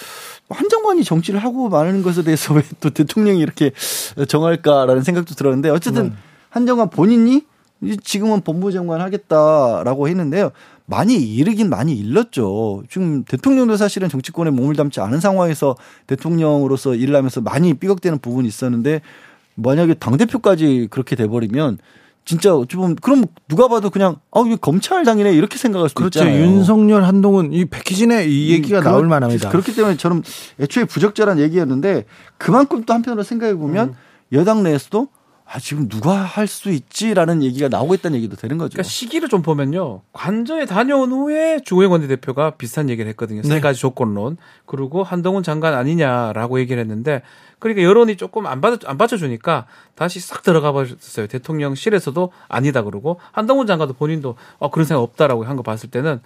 한 0.50 0.68
장관이 0.68 1.04
정치를 1.04 1.40
하고 1.40 1.68
마는 1.68 2.02
것에 2.02 2.22
대해서 2.22 2.54
왜 2.54 2.62
또 2.80 2.90
대통령이 2.90 3.40
이렇게 3.40 3.72
정할까라는 4.28 5.02
생각도 5.02 5.34
들었는데 5.34 5.70
어쨌든 5.70 6.14
한 6.50 6.66
장관 6.66 6.90
본인이 6.90 7.42
지금은 8.02 8.40
법무장관 8.40 9.00
하겠다라고 9.00 10.08
했는데요. 10.08 10.50
많이 10.86 11.14
이르긴 11.14 11.68
많이 11.68 11.94
일렀죠. 11.94 12.82
지금 12.88 13.24
대통령도 13.24 13.76
사실은 13.76 14.08
정치권에 14.08 14.50
몸을 14.50 14.74
담지 14.74 15.00
않은 15.00 15.20
상황에서 15.20 15.76
대통령으로서 16.06 16.94
일을 16.94 17.14
하면서 17.14 17.40
많이 17.40 17.74
삐걱대는 17.74 18.18
부분이 18.18 18.48
있었는데 18.48 19.02
만약에 19.54 19.94
당대표까지 19.94 20.88
그렇게 20.90 21.14
돼버리면 21.14 21.78
진짜 22.28 22.54
어찌 22.54 22.76
보면 22.76 22.96
그럼 22.96 23.24
누가 23.48 23.68
봐도 23.68 23.88
그냥 23.88 24.16
아 24.32 24.42
이거 24.46 24.56
검찰당이네 24.56 25.32
이렇게 25.32 25.56
생각할 25.56 25.88
수도 25.88 26.00
그렇죠. 26.00 26.18
있잖아요. 26.20 26.42
윤석열, 26.44 27.04
한동훈 27.04 27.54
이 27.54 27.64
패키지네 27.64 28.26
이 28.26 28.50
얘기가 28.52 28.80
음, 28.80 28.84
나올 28.84 28.98
그렇- 28.98 29.08
만합니다. 29.08 29.48
그렇기 29.48 29.74
때문에 29.74 29.96
저는 29.96 30.22
애초에 30.60 30.84
부적절한 30.84 31.38
얘기였는데 31.38 32.04
그만큼 32.36 32.84
또 32.84 32.92
한편으로 32.92 33.22
생각해 33.22 33.54
보면 33.54 33.88
음. 33.88 33.94
여당 34.34 34.62
내에서도 34.62 35.08
아 35.50 35.58
지금 35.58 35.88
누가 35.88 36.12
할 36.16 36.46
수 36.46 36.68
있지라는 36.70 37.42
얘기가 37.42 37.68
나오고 37.70 37.94
있다는 37.94 38.18
얘기도 38.18 38.36
되는 38.36 38.58
거죠. 38.58 38.72
그러니까 38.74 38.82
시기를 38.90 39.30
좀 39.30 39.40
보면요. 39.40 40.02
관저에 40.12 40.66
다녀온 40.66 41.10
후에 41.10 41.60
주호영 41.64 41.90
원내대표가 41.92 42.50
비슷한 42.58 42.90
얘기를 42.90 43.08
했거든요. 43.08 43.42
세 43.42 43.54
네. 43.54 43.60
가지 43.60 43.80
조건론. 43.80 44.36
그리고 44.66 45.02
한동훈 45.02 45.42
장관 45.42 45.72
아니냐라고 45.72 46.60
얘기를 46.60 46.78
했는데 46.82 47.22
그러니까 47.58 47.82
여론이 47.82 48.16
조금 48.16 48.46
안 48.46 48.60
받아 48.60 48.78
안 48.88 48.96
받쳐주니까 48.98 49.66
다시 49.94 50.20
싹 50.20 50.42
들어가 50.42 50.72
버렸어요. 50.72 51.26
대통령실에서도 51.26 52.32
아니다 52.48 52.82
그러고 52.82 53.18
한동훈 53.32 53.66
장관도 53.66 53.94
본인도 53.94 54.36
어 54.58 54.70
그런 54.70 54.84
생각 54.86 55.02
없다라고 55.02 55.44
한 55.44 55.56
거 55.56 55.62
봤을 55.62 55.90
때는 55.90 56.20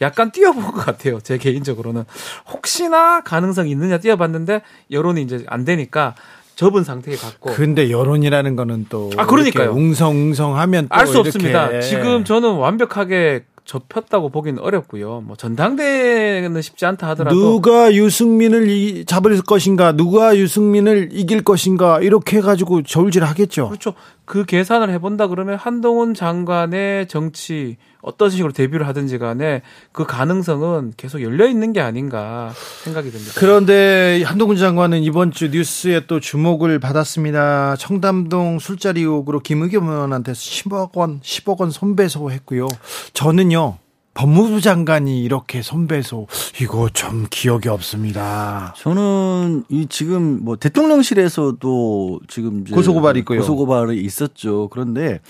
약간 0.00 0.32
뛰어본 0.32 0.62
것 0.64 0.72
같아요. 0.84 1.20
제 1.20 1.38
개인적으로는 1.38 2.04
혹시나 2.52 3.20
가능성이 3.22 3.70
있느냐 3.70 3.98
뛰어봤는데 3.98 4.62
여론이 4.90 5.22
이제 5.22 5.44
안 5.46 5.64
되니까 5.64 6.14
접은 6.56 6.84
상태에 6.84 7.16
갔고 7.16 7.52
근데 7.52 7.90
여론이라는 7.90 8.56
거는 8.56 8.86
또 8.88 9.10
아, 9.16 9.26
그러니까요. 9.26 9.70
웅성웅성하면 9.72 10.88
알 10.90 11.06
수 11.06 11.18
없습니다. 11.20 11.80
지금 11.80 12.24
저는 12.24 12.54
완벽하게 12.56 13.44
접혔다고 13.64 14.28
보기는 14.28 14.60
어렵고요. 14.60 15.20
뭐 15.20 15.36
전당대회는 15.36 16.60
쉽지 16.62 16.84
않다 16.86 17.08
하더라도 17.10 17.36
누가 17.36 17.94
유승민을 17.94 18.68
이, 18.68 19.04
잡을 19.04 19.40
것인가, 19.42 19.92
누가 19.92 20.36
유승민을 20.36 21.10
이길 21.12 21.44
것인가 21.44 22.00
이렇게 22.00 22.38
해가지고 22.38 22.82
저울질 22.82 23.24
하겠죠. 23.24 23.68
그렇죠. 23.68 23.94
그 24.24 24.44
계산을 24.44 24.90
해본다 24.90 25.28
그러면 25.28 25.56
한동훈 25.56 26.14
장관의 26.14 27.08
정치 27.08 27.76
어떤 28.02 28.30
식으로 28.30 28.52
데뷔를 28.52 28.86
하든지 28.88 29.18
간에 29.18 29.62
그 29.92 30.04
가능성은 30.04 30.94
계속 30.96 31.22
열려 31.22 31.46
있는 31.46 31.72
게 31.72 31.80
아닌가 31.80 32.52
생각이 32.82 33.10
듭니다. 33.10 33.32
그런데 33.36 34.22
한동훈 34.26 34.56
장관은 34.56 35.02
이번 35.02 35.30
주 35.30 35.48
뉴스에 35.48 36.06
또 36.06 36.20
주목을 36.20 36.80
받았습니다. 36.80 37.76
청담동 37.76 38.58
술자리 38.58 39.02
의혹으로 39.02 39.40
김의겸 39.40 39.88
의원한테 39.88 40.32
10억 40.32 40.96
원, 40.96 41.20
10억 41.20 41.60
원 41.60 41.70
손배소했고요. 41.70 42.66
저는요. 43.14 43.78
법무부 44.14 44.60
장관이 44.60 45.22
이렇게 45.22 45.62
손배소 45.62 46.26
이거 46.60 46.90
좀 46.92 47.26
기억이 47.30 47.70
없습니다. 47.70 48.74
저는 48.76 49.64
이 49.70 49.86
지금 49.88 50.44
뭐 50.44 50.56
대통령실에서도 50.56 52.20
지금 52.28 52.64
고소고발이 52.64 53.20
있고요. 53.20 53.40
고소고발이 53.40 54.02
있었죠. 54.02 54.68
그런데 54.68 55.20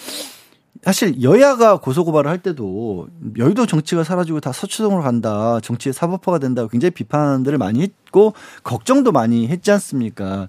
사실 0.83 1.23
여야가 1.23 1.79
고소고발을 1.79 2.31
할 2.31 2.39
때도 2.39 3.07
여의도 3.39 3.67
정치가 3.67 4.03
사라지고 4.03 4.41
다 4.41 4.53
서초동으로 4.53 5.03
간다. 5.03 5.61
정치의 5.61 5.93
사법화가 5.93 6.39
된다. 6.39 6.67
굉장히 6.67 6.91
비판들을 6.91 7.57
많이 7.59 7.83
했고 7.83 8.35
걱정도 8.65 9.13
많이 9.13 9.47
했지 9.49 9.71
않습니까? 9.71 10.49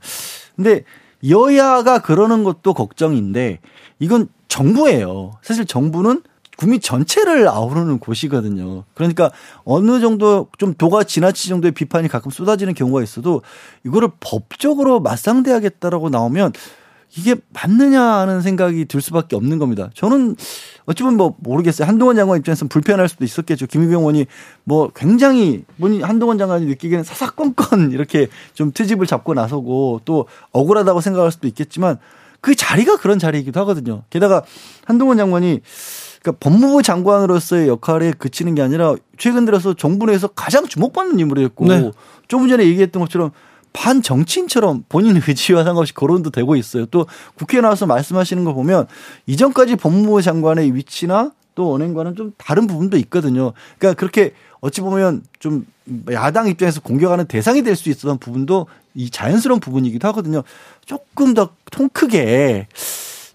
근데 0.56 0.84
여야가 1.28 2.00
그러는 2.02 2.44
것도 2.44 2.74
걱정인데 2.74 3.60
이건 4.00 4.28
정부예요. 4.48 5.34
사실 5.42 5.66
정부는 5.66 6.24
국민 6.58 6.80
전체를 6.80 7.48
아우르는 7.48 8.00
곳이거든요. 8.00 8.84
그러니까 8.94 9.32
어느 9.66 10.00
정도 10.00 10.48
좀 10.58 10.74
도가 10.74 11.04
지나치 11.04 11.50
정도의 11.50 11.72
비판이 11.72 12.08
가끔 12.08 12.32
쏟아지는 12.32 12.74
경우가 12.74 13.02
있어도 13.04 13.42
이거를 13.86 14.10
법적으로 14.20 15.00
맞상대하겠다라고 15.00 16.10
나오면 16.10 16.54
이게 17.16 17.36
맞느냐 17.54 18.02
하는 18.02 18.42
생각이 18.42 18.86
들 18.86 19.02
수밖에 19.02 19.36
없는 19.36 19.60
겁니다. 19.60 19.90
저는 19.94 20.36
어찌 20.86 21.04
보면 21.04 21.18
뭐 21.18 21.36
모르겠어요. 21.40 21.88
한동훈 21.88 22.16
장관 22.16 22.40
입장에서는 22.40 22.70
불편할 22.70 23.08
수도 23.08 23.24
있었겠죠. 23.24 23.68
김의겸 23.68 24.00
의원이 24.00 24.26
뭐 24.64 24.90
굉장히 24.96 25.64
본인 25.80 26.04
한동훈 26.04 26.38
장관이 26.38 26.66
느끼기에는 26.66 27.04
사사건건 27.04 27.92
이렇게 27.94 28.28
좀 28.54 28.72
트집을 28.72 29.06
잡고 29.06 29.36
나서고 29.36 30.02
또 30.06 30.26
억울하다고 30.52 31.02
생각할 31.02 31.32
수도 31.32 31.48
있겠지만 31.48 31.98
그 32.42 32.56
자리가 32.56 32.98
그런 32.98 33.20
자리이기도 33.20 33.60
하거든요. 33.62 34.04
게다가 34.10 34.44
한동훈 34.86 35.18
장관이 35.18 35.62
그러니까 36.24 36.40
법무부 36.40 36.82
장관으로서의 36.82 37.68
역할에 37.68 38.12
그치는 38.12 38.56
게 38.56 38.62
아니라 38.62 38.96
최근 39.18 39.46
들어서 39.46 39.74
정부 39.74 40.08
내에서 40.08 40.30
가장 40.30 40.66
주목받는 40.66 41.20
인물이었고 41.20 41.66
네. 41.68 41.92
조금 42.28 42.48
전에 42.48 42.66
얘기했던 42.66 43.02
것처럼 43.02 43.32
반 43.74 44.02
정치인처럼 44.02 44.86
본인 44.88 45.16
의지와 45.28 45.64
상관없이 45.64 45.94
거론도 45.94 46.30
되고 46.30 46.56
있어요. 46.56 46.86
또 46.88 47.08
국회에 47.36 47.62
나와서 47.62 47.86
말씀하시는 47.86 48.44
거 48.44 48.54
보면 48.54 48.88
이전까지 49.26 49.76
법무부 49.78 50.22
장관의 50.22 50.76
위치나 50.76 51.32
또 51.56 51.74
언행과는 51.74 52.16
좀 52.16 52.32
다른 52.38 52.68
부분도 52.68 52.98
있거든요. 52.98 53.54
그러니까 53.78 54.00
그렇게 54.00 54.34
어찌 54.62 54.82
보면 54.82 55.24
좀 55.40 55.66
야당 56.12 56.48
입장에서 56.48 56.80
공격하는 56.82 57.26
대상이 57.26 57.62
될 57.64 57.76
수 57.76 57.90
있었던 57.90 58.18
부분도 58.20 58.68
이 58.96 59.10
자연스러운 59.10 59.60
부분이기도 59.60 60.08
하거든요. 60.10 60.44
조금 60.86 61.34
더 61.34 61.50
통 61.72 61.90
크게 61.92 62.68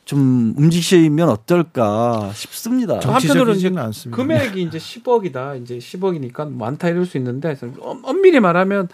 좀 0.04 0.54
움직이시면 0.56 1.28
어떨까 1.28 2.30
싶습니다. 2.34 2.98
저 3.00 3.10
한편으로는 3.12 3.54
이제 3.56 3.68
정치적이지는 3.68 3.82
않습니다. 3.82 4.16
금액이 4.16 4.62
이제 4.62 4.78
10억이다. 4.78 5.60
이제 5.62 5.76
10억이니까 5.78 6.50
많다 6.50 6.88
이럴 6.88 7.04
수 7.04 7.18
있는데 7.18 7.54
엄- 7.80 8.02
엄밀히 8.04 8.40
말하면 8.40 8.88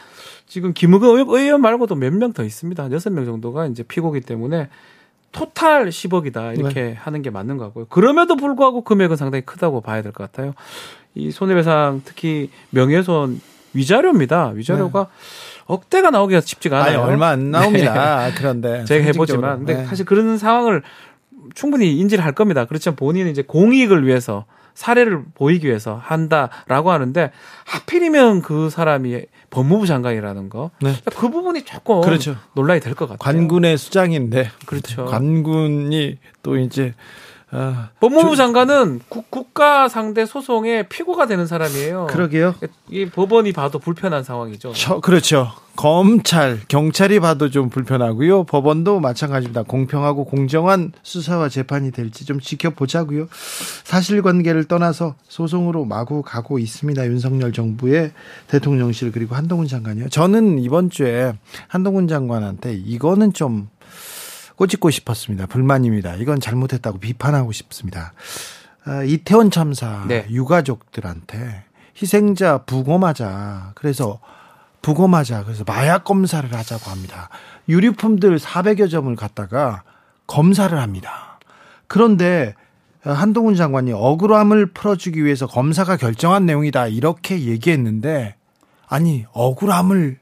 지금 0.47 0.73
김의겸 0.73 1.29
의원 1.31 1.61
말고도 1.61 1.95
몇 1.95 2.13
명 2.13 2.33
더 2.33 2.45
있습니다. 2.45 2.83
한 2.83 2.91
6명 2.91 3.25
정도가 3.27 3.67
이제 3.67 3.83
피고기 3.83 4.21
때문에 4.21 4.69
토탈 5.33 5.89
10억이다. 5.89 6.59
이렇게 6.59 6.95
하는 6.99 7.23
게 7.23 7.31
맞는 7.31 7.57
것 7.57 7.65
같고요. 7.67 7.87
그럼에도 7.89 8.37
불구하고 8.37 8.83
금액은 8.83 9.17
상당히 9.17 9.43
크다고 9.45 9.81
봐야 9.81 10.03
될 10.03 10.13
것 10.13 10.31
같아요. 10.31 10.55
이 11.15 11.31
손해배상 11.31 12.03
특히 12.05 12.51
명예훼손 12.71 13.41
위자료입니다. 13.73 14.51
위자료가 14.51 15.09
억대가 15.67 16.11
나오기가 16.11 16.41
쉽지가 16.41 16.85
아니 16.85 16.95
않아요. 16.95 17.07
얼마 17.09 17.29
안 17.31 17.51
나옵니다. 17.51 18.31
그런데 18.37 18.85
제가. 18.85 19.05
해보지만, 19.07 19.59
근데 19.59 19.75
네. 19.75 19.85
사실 19.87 20.05
그런 20.05 20.39
상황을 20.39 20.83
충분히 21.55 21.97
인지를 21.99 22.25
할 22.25 22.33
겁니다. 22.33 22.65
그렇지만 22.67 22.95
본인은 22.97 23.31
이제 23.33 23.43
공익을 23.43 24.07
위해서 24.07 24.45
사례를 24.75 25.25
보이기 25.35 25.67
위해서 25.69 26.01
한다라고 26.03 26.91
하는데 26.91 27.31
하필이면 27.65 28.43
그 28.43 28.71
사람이 28.71 29.23
법무부 29.51 29.87
장관이라는 29.87 30.49
거. 30.49 30.71
네. 30.83 30.95
그 31.17 31.31
부분이 31.31 31.65
조금 31.65 32.01
그렇죠. 32.01 32.37
논란이 32.55 32.81
될 32.81 32.95
것 32.95 33.09
같아요. 33.09 33.19
관군의 33.19 33.79
수장인데 33.79 34.51
그렇죠. 34.67 35.05
관군이 35.07 36.19
또 36.43 36.59
이제 36.59 36.95
아, 37.57 37.91
법무부 38.01 38.35
장관은 38.35 39.01
국, 39.09 39.31
국가 39.31 39.89
상대 39.89 40.27
소송의 40.27 40.89
피고가 40.89 41.27
되는 41.27 41.47
사람이에요. 41.47 42.09
그러게요. 42.11 42.57
이 42.91 43.07
법원이 43.07 43.53
봐도 43.53 43.79
불편한 43.79 44.25
상황이죠. 44.25 44.73
저, 44.73 45.01
그렇죠. 45.01 45.53
검찰, 45.77 46.61
경찰이 46.69 47.21
봐도 47.21 47.51
좀 47.51 47.69
불편하고요. 47.69 48.45
법원도 48.45 49.01
마찬가지입니다. 49.01 49.65
공평하고 49.65 50.25
공정한 50.25 50.93
수사와 51.03 51.49
재판이 51.49 51.91
될지 51.91 52.25
좀 52.25 52.41
지켜보자고요. 52.41 53.27
사실관계를 53.85 54.65
떠나서 54.65 55.15
소송으로 55.29 55.85
마구 55.85 56.23
가고 56.23 56.59
있습니다. 56.59 57.07
윤석열 57.07 57.53
정부의 57.53 58.13
대통령실 58.49 59.11
그리고 59.11 59.35
한동훈 59.35 59.67
장관이요. 59.67 60.11
저는 60.11 60.59
이번 60.61 60.91
주에 60.91 61.33
한동훈 61.67 62.07
장관한테 62.07 62.75
이거는 62.75 63.33
좀 63.33 63.69
꼬집고 64.57 64.91
싶었습니다. 64.91 65.47
불만입니다. 65.47 66.15
이건 66.17 66.41
잘못했다고 66.41 66.99
비판하고 66.99 67.53
싶습니다. 67.53 68.13
아, 68.85 69.03
이태원 69.03 69.51
참사 69.51 70.05
네. 70.07 70.27
유가족들한테 70.31 71.65
희생자 72.01 72.59
부검하자. 72.59 73.73
그래서 73.75 74.21
부검하자. 74.83 75.45
그래서 75.45 75.65
마약 75.67 76.05
검사를 76.05 76.53
하자고 76.53 76.91
합니다. 76.91 77.31
유류품들 77.69 78.39
400여 78.39 78.91
점을 78.91 79.15
갖다가 79.17 79.83
검사를 80.27 80.79
합니다. 80.79 81.39
그런데 81.87 82.55
한동훈 83.03 83.55
장관이 83.55 83.93
억울함을 83.93 84.67
풀어주기 84.73 85.25
위해서 85.25 85.47
검사가 85.47 85.97
결정한 85.97 86.47
내용이다. 86.47 86.89
이렇게 86.89 87.41
얘기했는데 87.41 88.35
아니 88.87 89.25
억울함을 89.33 90.19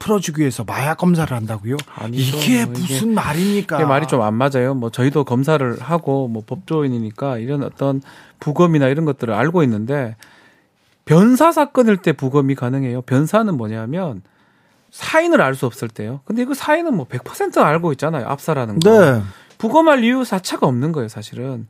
풀어주기 0.00 0.40
위해서 0.40 0.64
마약 0.64 0.96
검사를 0.98 1.34
한다고요? 1.36 1.76
아니죠. 1.94 2.36
이게 2.38 2.64
무슨 2.66 3.14
말입니까? 3.14 3.76
이게 3.76 3.84
말이 3.84 4.06
좀 4.08 4.22
안 4.22 4.34
맞아요. 4.34 4.74
뭐 4.74 4.90
저희도 4.90 5.22
검사를 5.24 5.78
하고 5.80 6.26
뭐 6.26 6.42
법조인이니까 6.44 7.38
이런 7.38 7.62
어떤 7.62 8.02
부검이나 8.40 8.88
이런 8.88 9.04
것들을 9.04 9.32
알고 9.32 9.62
있는데 9.62 10.16
변사 11.04 11.52
사건일 11.52 11.98
때 11.98 12.12
부검이 12.12 12.54
가능해요. 12.56 13.02
변사는 13.02 13.56
뭐냐면 13.56 14.22
사인을 14.90 15.40
알 15.40 15.54
수 15.54 15.66
없을 15.66 15.88
때요. 15.88 16.20
근데 16.24 16.44
그 16.44 16.54
사인은 16.54 16.94
뭐 16.96 17.06
100% 17.06 17.58
알고 17.58 17.92
있잖아요. 17.92 18.26
압사라는 18.26 18.80
거. 18.80 18.90
네. 18.90 19.22
부검할 19.58 20.02
이유 20.02 20.24
자체가 20.24 20.66
없는 20.66 20.92
거예요, 20.92 21.08
사실은. 21.08 21.68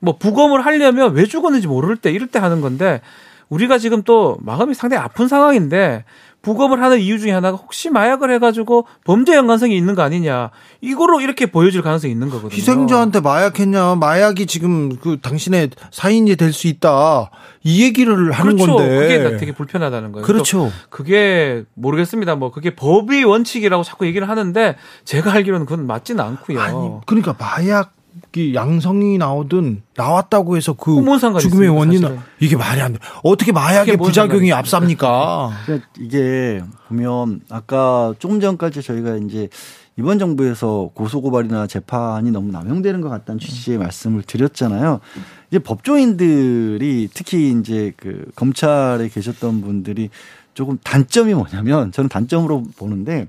뭐 0.00 0.16
부검을 0.18 0.64
하려면 0.64 1.14
왜 1.14 1.24
죽었는지 1.24 1.66
모를 1.66 1.96
때 1.96 2.10
이럴 2.10 2.28
때 2.28 2.38
하는 2.38 2.60
건데 2.60 3.00
우리가 3.48 3.78
지금 3.78 4.02
또 4.02 4.38
마음이 4.40 4.74
상당히 4.74 5.02
아픈 5.02 5.26
상황인데 5.28 6.04
부검을 6.42 6.82
하는 6.82 7.00
이유 7.00 7.18
중에 7.18 7.32
하나가 7.32 7.56
혹시 7.56 7.90
마약을 7.90 8.32
해가지고 8.34 8.86
범죄 9.04 9.34
연관성이 9.36 9.76
있는 9.76 9.94
거 9.94 10.02
아니냐 10.02 10.50
이거로 10.80 11.20
이렇게 11.20 11.46
보여질 11.46 11.82
가능성이 11.82 12.12
있는 12.12 12.28
거거든요. 12.30 12.56
희생자한테 12.56 13.20
마약했냐? 13.20 13.96
마약이 13.96 14.46
지금 14.46 14.96
그 14.96 15.18
당신의 15.20 15.70
사인이 15.90 16.34
될 16.36 16.52
수 16.52 16.66
있다. 16.66 17.30
이 17.62 17.84
얘기를 17.84 18.32
하는 18.32 18.56
그렇죠. 18.56 18.76
건데. 18.76 18.88
그게 18.98 19.36
되게 19.36 19.52
불편하다는 19.52 20.12
거예요. 20.12 20.26
그렇죠. 20.26 20.72
그게 20.88 21.64
모르겠습니다. 21.74 22.34
뭐 22.36 22.50
그게 22.50 22.74
법의 22.74 23.24
원칙이라고 23.24 23.82
자꾸 23.82 24.06
얘기를 24.06 24.28
하는데 24.28 24.76
제가 25.04 25.32
알기로는 25.32 25.66
그건 25.66 25.86
맞지는 25.86 26.24
않고요. 26.24 26.60
아니, 26.60 26.90
그러니까 27.06 27.34
마약 27.38 27.92
이 28.36 28.54
양성이 28.54 29.18
나오든 29.18 29.82
나왔다고 29.96 30.56
해서 30.56 30.72
그 30.74 30.94
상관이 31.18 31.42
죽음의 31.42 31.68
원인은 31.68 32.00
사실은. 32.02 32.22
이게 32.38 32.56
말이 32.56 32.80
안 32.80 32.92
돼. 32.92 32.98
어떻게 33.24 33.50
마약의 33.50 33.96
뭔 33.96 34.08
부작용이 34.08 34.52
앞삽니까? 34.52 35.50
그러니까 35.64 35.88
이게 35.98 36.62
보면 36.88 37.40
아까 37.50 38.14
조금 38.18 38.40
전까지 38.40 38.82
저희가 38.82 39.16
이제 39.16 39.48
이번 39.98 40.18
정부에서 40.18 40.90
고소고발이나 40.94 41.66
재판이 41.66 42.30
너무 42.30 42.52
남용되는 42.52 43.00
것 43.00 43.08
같다는 43.08 43.40
취지의 43.40 43.78
말씀을 43.78 44.22
드렸잖아요. 44.22 45.00
이제 45.50 45.58
법조인들이 45.58 47.08
특히 47.12 47.50
이제 47.50 47.92
그 47.96 48.26
검찰에 48.36 49.08
계셨던 49.08 49.60
분들이 49.60 50.08
조금 50.54 50.78
단점이 50.82 51.34
뭐냐면 51.34 51.90
저는 51.90 52.08
단점으로 52.08 52.62
보는데 52.76 53.26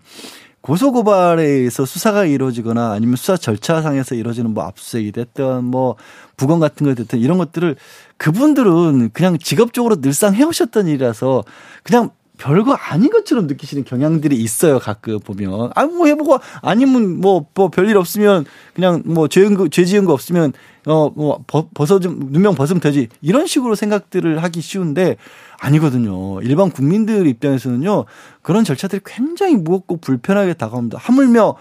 고소고발에서 0.62 1.86
수사가 1.86 2.26
이루어지거나 2.26 2.91
아니면 2.91 3.15
수사 3.15 3.36
절차상에서 3.36 4.15
이루어지는 4.15 4.52
뭐 4.52 4.63
압수수색이 4.65 5.12
됐든 5.12 5.63
뭐 5.63 5.95
부검 6.38 6.60
같은 6.60 6.86
거 6.86 6.93
됐든 6.93 7.19
이런 7.19 7.38
것들을 7.38 7.76
그분들은 8.17 9.10
그냥 9.13 9.38
직업적으로 9.39 10.02
늘상 10.02 10.36
해오셨던 10.36 10.88
일이라서 10.88 11.43
그냥 11.84 12.12
별거 12.38 12.74
아닌 12.74 13.12
것처럼 13.12 13.45
느끼시는 13.45 13.84
경향들이 13.84 14.36
있어요 14.36 14.80
가끔 14.80 15.19
보면. 15.19 15.71
아뭐 15.76 16.08
해보고 16.08 16.39
아니면 16.62 17.21
뭐 17.21 17.45
뭐 17.54 17.69
별일 17.69 17.97
없으면 17.97 18.45
그냥 18.74 19.04
뭐 19.06 19.28
죄은 19.28 19.56
거, 19.56 19.67
죄 19.67 19.86
지은 19.86 20.06
거 20.06 20.13
없으면 20.13 20.54
어 20.88 21.12
뭐 21.15 21.44
벗어 21.48 22.00
좀 22.00 22.20
누명 22.32 22.56
벗으면 22.56 22.80
되지. 22.82 23.08
이런 23.22 23.46
식으로 23.48 23.76
생각들을 23.76 24.41
하기 24.44 24.62
쉬운데 24.62 25.17
아니거든요. 25.60 26.41
일반 26.41 26.72
국민들 26.72 27.28
입장에서는요 27.28 28.06
그런 28.41 28.63
절차들이 28.63 29.02
굉장히 29.06 29.56
무겁고 29.56 29.98
불편하게 29.98 30.54
다가옵니다. 30.54 30.98
하물며 31.00 31.56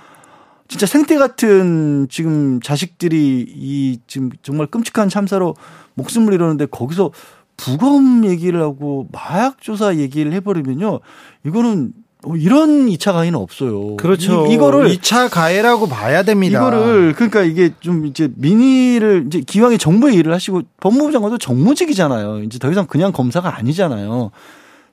진짜 0.69 0.87
생태 0.87 1.19
같은 1.19 2.07
지금 2.09 2.61
자식들이 2.61 3.45
이 3.49 3.99
지금 4.07 4.31
정말 4.43 4.69
끔찍한 4.69 5.09
참사로 5.09 5.57
목숨을 5.95 6.33
잃었는데 6.33 6.67
거기서 6.67 7.11
부검 7.57 8.25
얘기를 8.25 8.63
하고 8.63 9.07
마약 9.13 9.61
조사 9.61 9.97
얘기를 9.97 10.33
해버리면요 10.33 11.01
이거는 11.45 11.93
어, 11.93 12.00
이런 12.37 12.87
2차 12.89 13.13
가해는 13.13 13.39
없어요. 13.39 13.97
그렇죠. 13.97 14.47
이, 14.47 14.57
거를 14.59 14.89
2차 14.89 15.31
가해라고 15.31 15.89
봐야 15.89 16.23
됩니다. 16.23 16.59
이거를 16.59 17.15
그러니까 17.15 17.43
이게 17.43 17.71
좀 17.81 18.07
이제 18.07 18.29
민의를 18.37 19.25
이제 19.27 19.41
기왕에 19.41 19.77
정부의 19.79 20.15
일을 20.17 20.33
하시고 20.33 20.63
법무부 20.81 21.13
장관도 21.13 21.39
정무직이잖아요. 21.39 22.43
이제 22.43 22.59
더 22.59 22.71
이상 22.71 22.87
그냥 22.87 23.13
검사가 23.13 23.57
아니잖아요. 23.57 24.31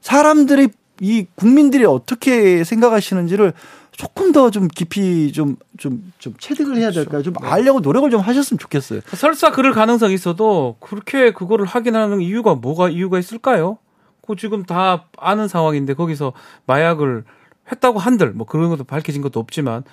사람들이 0.01 0.69
이 1.01 1.25
국민들이 1.35 1.85
어떻게 1.85 2.63
생각하시는지를 2.63 3.53
조금 3.91 4.31
더 4.31 4.49
좀 4.51 4.67
깊이 4.67 5.31
좀 5.31 5.55
좀좀 5.77 6.35
체득을 6.39 6.77
해야 6.77 6.91
될까요? 6.91 7.23
좀 7.23 7.33
알려고 7.41 7.79
노력을 7.79 8.09
좀 8.11 8.21
하셨으면 8.21 8.59
좋겠어요. 8.59 9.01
설사 9.15 9.51
그럴 9.51 9.73
가능성이 9.73 10.13
있어도 10.13 10.75
그렇게 10.79 11.31
그거를 11.31 11.65
확인하는 11.65 12.21
이유가 12.21 12.53
뭐가 12.55 12.89
이유가 12.89 13.17
있을까요? 13.19 13.79
그 14.27 14.35
지금 14.35 14.63
다 14.63 15.05
아는 15.17 15.47
상황인데 15.47 15.93
거기서 15.93 16.33
마약을 16.65 17.23
했다고 17.71 17.99
한들 17.99 18.31
뭐 18.33 18.45
그런 18.45 18.69
것도 18.69 18.83
밝혀진 18.83 19.21
것도 19.21 19.39
없지만 19.39 19.83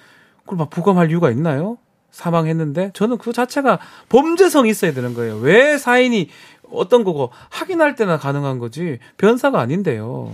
그걸 0.42 0.58
막 0.58 0.70
부검할 0.70 1.10
이유가 1.10 1.30
있나요? 1.30 1.78
사망했는데 2.10 2.90
저는 2.94 3.18
그 3.18 3.32
자체가 3.32 3.78
범죄성이 4.08 4.70
있어야 4.70 4.92
되는 4.92 5.14
거예요. 5.14 5.36
왜 5.38 5.78
사인이 5.78 6.28
어떤 6.70 7.04
거고 7.04 7.30
확인할 7.50 7.96
때나 7.96 8.18
가능한 8.18 8.58
거지 8.58 8.98
변사가 9.16 9.60
아닌데요. 9.60 10.32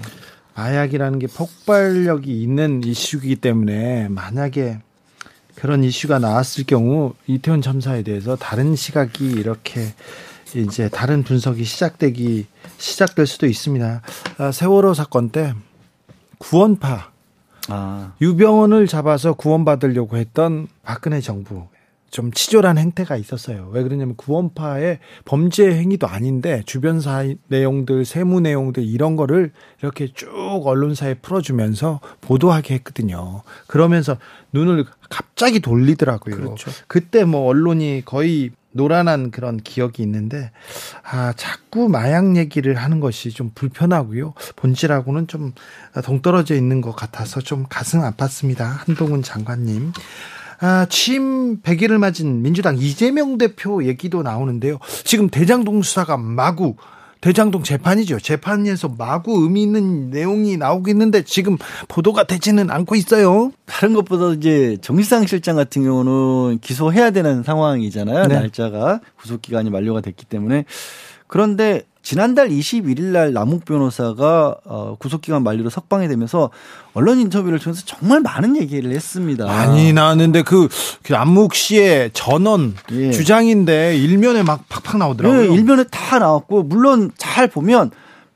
마약이라는 0.55 1.19
게 1.19 1.27
폭발력이 1.27 2.43
있는 2.43 2.83
이슈이기 2.85 3.37
때문에 3.37 4.09
만약에 4.09 4.79
그런 5.55 5.85
이슈가 5.85 6.19
나왔을 6.19 6.65
경우 6.65 7.15
이태원 7.27 7.63
참사에 7.63 8.03
대해서 8.03 8.37
다른 8.37 8.77
시각이 8.77 9.31
이렇게 9.31 9.95
이제 10.57 10.89
다른 10.89 11.23
분석이 11.23 11.65
시작되기 11.65 12.47
시작될 12.79 13.27
수도 13.27 13.47
있습니다. 13.47 14.03
아, 14.39 14.53
세월호 14.53 14.95
사건 14.95 15.31
때 15.31 15.55
구원파 16.39 17.11
아, 17.69 18.13
유병원을 18.21 18.87
잡아서 18.87 19.35
구원받으려고 19.35 20.17
했던 20.17 20.69
박근혜 20.83 21.21
정부 21.21 21.69
좀 22.11 22.33
치졸한 22.33 22.77
행태가 22.77 23.17
있었어요. 23.17 23.71
왜 23.73 23.85
그러냐면 23.85 24.17
구원파의 24.17 24.99
범죄 25.25 25.71
행위도 25.71 26.09
아닌데 26.09 26.63
주변 26.67 27.01
사 27.01 27.25
내용들, 27.47 28.05
세무 28.05 28.41
내용들 28.41 28.83
이런 28.85 29.15
거를 29.15 29.53
이렇게 29.81 30.09
쭉 30.13 30.29
언론사에 30.65 31.15
풀어주면서 31.15 32.01
보도하게 32.21 32.75
했거든요. 32.75 33.43
그러면서 33.69 34.17
눈을 34.53 34.87
갑자기 35.09 35.61
돌리더라고요. 35.61 36.35
그렇죠. 36.35 36.71
그때 36.89 37.25
뭐 37.25 37.47
언론이 37.47 38.03
거의 38.05 38.51
노란한 38.72 39.30
그런 39.30 39.56
기억이 39.56 40.02
있는데 40.02 40.50
아 41.02 41.33
자꾸 41.37 41.88
마약 41.88 42.37
얘기를 42.37 42.77
하는 42.77 43.00
것이 43.00 43.31
좀 43.31 43.50
불편하고요. 43.54 44.35
본질하고는 44.56 45.27
좀 45.27 45.52
동떨어져 46.04 46.54
있는 46.54 46.81
것 46.81 46.94
같아서 46.94 47.40
좀 47.40 47.66
가슴 47.68 48.00
아팠습니다. 48.00 48.58
한동훈 48.58 49.23
장관님. 49.23 49.92
아, 50.62 50.87
취임 50.90 51.62
100일을 51.62 51.96
맞은 51.96 52.42
민주당 52.42 52.77
이재명 52.77 53.38
대표 53.38 53.83
얘기도 53.85 54.23
나오는데요. 54.23 54.79
지금 55.04 55.31
대장동 55.31 55.81
수사가 55.81 56.18
마구 56.18 56.77
대장동 57.21 57.62
재판이죠. 57.62 58.18
재판에서 58.18 58.88
마구 58.96 59.42
의미 59.42 59.62
있는 59.62 60.10
내용이 60.10 60.56
나오고 60.56 60.88
있는데 60.90 61.23
지금 61.23 61.58
보도가 61.88 62.25
되지는 62.25 62.71
않고 62.71 62.94
있어요. 62.96 63.52
다른 63.66 63.92
것보다 63.92 64.33
이제 64.33 64.79
정일상 64.81 65.27
실장 65.27 65.56
같은 65.56 65.83
경우는 65.83 66.60
기소해야 66.60 67.10
되는 67.10 67.42
상황이잖아요. 67.42 68.27
네. 68.27 68.35
날짜가 68.35 69.00
구속 69.16 69.42
기간이 69.42 69.71
만료가 69.71 70.00
됐기 70.00 70.25
때문에 70.27 70.64
그런데 71.27 71.83
지난달 72.03 72.48
21일 72.48 73.03
날 73.03 73.33
남욱 73.33 73.65
변호사가 73.65 74.57
어, 74.65 74.96
구속기간 74.98 75.42
만료로 75.42 75.69
석방이 75.69 76.09
되면서 76.09 76.51
언론 76.94 77.21
인터뷰를 77.21 77.59
통해서 77.59 77.83
정말 77.85 78.21
많은 78.21 78.57
얘기를 78.57 78.90
했습니다. 78.90 79.44
많이 79.44 79.92
나왔는데 79.92 80.42
그, 80.42 80.69
그 81.03 81.15
안묵 81.15 81.55
씨의 81.55 82.11
전원 82.13 82.75
예. 82.92 83.11
주장인데 83.13 83.96
일면에 83.96 84.42
막 84.42 84.69
팍팍 84.69 84.98
나오더라고요. 84.98 85.42
네, 85.42 85.55
일면에 85.55 85.85
다 85.85 86.19
나왔고 86.19 86.63
물론 86.63 87.11
잘 87.17 87.48
보면 87.48 87.90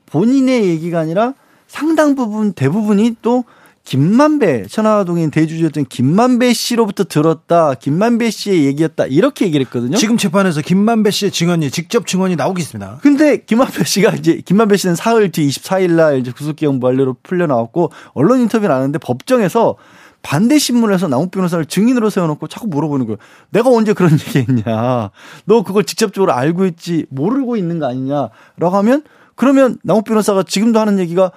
본인의 0.05 0.65
얘기가 0.65 0.99
아니라 0.99 1.33
상당 1.67 2.15
부분 2.15 2.53
대부분이 2.53 3.17
또 3.21 3.43
김만배 3.85 4.65
천하동인 4.67 5.29
대주주였던 5.29 5.85
김만배 5.85 6.53
씨로부터 6.53 7.03
들었다 7.03 7.75
김만배 7.75 8.31
씨의 8.31 8.65
얘기였다 8.65 9.05
이렇게 9.05 9.45
얘기를 9.45 9.65
했거든요. 9.67 9.95
지금 9.95 10.17
재판에서 10.17 10.61
김만배 10.61 11.11
씨의 11.11 11.31
증언이 11.31 11.69
직접 11.69 12.07
증언이 12.07 12.35
나오겠습니다. 12.35 12.99
근데 13.01 13.37
김만배 13.37 13.83
씨가 13.83 14.15
이제 14.15 14.41
김만배 14.43 14.77
씨는 14.77 14.95
사흘 14.95 15.31
뒤 15.31 15.47
24일 15.47 15.91
날 15.91 16.19
이제 16.19 16.31
구속기간 16.31 16.79
만료로 16.79 17.17
풀려 17.21 17.45
나왔고 17.45 17.91
언론 18.13 18.41
인터뷰를 18.41 18.73
안 18.73 18.79
하는데 18.81 18.97
법정에서 18.97 19.75
반대 20.23 20.57
신문에서 20.57 21.07
남욱 21.07 21.29
변호사를 21.29 21.63
증인으로 21.67 22.09
세워놓고 22.09 22.47
자꾸 22.47 22.65
물어보는 22.65 23.05
거예요. 23.05 23.17
내가 23.51 23.69
언제 23.69 23.93
그런 23.93 24.13
얘기했냐? 24.13 25.11
너 25.45 25.63
그걸 25.63 25.83
직접적으로 25.83 26.33
알고 26.33 26.65
있지 26.65 27.05
모르고 27.09 27.55
있는 27.55 27.77
거 27.77 27.87
아니냐?라고 27.87 28.75
하면 28.77 29.03
그러면 29.35 29.77
남욱 29.83 30.05
변호사가 30.05 30.41
지금도 30.41 30.79
하는 30.79 30.97
얘기가 30.97 31.31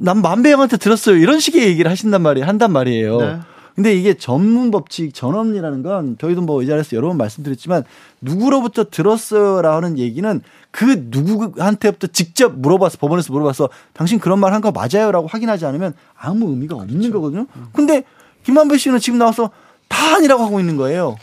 난 0.00 0.22
만배 0.22 0.50
형한테 0.52 0.76
들었어요. 0.76 1.16
이런 1.16 1.40
식의 1.40 1.62
얘기를 1.66 1.90
하신단 1.90 2.22
말이에요. 2.22 2.46
한단 2.46 2.72
말이에요. 2.72 3.18
네. 3.18 3.38
근데 3.74 3.94
이게 3.94 4.12
전문 4.14 4.70
법칙 4.70 5.14
전업리라는 5.14 5.82
건 5.82 6.16
저희도 6.20 6.42
뭐 6.42 6.62
이 6.62 6.66
자리에서 6.66 6.94
여러 6.94 7.08
번 7.08 7.16
말씀드렸지만 7.16 7.84
누구로부터 8.20 8.84
들었어요라는 8.84 9.98
얘기는 9.98 10.42
그 10.70 11.06
누구한테부터 11.10 12.08
직접 12.08 12.54
물어봐서 12.58 12.98
법원에서 12.98 13.32
물어봐서 13.32 13.70
당신 13.94 14.18
그런 14.18 14.40
말 14.40 14.52
한 14.52 14.60
거 14.60 14.72
맞아요라고 14.72 15.26
확인하지 15.26 15.64
않으면 15.66 15.94
아무 16.14 16.50
의미가 16.50 16.76
없는 16.76 17.10
거거든요. 17.12 17.46
근데 17.72 18.04
김만배 18.44 18.76
씨는 18.76 18.98
지금 18.98 19.18
나와서 19.18 19.50
다 19.88 20.16
아니라고 20.16 20.42
하고 20.44 20.60
있는 20.60 20.76
거예요. 20.76 21.16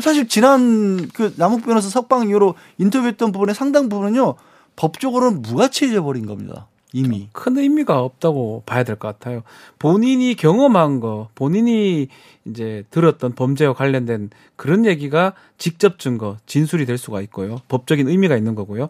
사실 0.00 0.28
지난 0.28 1.08
그 1.14 1.32
남욱 1.36 1.64
변호사 1.64 1.88
석방 1.88 2.28
이후로 2.28 2.54
인터뷰했던 2.78 3.32
부분의 3.32 3.54
상당 3.54 3.88
부분은요 3.88 4.34
법적으로는 4.76 5.40
무가치해져 5.42 6.02
버린 6.02 6.26
겁니다. 6.26 6.66
이미. 6.92 7.28
큰 7.32 7.56
의미가 7.56 8.00
없다고 8.00 8.62
봐야 8.66 8.82
될 8.84 8.96
것 8.96 9.08
같아요. 9.08 9.42
본인이 9.78 10.34
경험한 10.34 11.00
거, 11.00 11.28
본인이 11.34 12.08
이제 12.46 12.84
들었던 12.90 13.34
범죄와 13.34 13.74
관련된 13.74 14.30
그런 14.56 14.84
얘기가 14.86 15.32
직접 15.58 15.98
증거, 15.98 16.36
진술이 16.46 16.86
될 16.86 16.98
수가 16.98 17.20
있고요. 17.22 17.60
법적인 17.68 18.08
의미가 18.08 18.36
있는 18.36 18.54
거고요. 18.54 18.88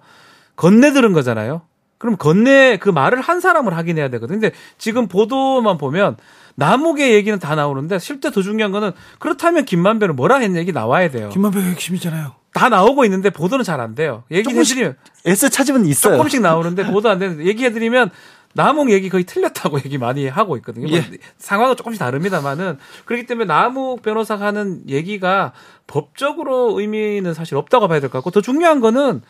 건네 0.56 0.92
들은 0.92 1.12
거잖아요. 1.12 1.62
그럼 1.98 2.16
건네 2.16 2.78
그 2.78 2.88
말을 2.88 3.20
한 3.20 3.40
사람을 3.40 3.76
확인해야 3.76 4.08
되거든요. 4.08 4.40
근데 4.40 4.56
지금 4.78 5.06
보도만 5.06 5.76
보면 5.76 6.16
남욱의 6.54 7.12
얘기는 7.12 7.38
다 7.38 7.54
나오는데 7.54 7.98
실제 7.98 8.30
더 8.30 8.40
중요한 8.40 8.72
거는 8.72 8.92
그렇다면 9.18 9.66
김만배는 9.66 10.16
뭐라 10.16 10.36
했는 10.36 10.58
얘기 10.58 10.72
나와야 10.72 11.10
돼요. 11.10 11.28
김만배가 11.28 11.66
핵심이잖아요. 11.66 12.39
다 12.52 12.68
나오고 12.68 13.04
있는데 13.04 13.30
보도는 13.30 13.64
잘 13.64 13.80
안 13.80 13.94
돼요. 13.94 14.24
얘기해드리면 14.30 14.96
애써 15.26 15.48
찾으면 15.48 15.86
있어요. 15.86 16.16
조금씩 16.16 16.40
나오는데 16.42 16.86
보도 16.90 17.08
안 17.08 17.18
되는데 17.18 17.44
얘기해드리면 17.46 18.10
남욱 18.52 18.90
얘기 18.90 19.08
거의 19.08 19.22
틀렸다고 19.24 19.78
얘기 19.86 19.96
많이 19.98 20.26
하고 20.26 20.56
있거든요. 20.56 20.88
뭐 20.88 20.98
예. 20.98 21.04
상황은 21.38 21.76
조금씩 21.76 22.00
다릅니다만은 22.00 22.78
그렇기 23.04 23.26
때문에 23.26 23.46
남욱 23.46 24.02
변호사가 24.02 24.46
하는 24.46 24.82
얘기가 24.88 25.52
법적으로 25.86 26.80
의미는 26.80 27.32
사실 27.34 27.56
없다고 27.56 27.86
봐야 27.86 28.00
될 28.00 28.10
것 28.10 28.18
같고 28.18 28.30
더 28.32 28.40
중요한 28.40 28.80
거는 28.80 29.22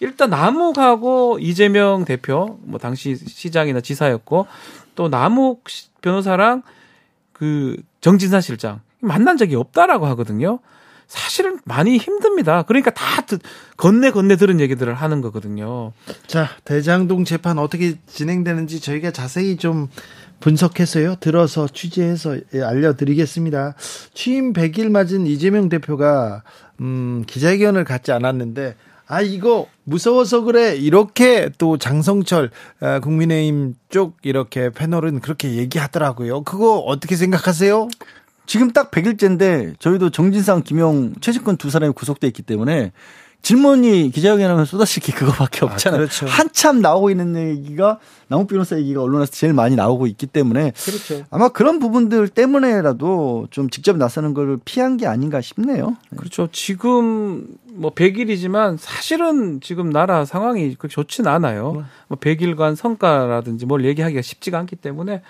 일단 0.00 0.30
남욱하고 0.30 1.38
이재명 1.40 2.04
대표 2.04 2.58
뭐 2.62 2.80
당시 2.80 3.14
시장이나 3.16 3.80
지사였고 3.80 4.48
또 4.96 5.08
남욱 5.08 5.68
시- 5.68 5.90
변호사랑 6.02 6.62
그 7.32 7.76
정진사 8.00 8.40
실장 8.40 8.80
만난 8.98 9.36
적이 9.36 9.54
없다라고 9.56 10.06
하거든요. 10.06 10.58
사실은 11.14 11.58
많이 11.64 11.96
힘듭니다. 11.96 12.62
그러니까 12.62 12.90
다 12.92 13.22
듣- 13.22 13.40
건네 13.76 14.10
건네 14.10 14.36
들은 14.36 14.58
얘기들을 14.60 14.92
하는 14.94 15.20
거거든요. 15.20 15.92
자, 16.26 16.48
대장동 16.64 17.24
재판 17.24 17.58
어떻게 17.58 17.94
진행되는지 18.06 18.80
저희가 18.80 19.12
자세히 19.12 19.56
좀 19.56 19.88
분석해서요. 20.40 21.16
들어서 21.20 21.68
취재해서 21.68 22.36
예, 22.54 22.62
알려드리겠습니다. 22.62 23.74
취임 24.12 24.52
100일 24.52 24.90
맞은 24.90 25.26
이재명 25.26 25.68
대표가 25.68 26.42
음, 26.80 27.22
기자회견을 27.26 27.84
갖지 27.84 28.10
않았는데 28.12 28.74
아 29.06 29.20
이거 29.20 29.68
무서워서 29.84 30.40
그래 30.42 30.74
이렇게 30.74 31.50
또 31.58 31.78
장성철 31.78 32.50
아, 32.80 32.98
국민의힘 33.00 33.74
쪽 33.88 34.16
이렇게 34.22 34.70
패널은 34.70 35.20
그렇게 35.20 35.52
얘기하더라고요. 35.54 36.42
그거 36.42 36.78
어떻게 36.78 37.14
생각하세요? 37.14 37.88
지금 38.46 38.70
딱 38.72 38.90
100일째인데 38.90 39.78
저희도 39.78 40.10
정진상, 40.10 40.62
김용, 40.62 41.14
최식권 41.20 41.56
두 41.56 41.70
사람이 41.70 41.92
구속돼 41.94 42.26
있기 42.28 42.42
때문에 42.42 42.92
질문이 43.44 44.10
기자회견하면 44.10 44.64
쏟아질 44.64 45.02
게 45.02 45.12
그거밖에 45.12 45.66
없잖아요. 45.66 45.98
그렇죠. 45.98 46.24
한참 46.26 46.80
나오고 46.80 47.10
있는 47.10 47.36
얘기가 47.36 47.98
남욱 48.28 48.48
변호사 48.48 48.78
얘기가 48.78 49.02
언론에서 49.02 49.30
제일 49.32 49.52
많이 49.52 49.76
나오고 49.76 50.06
있기 50.06 50.26
때문에 50.26 50.72
그렇죠. 50.82 51.24
아마 51.28 51.50
그런 51.50 51.78
부분들 51.78 52.28
때문에라도 52.28 53.46
좀 53.50 53.68
직접 53.68 53.98
나서는 53.98 54.32
걸 54.32 54.58
피한 54.64 54.96
게 54.96 55.06
아닌가 55.06 55.42
싶네요. 55.42 55.94
그렇죠. 56.16 56.48
지금 56.52 57.46
뭐 57.64 57.92
100일이지만 57.92 58.78
사실은 58.78 59.60
지금 59.60 59.90
나라 59.90 60.24
상황이 60.24 60.74
그렇게 60.74 60.94
좋지는 60.94 61.30
않아요. 61.30 61.84
뭐 62.08 62.18
100일간 62.18 62.76
성과라든지 62.76 63.66
뭘 63.66 63.84
얘기하기가 63.84 64.22
쉽지가 64.22 64.58
않기 64.58 64.76
때문에 64.76 65.20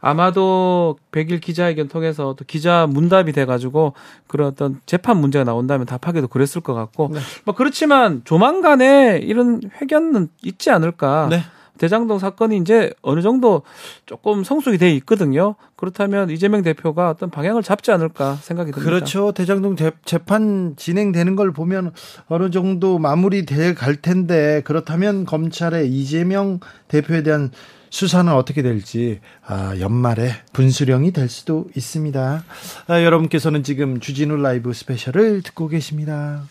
아마도 0.00 0.96
100일 1.12 1.40
기자회견 1.40 1.88
통해서 1.88 2.34
또 2.38 2.44
기자 2.46 2.86
문답이 2.88 3.32
돼가지고 3.32 3.94
그런 4.26 4.48
어떤 4.48 4.80
재판 4.86 5.18
문제가 5.18 5.44
나온다면 5.44 5.86
답하기도 5.86 6.28
그랬을 6.28 6.62
것 6.62 6.74
같고 6.74 7.12
뭐 7.44 7.54
그렇지만 7.54 8.22
조만간에 8.24 9.18
이런 9.22 9.60
회견은 9.80 10.28
있지 10.42 10.70
않을까. 10.70 11.28
네. 11.30 11.42
대장동 11.78 12.18
사건이 12.18 12.58
이제 12.58 12.92
어느 13.00 13.22
정도 13.22 13.62
조금 14.04 14.44
성숙이 14.44 14.76
돼 14.76 14.90
있거든요. 14.96 15.54
그렇다면 15.76 16.28
이재명 16.28 16.60
대표가 16.60 17.08
어떤 17.08 17.30
방향을 17.30 17.62
잡지 17.62 17.90
않을까 17.90 18.34
생각이 18.42 18.70
듭니다. 18.70 18.90
그렇죠. 18.90 19.32
대장동 19.32 19.76
재- 19.76 19.92
재판 20.04 20.74
진행되는 20.76 21.36
걸 21.36 21.52
보면 21.52 21.92
어느 22.28 22.50
정도 22.50 22.98
마무리돼 22.98 23.72
갈 23.72 23.96
텐데 23.96 24.60
그렇다면 24.66 25.24
검찰의 25.24 25.88
이재명 25.90 26.60
대표에 26.88 27.22
대한 27.22 27.50
수사는 27.90 28.32
어떻게 28.32 28.62
될지 28.62 29.20
아, 29.44 29.74
연말에 29.80 30.32
분수령이 30.52 31.10
될 31.10 31.28
수도 31.28 31.66
있습니다. 31.76 32.44
아, 32.86 33.02
여러분께서는 33.02 33.64
지금 33.64 34.00
주진우 34.00 34.36
라이브 34.36 34.72
스페셜을 34.72 35.42
듣고 35.42 35.68
계십니다. 35.68 36.44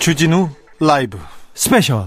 주진우 0.00 0.48
라이브 0.80 1.18
스페셜 1.54 2.06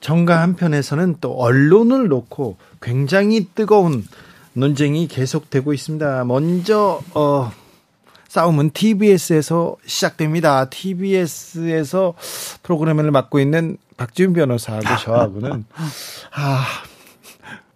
정가 0.00 0.40
한편에서는 0.42 1.16
또 1.20 1.38
언론을 1.38 2.08
놓고 2.08 2.56
굉장히 2.80 3.48
뜨거운 3.54 4.04
논쟁이 4.52 5.08
계속되고 5.08 5.72
있습니다. 5.72 6.24
먼저 6.24 7.00
어 7.14 7.50
싸움은 8.28 8.70
TBS에서 8.70 9.76
시작됩니다. 9.84 10.70
TBS에서 10.70 12.14
프로그램을 12.62 13.10
맡고 13.10 13.40
있는 13.40 13.76
박지훈 14.00 14.32
변호사하고 14.32 14.86
저하고는 15.04 15.64
아 16.32 16.64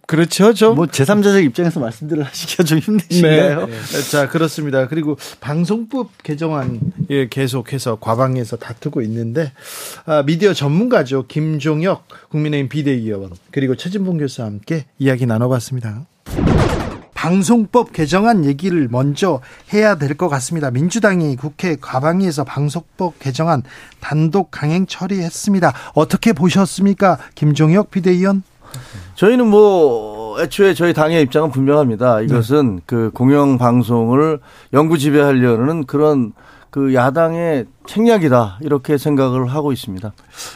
그렇죠 0.07 0.53
좀뭐 0.53 0.87
제3자적 0.87 1.43
입장에서 1.45 1.79
말씀들을 1.79 2.23
하시기가 2.23 2.63
좀 2.63 2.79
힘드신가요? 2.79 3.67
네. 3.67 3.79
자, 4.09 4.27
그렇습니다. 4.27 4.87
그리고 4.87 5.17
방송법 5.39 6.11
개정안 6.23 6.79
예, 7.11 7.27
계속해서 7.27 7.99
과방에서 7.99 8.57
다투고 8.57 9.01
있는데 9.03 9.51
아, 10.05 10.23
미디어 10.23 10.53
전문가죠. 10.53 11.27
김종혁 11.27 12.07
국민의힘 12.29 12.69
비대위원 12.69 13.31
그리고 13.51 13.75
최진봉 13.75 14.17
교수와 14.17 14.47
함께 14.47 14.85
이야기 14.97 15.27
나눠 15.27 15.47
봤습니다. 15.47 16.05
방송법 17.25 17.91
개정안 17.91 18.45
얘기를 18.45 18.87
먼저 18.91 19.41
해야 19.73 19.95
될 19.95 20.15
것 20.15 20.29
같습니다. 20.29 20.69
민주당이 20.69 21.35
국회 21.37 21.75
과방위에서 21.75 22.43
방송법 22.43 23.17
개정안 23.17 23.63
단독 23.99 24.51
강행 24.51 24.85
처리했습니다. 24.85 25.73
어떻게 25.95 26.33
보셨습니까? 26.33 27.17
김종혁 27.33 27.89
비대위원? 27.89 28.43
저희는 29.15 29.47
뭐 29.47 30.39
애초에 30.39 30.75
저희 30.75 30.93
당의 30.93 31.23
입장은 31.23 31.49
분명합니다. 31.49 32.21
이것은 32.21 32.81
그 32.85 33.09
공영 33.13 33.57
방송을 33.57 34.39
영구 34.73 34.99
지배하려는 34.99 35.85
그런 35.87 36.31
그 36.69 36.93
야당의 36.93 37.65
책략이다 37.87 38.59
이렇게 38.61 38.99
생각을 38.99 39.47
하고 39.47 39.71
있습니다. 39.71 40.13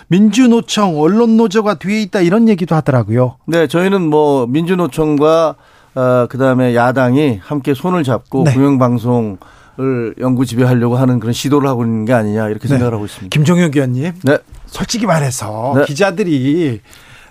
민주노총 0.09 1.01
언론노조가 1.01 1.79
뒤에 1.79 2.01
있다 2.03 2.21
이런 2.21 2.47
얘기도 2.47 2.75
하더라고요. 2.75 3.37
네, 3.45 3.65
저희는 3.67 4.01
뭐 4.03 4.45
민주노총과 4.45 5.55
어, 5.95 6.27
그다음에 6.29 6.75
야당이 6.75 7.39
함께 7.41 7.73
손을 7.73 8.03
잡고 8.03 8.43
네. 8.45 8.53
공영방송 8.53 9.37
을 9.81 10.13
연구 10.19 10.45
지배하려고 10.45 10.97
하는 10.97 11.21
그런 11.21 11.31
시도를 11.31 11.69
하고 11.69 11.85
있는 11.85 12.03
게 12.03 12.11
아니냐 12.11 12.49
이렇게 12.49 12.63
네. 12.63 12.67
생각을 12.67 12.93
하고 12.93 13.05
있습니다. 13.05 13.33
김종혁 13.33 13.73
의원님. 13.77 14.11
네. 14.23 14.37
솔직히 14.65 15.05
말해서 15.05 15.73
네. 15.77 15.85
기자들이 15.85 16.81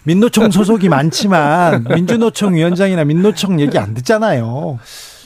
민노총 0.05 0.51
소속이 0.51 0.89
많지만 0.89 1.85
민주노총 1.95 2.55
위원장이나 2.55 3.05
민노총 3.05 3.61
얘기 3.61 3.77
안 3.77 3.93
듣잖아요. 3.93 4.79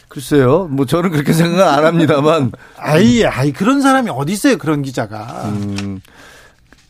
글쎄요, 0.09 0.67
뭐 0.69 0.85
저는 0.85 1.11
그렇게 1.11 1.33
생각 1.33 1.73
안 1.73 1.87
합니다만, 1.87 2.53
아이, 2.77 3.25
아이 3.25 3.51
그런 3.51 3.81
사람이 3.81 4.11
어디 4.11 4.33
있어요? 4.33 4.59
그런 4.59 4.83
기자가. 4.83 5.45
음, 5.47 6.03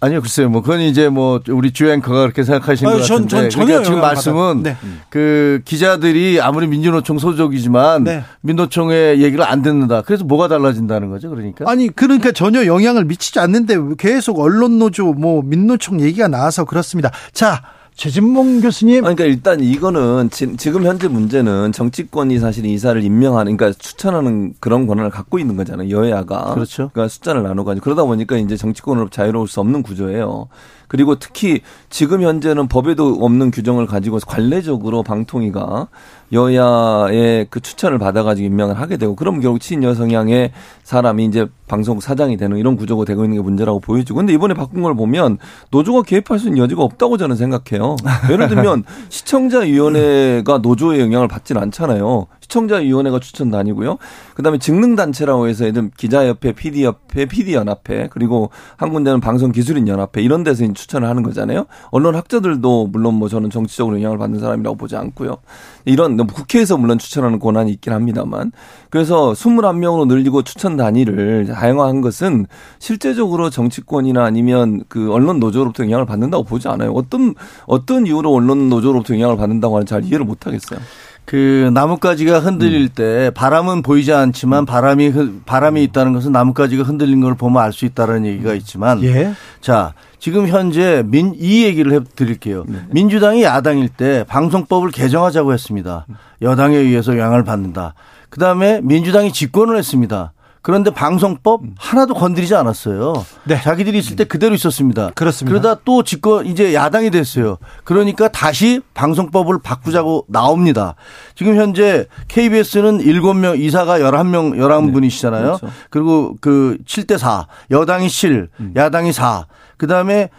아니요, 0.05 0.21
글쎄요, 0.21 0.51
뭐 0.51 0.63
그건 0.63 0.81
이제 0.81 1.09
뭐 1.09 1.41
우리 1.49 1.71
주 1.71 1.89
앵커가 1.89 2.23
그렇게 2.23 2.43
생각하시는 2.43 2.91
아유, 2.91 2.99
것 2.99 3.05
전- 3.05 3.23
같은데, 3.23 3.49
전 3.49 3.51
전혀 3.51 3.67
그러니까 3.67 3.85
지금 3.85 4.01
말씀은. 4.01 4.63
네. 4.65 4.77
그 5.09 5.61
기자들이 5.65 6.41
아무리 6.41 6.67
민주노총 6.67 7.19
소속이지만 7.21 8.03
네. 8.03 8.25
민노총의 8.41 9.23
얘기를 9.23 9.45
안 9.45 9.63
듣는다. 9.63 10.03
그래서 10.03 10.25
뭐가 10.25 10.49
달라진다는 10.49 11.09
거죠, 11.11 11.31
그러니까? 11.31 11.71
아니 11.71 11.87
그러니까 11.89 12.33
전혀 12.33 12.67
영향을 12.67 13.05
미치지 13.05 13.39
않는데 13.39 13.77
계속 13.97 14.41
언론 14.41 14.81
노조 14.81 15.13
뭐 15.13 15.41
민노총 15.45 16.01
얘기가 16.01 16.27
나와서 16.27 16.65
그렇습니다. 16.65 17.13
자 17.33 17.63
최진봉 17.95 18.61
교수님 18.61 19.03
그러니까 19.03 19.25
일단 19.25 19.61
이거는 19.61 20.31
지, 20.31 20.47
금 20.71 20.85
현재 20.85 21.09
문제는 21.09 21.73
정치권이 21.73 22.39
사실 22.39 22.65
이사를 22.65 23.03
임명하는 23.03 23.57
그러니까 23.57 23.79
추천하는 23.79 24.55
그런 24.61 24.87
권한을 24.87 25.11
갖고 25.11 25.39
있는 25.39 25.57
거잖아요. 25.57 25.91
여야가. 25.91 26.55
그렇죠. 26.55 26.91
그러니까 26.93 27.09
숫자를 27.09 27.43
나눠가지고 27.43 27.85
그러다 27.85 28.05
보니까 28.05 28.37
이제 28.39 28.57
정치권으로 28.57 29.11
자유로울 29.11 29.47
수 29.47 29.61
없는 29.61 29.83
구조예요. 29.83 30.49
그리고 30.89 31.19
특히 31.19 31.61
지금 31.91 32.23
현재는 32.23 32.69
법에도 32.69 33.19
없는 33.21 33.51
규정을 33.51 33.87
가지고 33.87 34.19
관례적으로 34.27 35.03
방통위가 35.03 35.89
여야의 36.33 37.47
그 37.51 37.61
추천을 37.61 37.99
받아가지고 37.99 38.47
임명을 38.47 38.79
하게 38.81 38.97
되고 38.97 39.15
그럼 39.15 39.41
결국 39.41 39.61
친여 39.61 39.95
성향의 39.95 40.53
사람이 40.83 41.27
이제 41.27 41.47
방송 41.69 42.01
사장이 42.01 42.37
되는 42.37 42.57
이런 42.57 42.77
구조가 42.77 43.05
되고 43.05 43.25
있는 43.25 43.39
게 43.39 43.43
문제라고 43.43 43.81
보여지고 43.81 44.19
근데 44.19 44.33
이번에 44.33 44.55
바꾼 44.55 44.83
걸 44.83 44.95
보면 44.95 45.39
노조가 45.71 46.03
개입할 46.03 46.39
수 46.39 46.49
있는 46.49 46.63
여지가 46.63 46.83
없다고 46.83 47.17
저는 47.17 47.37
생각해요. 47.37 47.97
예를 48.31 48.49
들면 48.49 48.85
시청자위원회가 49.09 50.59
노조의 50.59 51.01
영향을 51.01 51.29
받지는 51.29 51.63
않잖아요. 51.63 52.27
시청자위원회가 52.41 53.19
추천단이고요. 53.19 53.97
그다음에 54.35 54.59
직능단체라고 54.59 55.49
해서 55.49 55.65
예를 55.65 55.73
들면 55.73 55.91
기자협회, 55.97 56.53
PD협회, 56.53 57.27
PD연합회 57.27 58.09
그리고 58.11 58.51
한 58.77 58.93
군데는 58.93 59.21
방송기술인연합회 59.21 60.21
이런 60.21 60.45
데서 60.45 60.71
추천을 60.75 61.09
하는 61.09 61.23
거잖아요. 61.23 61.67
언론 61.91 62.15
학자들도 62.15 62.89
물론 62.89 63.15
뭐 63.15 63.29
저는 63.29 63.51
정치적으로 63.51 63.97
영향을 63.97 64.19
받는 64.19 64.41
사람이라고 64.41 64.77
보지 64.77 64.97
않고요. 64.97 65.39
이런 65.85 66.17
뭐 66.25 66.35
국회에서 66.35 66.77
물론 66.77 66.99
추천하는 66.99 67.39
권한이 67.39 67.71
있긴 67.73 67.93
합니다만 67.93 68.53
그래서 68.91 69.33
21명으로 69.33 70.07
늘리고 70.07 70.43
추천 70.43 70.77
단위를 70.77 71.47
다양화한 71.47 72.01
것은 72.01 72.47
실제적으로 72.79 73.51
정치권이나 73.51 74.25
아니면 74.25 74.85
그 74.89 75.13
언론 75.13 75.41
노조로부터 75.41 75.85
영향을 75.85 76.07
받는다고 76.07 76.45
보지 76.45 76.69
않아요. 76.69 76.93
어떤 76.93 77.35
어떤 77.67 78.07
이유로 78.07 78.33
언론 78.33 78.69
노조로부터 78.69 79.15
영향을 79.15 79.37
받는다고 79.37 79.77
하는 79.77 79.87
잘 79.87 80.05
이해를 80.05 80.25
못 80.25 80.47
하겠어요. 80.47 80.81
그 81.25 81.71
나뭇가지가 81.73 82.41
흔들릴 82.41 82.89
때 82.89 83.31
바람은 83.35 83.83
보이지 83.83 84.13
않지만 84.13 84.67
바람이 84.67 85.09
흐- 85.09 85.41
바람이 85.47 85.83
있다는 85.85 86.13
것은 86.13 86.33
나뭇가지가 86.33 86.83
흔들린 86.83 87.21
걸 87.21 87.35
보면 87.37 87.63
알 87.63 87.73
수 87.73 87.85
있다는 87.85 88.27
얘기가 88.27 88.53
있지만 88.55 89.03
예. 89.05 89.33
자 89.61 89.95
지금 90.19 90.47
현재 90.49 91.03
민 91.07 91.33
이 91.39 91.65
얘기를 91.65 91.93
해 91.93 92.01
드릴게요. 92.17 92.65
민주당이 92.91 93.43
야당일 93.45 93.89
때 93.89 94.25
방송법을 94.29 94.91
개정하자고 94.91 95.53
했습니다. 95.53 96.07
여당에 96.43 96.77
의해서 96.77 97.17
영향을 97.17 97.45
받는다. 97.45 97.95
그 98.29 98.39
다음에 98.41 98.81
민주당이 98.83 99.33
집권을 99.33 99.77
했습니다. 99.79 100.33
그런데 100.63 100.91
방송법 100.91 101.63
하나도 101.77 102.15
건드리지 102.15 102.55
않았어요. 102.55 103.27
네. 103.45 103.61
자기들이 103.61 103.99
있을 103.99 104.15
때 104.15 104.25
그대로 104.25 104.55
있었습니다. 104.55 105.11
그렇습니다. 105.15 105.61
그러다 105.61 105.81
또 105.85 106.05
집권 106.05 106.47
이제 106.47 106.73
야당이 106.73 107.11
됐어요. 107.11 107.59
그러니까 107.83 108.29
다시 108.29 108.81
방송법을 108.95 109.59
바꾸자고 109.61 110.27
나옵니다. 110.29 110.95
지금 111.35 111.57
현재 111.57 112.07
KBS는 112.29 112.99
7명 112.99 113.59
이사가 113.59 113.99
11명 113.99 114.57
11분이시잖아요. 114.57 115.59
그렇죠. 115.59 115.69
그리고 115.91 116.37
그 116.41 116.79
7대 116.87 117.19
4. 117.19 117.47
여당이 117.73 118.09
7, 118.09 118.49
야당이 118.77 119.13
4. 119.13 119.47
그다음에 119.77 120.31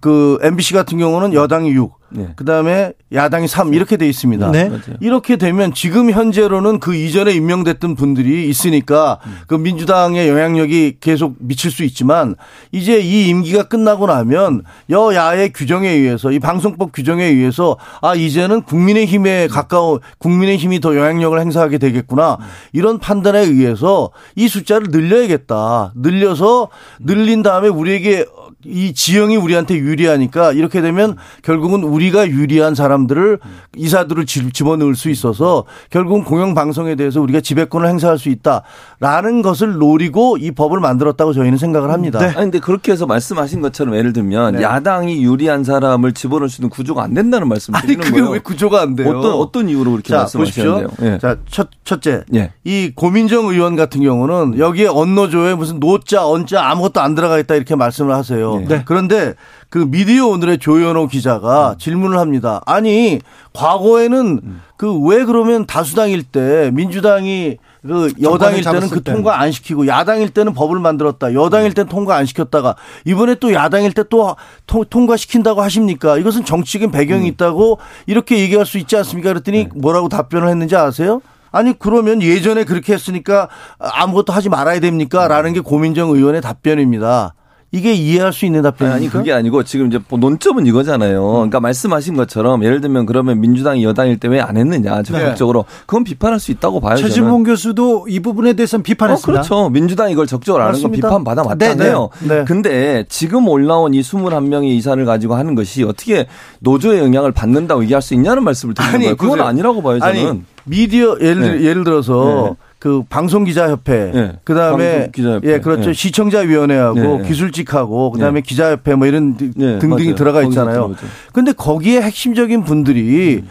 그 0.00 0.38
MBC 0.42 0.74
같은 0.74 0.98
경우는 0.98 1.32
여당이 1.32 1.70
6. 1.70 1.98
네. 2.10 2.28
그다음에 2.36 2.92
야당이 3.12 3.48
3 3.48 3.74
이렇게 3.74 3.96
돼 3.98 4.08
있습니다. 4.08 4.50
네. 4.50 4.70
이렇게 5.00 5.36
되면 5.36 5.74
지금 5.74 6.10
현재로는 6.10 6.80
그 6.80 6.94
이전에 6.94 7.32
임명됐던 7.32 7.96
분들이 7.96 8.48
있으니까 8.48 9.18
그 9.46 9.54
민주당의 9.54 10.28
영향력이 10.28 10.96
계속 11.00 11.36
미칠 11.38 11.70
수 11.70 11.84
있지만 11.84 12.34
이제 12.72 12.98
이 12.98 13.28
임기가 13.28 13.64
끝나고 13.64 14.06
나면 14.06 14.62
여야의 14.88 15.52
규정에 15.52 15.88
의해서 15.88 16.32
이 16.32 16.38
방송법 16.38 16.92
규정에 16.92 17.24
의해서 17.24 17.76
아 18.00 18.14
이제는 18.14 18.62
국민의 18.62 19.04
힘에 19.04 19.46
가까운 19.46 19.98
국민의 20.18 20.56
힘이 20.56 20.80
더 20.80 20.96
영향력을 20.96 21.38
행사하게 21.38 21.76
되겠구나 21.76 22.38
이런 22.72 22.98
판단에 22.98 23.40
의해서 23.40 24.10
이 24.34 24.48
숫자를 24.48 24.88
늘려야겠다 24.90 25.92
늘려서 25.94 26.68
늘린 27.00 27.42
다음에 27.42 27.68
우리에게 27.68 28.24
이 28.64 28.92
지형이 28.92 29.36
우리한테 29.36 29.76
유리하니까 29.76 30.52
이렇게 30.52 30.80
되면 30.80 31.16
결국은 31.42 31.84
우리가 31.84 32.28
유리한 32.28 32.74
사람들을 32.74 33.38
이사들을 33.76 34.26
집- 34.26 34.52
집어넣을 34.52 34.96
수 34.96 35.10
있어서 35.10 35.64
결국은 35.90 36.24
공영방송에 36.24 36.96
대해서 36.96 37.20
우리가 37.20 37.40
지배권을 37.40 37.88
행사할 37.88 38.18
수 38.18 38.28
있다라는 38.30 39.42
것을 39.42 39.74
노리고 39.78 40.38
이 40.38 40.50
법을 40.50 40.80
만들었다고 40.80 41.34
저희는 41.34 41.56
생각을 41.56 41.90
합니다. 41.92 42.18
네. 42.18 42.26
아니 42.26 42.34
근데 42.34 42.58
그렇게 42.58 42.90
해서 42.90 43.06
말씀하신 43.06 43.60
것처럼 43.60 43.94
예를 43.94 44.12
들면 44.12 44.56
네. 44.56 44.62
야당이 44.62 45.22
유리한 45.22 45.62
사람을 45.62 46.12
집어넣을 46.14 46.48
수 46.48 46.60
있는 46.60 46.68
구조가 46.70 47.04
안 47.04 47.14
된다는 47.14 47.46
말씀을 47.48 47.78
아니 47.78 47.86
드리는 47.86 48.04
그게 48.04 48.18
거예요. 48.20 48.32
왜 48.32 48.38
구조가 48.40 48.80
안 48.82 48.96
돼요? 48.96 49.08
어떤 49.08 49.32
어떤 49.34 49.68
이유로 49.68 49.92
그렇게 49.92 50.08
자. 50.08 50.18
말씀하시는데요? 50.18 50.88
예. 51.02 51.18
자, 51.18 51.36
첫, 51.48 51.68
첫째. 51.84 52.24
예. 52.34 52.50
이 52.64 52.90
고민정 52.94 53.46
의원 53.46 53.76
같은 53.76 54.02
경우는 54.02 54.58
여기에 54.58 54.88
언노조에 54.88 55.54
무슨 55.54 55.78
노자, 55.78 56.26
언자 56.26 56.68
아무것도 56.70 57.00
안 57.00 57.14
들어가 57.14 57.38
있다 57.38 57.54
이렇게 57.54 57.76
말씀을 57.76 58.14
하세요. 58.14 58.47
네. 58.56 58.82
그런데 58.84 59.34
그 59.68 59.78
미디어 59.78 60.26
오늘의 60.26 60.58
조현호 60.58 61.08
기자가 61.08 61.72
음. 61.72 61.78
질문을 61.78 62.18
합니다. 62.18 62.62
아니, 62.66 63.20
과거에는 63.54 64.60
그왜 64.76 65.24
그러면 65.24 65.66
다수당일 65.66 66.22
때 66.22 66.70
민주당이 66.72 67.58
그 67.82 68.12
여당일 68.20 68.64
때는 68.64 68.88
그 68.88 69.00
때는. 69.02 69.18
통과 69.22 69.40
안 69.40 69.52
시키고 69.52 69.86
야당일 69.86 70.30
때는 70.30 70.52
법을 70.52 70.80
만들었다. 70.80 71.32
여당일 71.32 71.74
때는 71.74 71.88
통과 71.88 72.16
안 72.16 72.26
시켰다가 72.26 72.74
이번에 73.04 73.36
또 73.36 73.52
야당일 73.52 73.92
때 73.92 74.02
또 74.08 74.36
통과시킨다고 74.84 75.62
하십니까? 75.62 76.16
이것은 76.18 76.44
정치적인 76.44 76.90
배경이 76.90 77.22
음. 77.22 77.26
있다고 77.26 77.78
이렇게 78.06 78.38
얘기할 78.38 78.66
수 78.66 78.78
있지 78.78 78.96
않습니까? 78.96 79.30
그랬더니 79.30 79.64
네. 79.64 79.70
뭐라고 79.74 80.08
답변을 80.08 80.48
했는지 80.48 80.76
아세요? 80.76 81.20
아니 81.50 81.78
그러면 81.78 82.20
예전에 82.22 82.64
그렇게 82.64 82.92
했으니까 82.92 83.48
아무것도 83.78 84.32
하지 84.32 84.48
말아야 84.48 84.80
됩니까? 84.80 85.28
라는 85.28 85.52
게 85.52 85.60
고민정 85.60 86.10
의원의 86.10 86.40
답변입니다. 86.42 87.34
이게 87.70 87.92
이해할 87.92 88.32
수 88.32 88.46
있는 88.46 88.60
아니, 88.60 88.64
답변입니까? 88.72 88.96
아니 88.96 89.08
그게 89.10 89.32
아니고 89.32 89.62
지금 89.62 89.88
이제 89.88 89.98
뭐 90.08 90.18
논점은 90.18 90.64
이거잖아요. 90.66 91.22
그러니까 91.32 91.60
말씀하신 91.60 92.16
것처럼 92.16 92.64
예를 92.64 92.80
들면 92.80 93.04
그러면 93.04 93.40
민주당이 93.42 93.84
여당일 93.84 94.16
때 94.18 94.28
왜 94.28 94.40
안 94.40 94.56
했느냐 94.56 95.02
적극적으로 95.02 95.66
그건 95.84 96.02
비판할 96.04 96.40
수 96.40 96.50
있다고 96.50 96.80
봐요. 96.80 96.96
최진봉 96.96 97.42
교수도 97.42 98.06
이 98.08 98.20
부분에 98.20 98.54
대해서는 98.54 98.80
어, 98.80 98.84
비판했습니다. 98.84 99.42
그렇죠. 99.42 99.68
민주당이 99.68 100.12
이걸 100.12 100.26
적극적으로 100.26 100.62
안 100.62 100.68
하는 100.70 100.80
건. 100.80 100.92
비판 100.92 101.24
받아 101.24 101.42
맞잖아요. 101.44 102.08
네, 102.20 102.28
네, 102.28 102.34
네. 102.38 102.44
근데 102.44 103.04
지금 103.10 103.46
올라온 103.48 103.92
이 103.92 104.00
21명의 104.00 104.68
이사를 104.76 105.04
가지고 105.04 105.34
하는 105.34 105.54
것이 105.54 105.84
어떻게 105.84 106.26
노조의 106.60 107.00
영향을 107.00 107.32
받는다고 107.32 107.82
얘기할 107.82 108.00
수 108.00 108.14
있냐는 108.14 108.44
말씀을 108.44 108.72
드리는 108.74 108.98
거예요. 109.00 109.16
그건 109.16 109.30
보세요. 109.36 109.44
아니라고 109.46 109.82
봐요, 109.82 109.98
저는. 109.98 110.26
아니 110.28 110.42
미디어 110.64 111.16
예를 111.20 111.42
들- 111.42 111.58
네. 111.60 111.64
예를 111.66 111.84
들어서 111.84 112.56
네. 112.58 112.67
그 112.78 113.02
방송 113.08 113.42
기자협회 113.44 114.10
네. 114.14 114.32
그 114.44 114.54
다음에 114.54 114.92
방송기자협회. 115.10 115.52
예 115.52 115.58
그렇죠 115.58 115.86
네. 115.88 115.92
시청자위원회하고 115.92 117.18
네. 117.22 117.28
기술직하고 117.28 118.12
그 118.12 118.20
다음에 118.20 118.40
기자협회 118.40 118.94
뭐 118.94 119.06
이런 119.08 119.36
등- 119.36 119.52
네, 119.56 119.78
등등이 119.80 120.04
맞아요. 120.04 120.14
들어가 120.14 120.42
있잖아요. 120.44 120.94
근데 121.32 121.52
거기에 121.52 122.00
핵심적인 122.02 122.62
분들이 122.64 123.42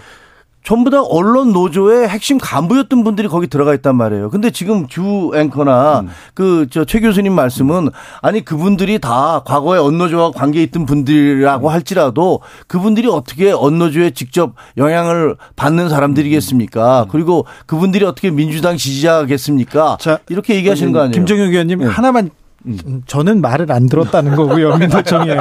전부 0.68 0.89
다 0.89 1.01
언론 1.01 1.53
노조의 1.53 2.09
핵심 2.09 2.38
간부였던 2.38 3.05
분들이 3.05 3.30
거기 3.30 3.47
들어가 3.47 3.74
있단 3.74 3.95
말이에요. 3.95 4.30
근데 4.30 4.51
지금 4.51 4.86
주 4.89 5.32
앵커나 5.34 6.01
음. 6.01 6.09
그저 6.34 6.84
최 6.84 6.99
교수님 6.99 7.32
말씀은 7.32 7.88
아니 8.22 8.43
그분들이 8.43 8.99
다 8.99 9.43
과거에 9.45 9.80
언노조와 9.80 10.32
관계 10.32 10.61
있던 10.63 10.86
분들이라고 10.86 11.70
할지라도 11.70 12.41
그분들이 12.68 13.07
어떻게 13.07 13.49
언노조에 13.53 14.09
직접 14.09 14.55
영향을 14.76 15.38
받는 15.55 15.88
사람들이겠습니까? 15.88 17.03
음. 17.03 17.07
그리고 17.11 17.45
그분들이 17.65 18.03
어떻게 18.03 18.30
민주당 18.30 18.76
지지자겠습니까? 18.76 19.99
자, 20.01 20.20
이렇게 20.28 20.55
얘기하시는 20.55 20.91
거 20.91 20.99
아니에요? 20.99 21.13
김정혁 21.13 21.47
의원님 21.47 21.84
예. 21.84 21.86
하나만 21.86 22.30
음, 22.66 23.03
저는 23.05 23.39
말을 23.41 23.72
안 23.72 23.88
들었다는 23.88 24.36
거고요, 24.36 24.76
민노총에. 24.78 25.36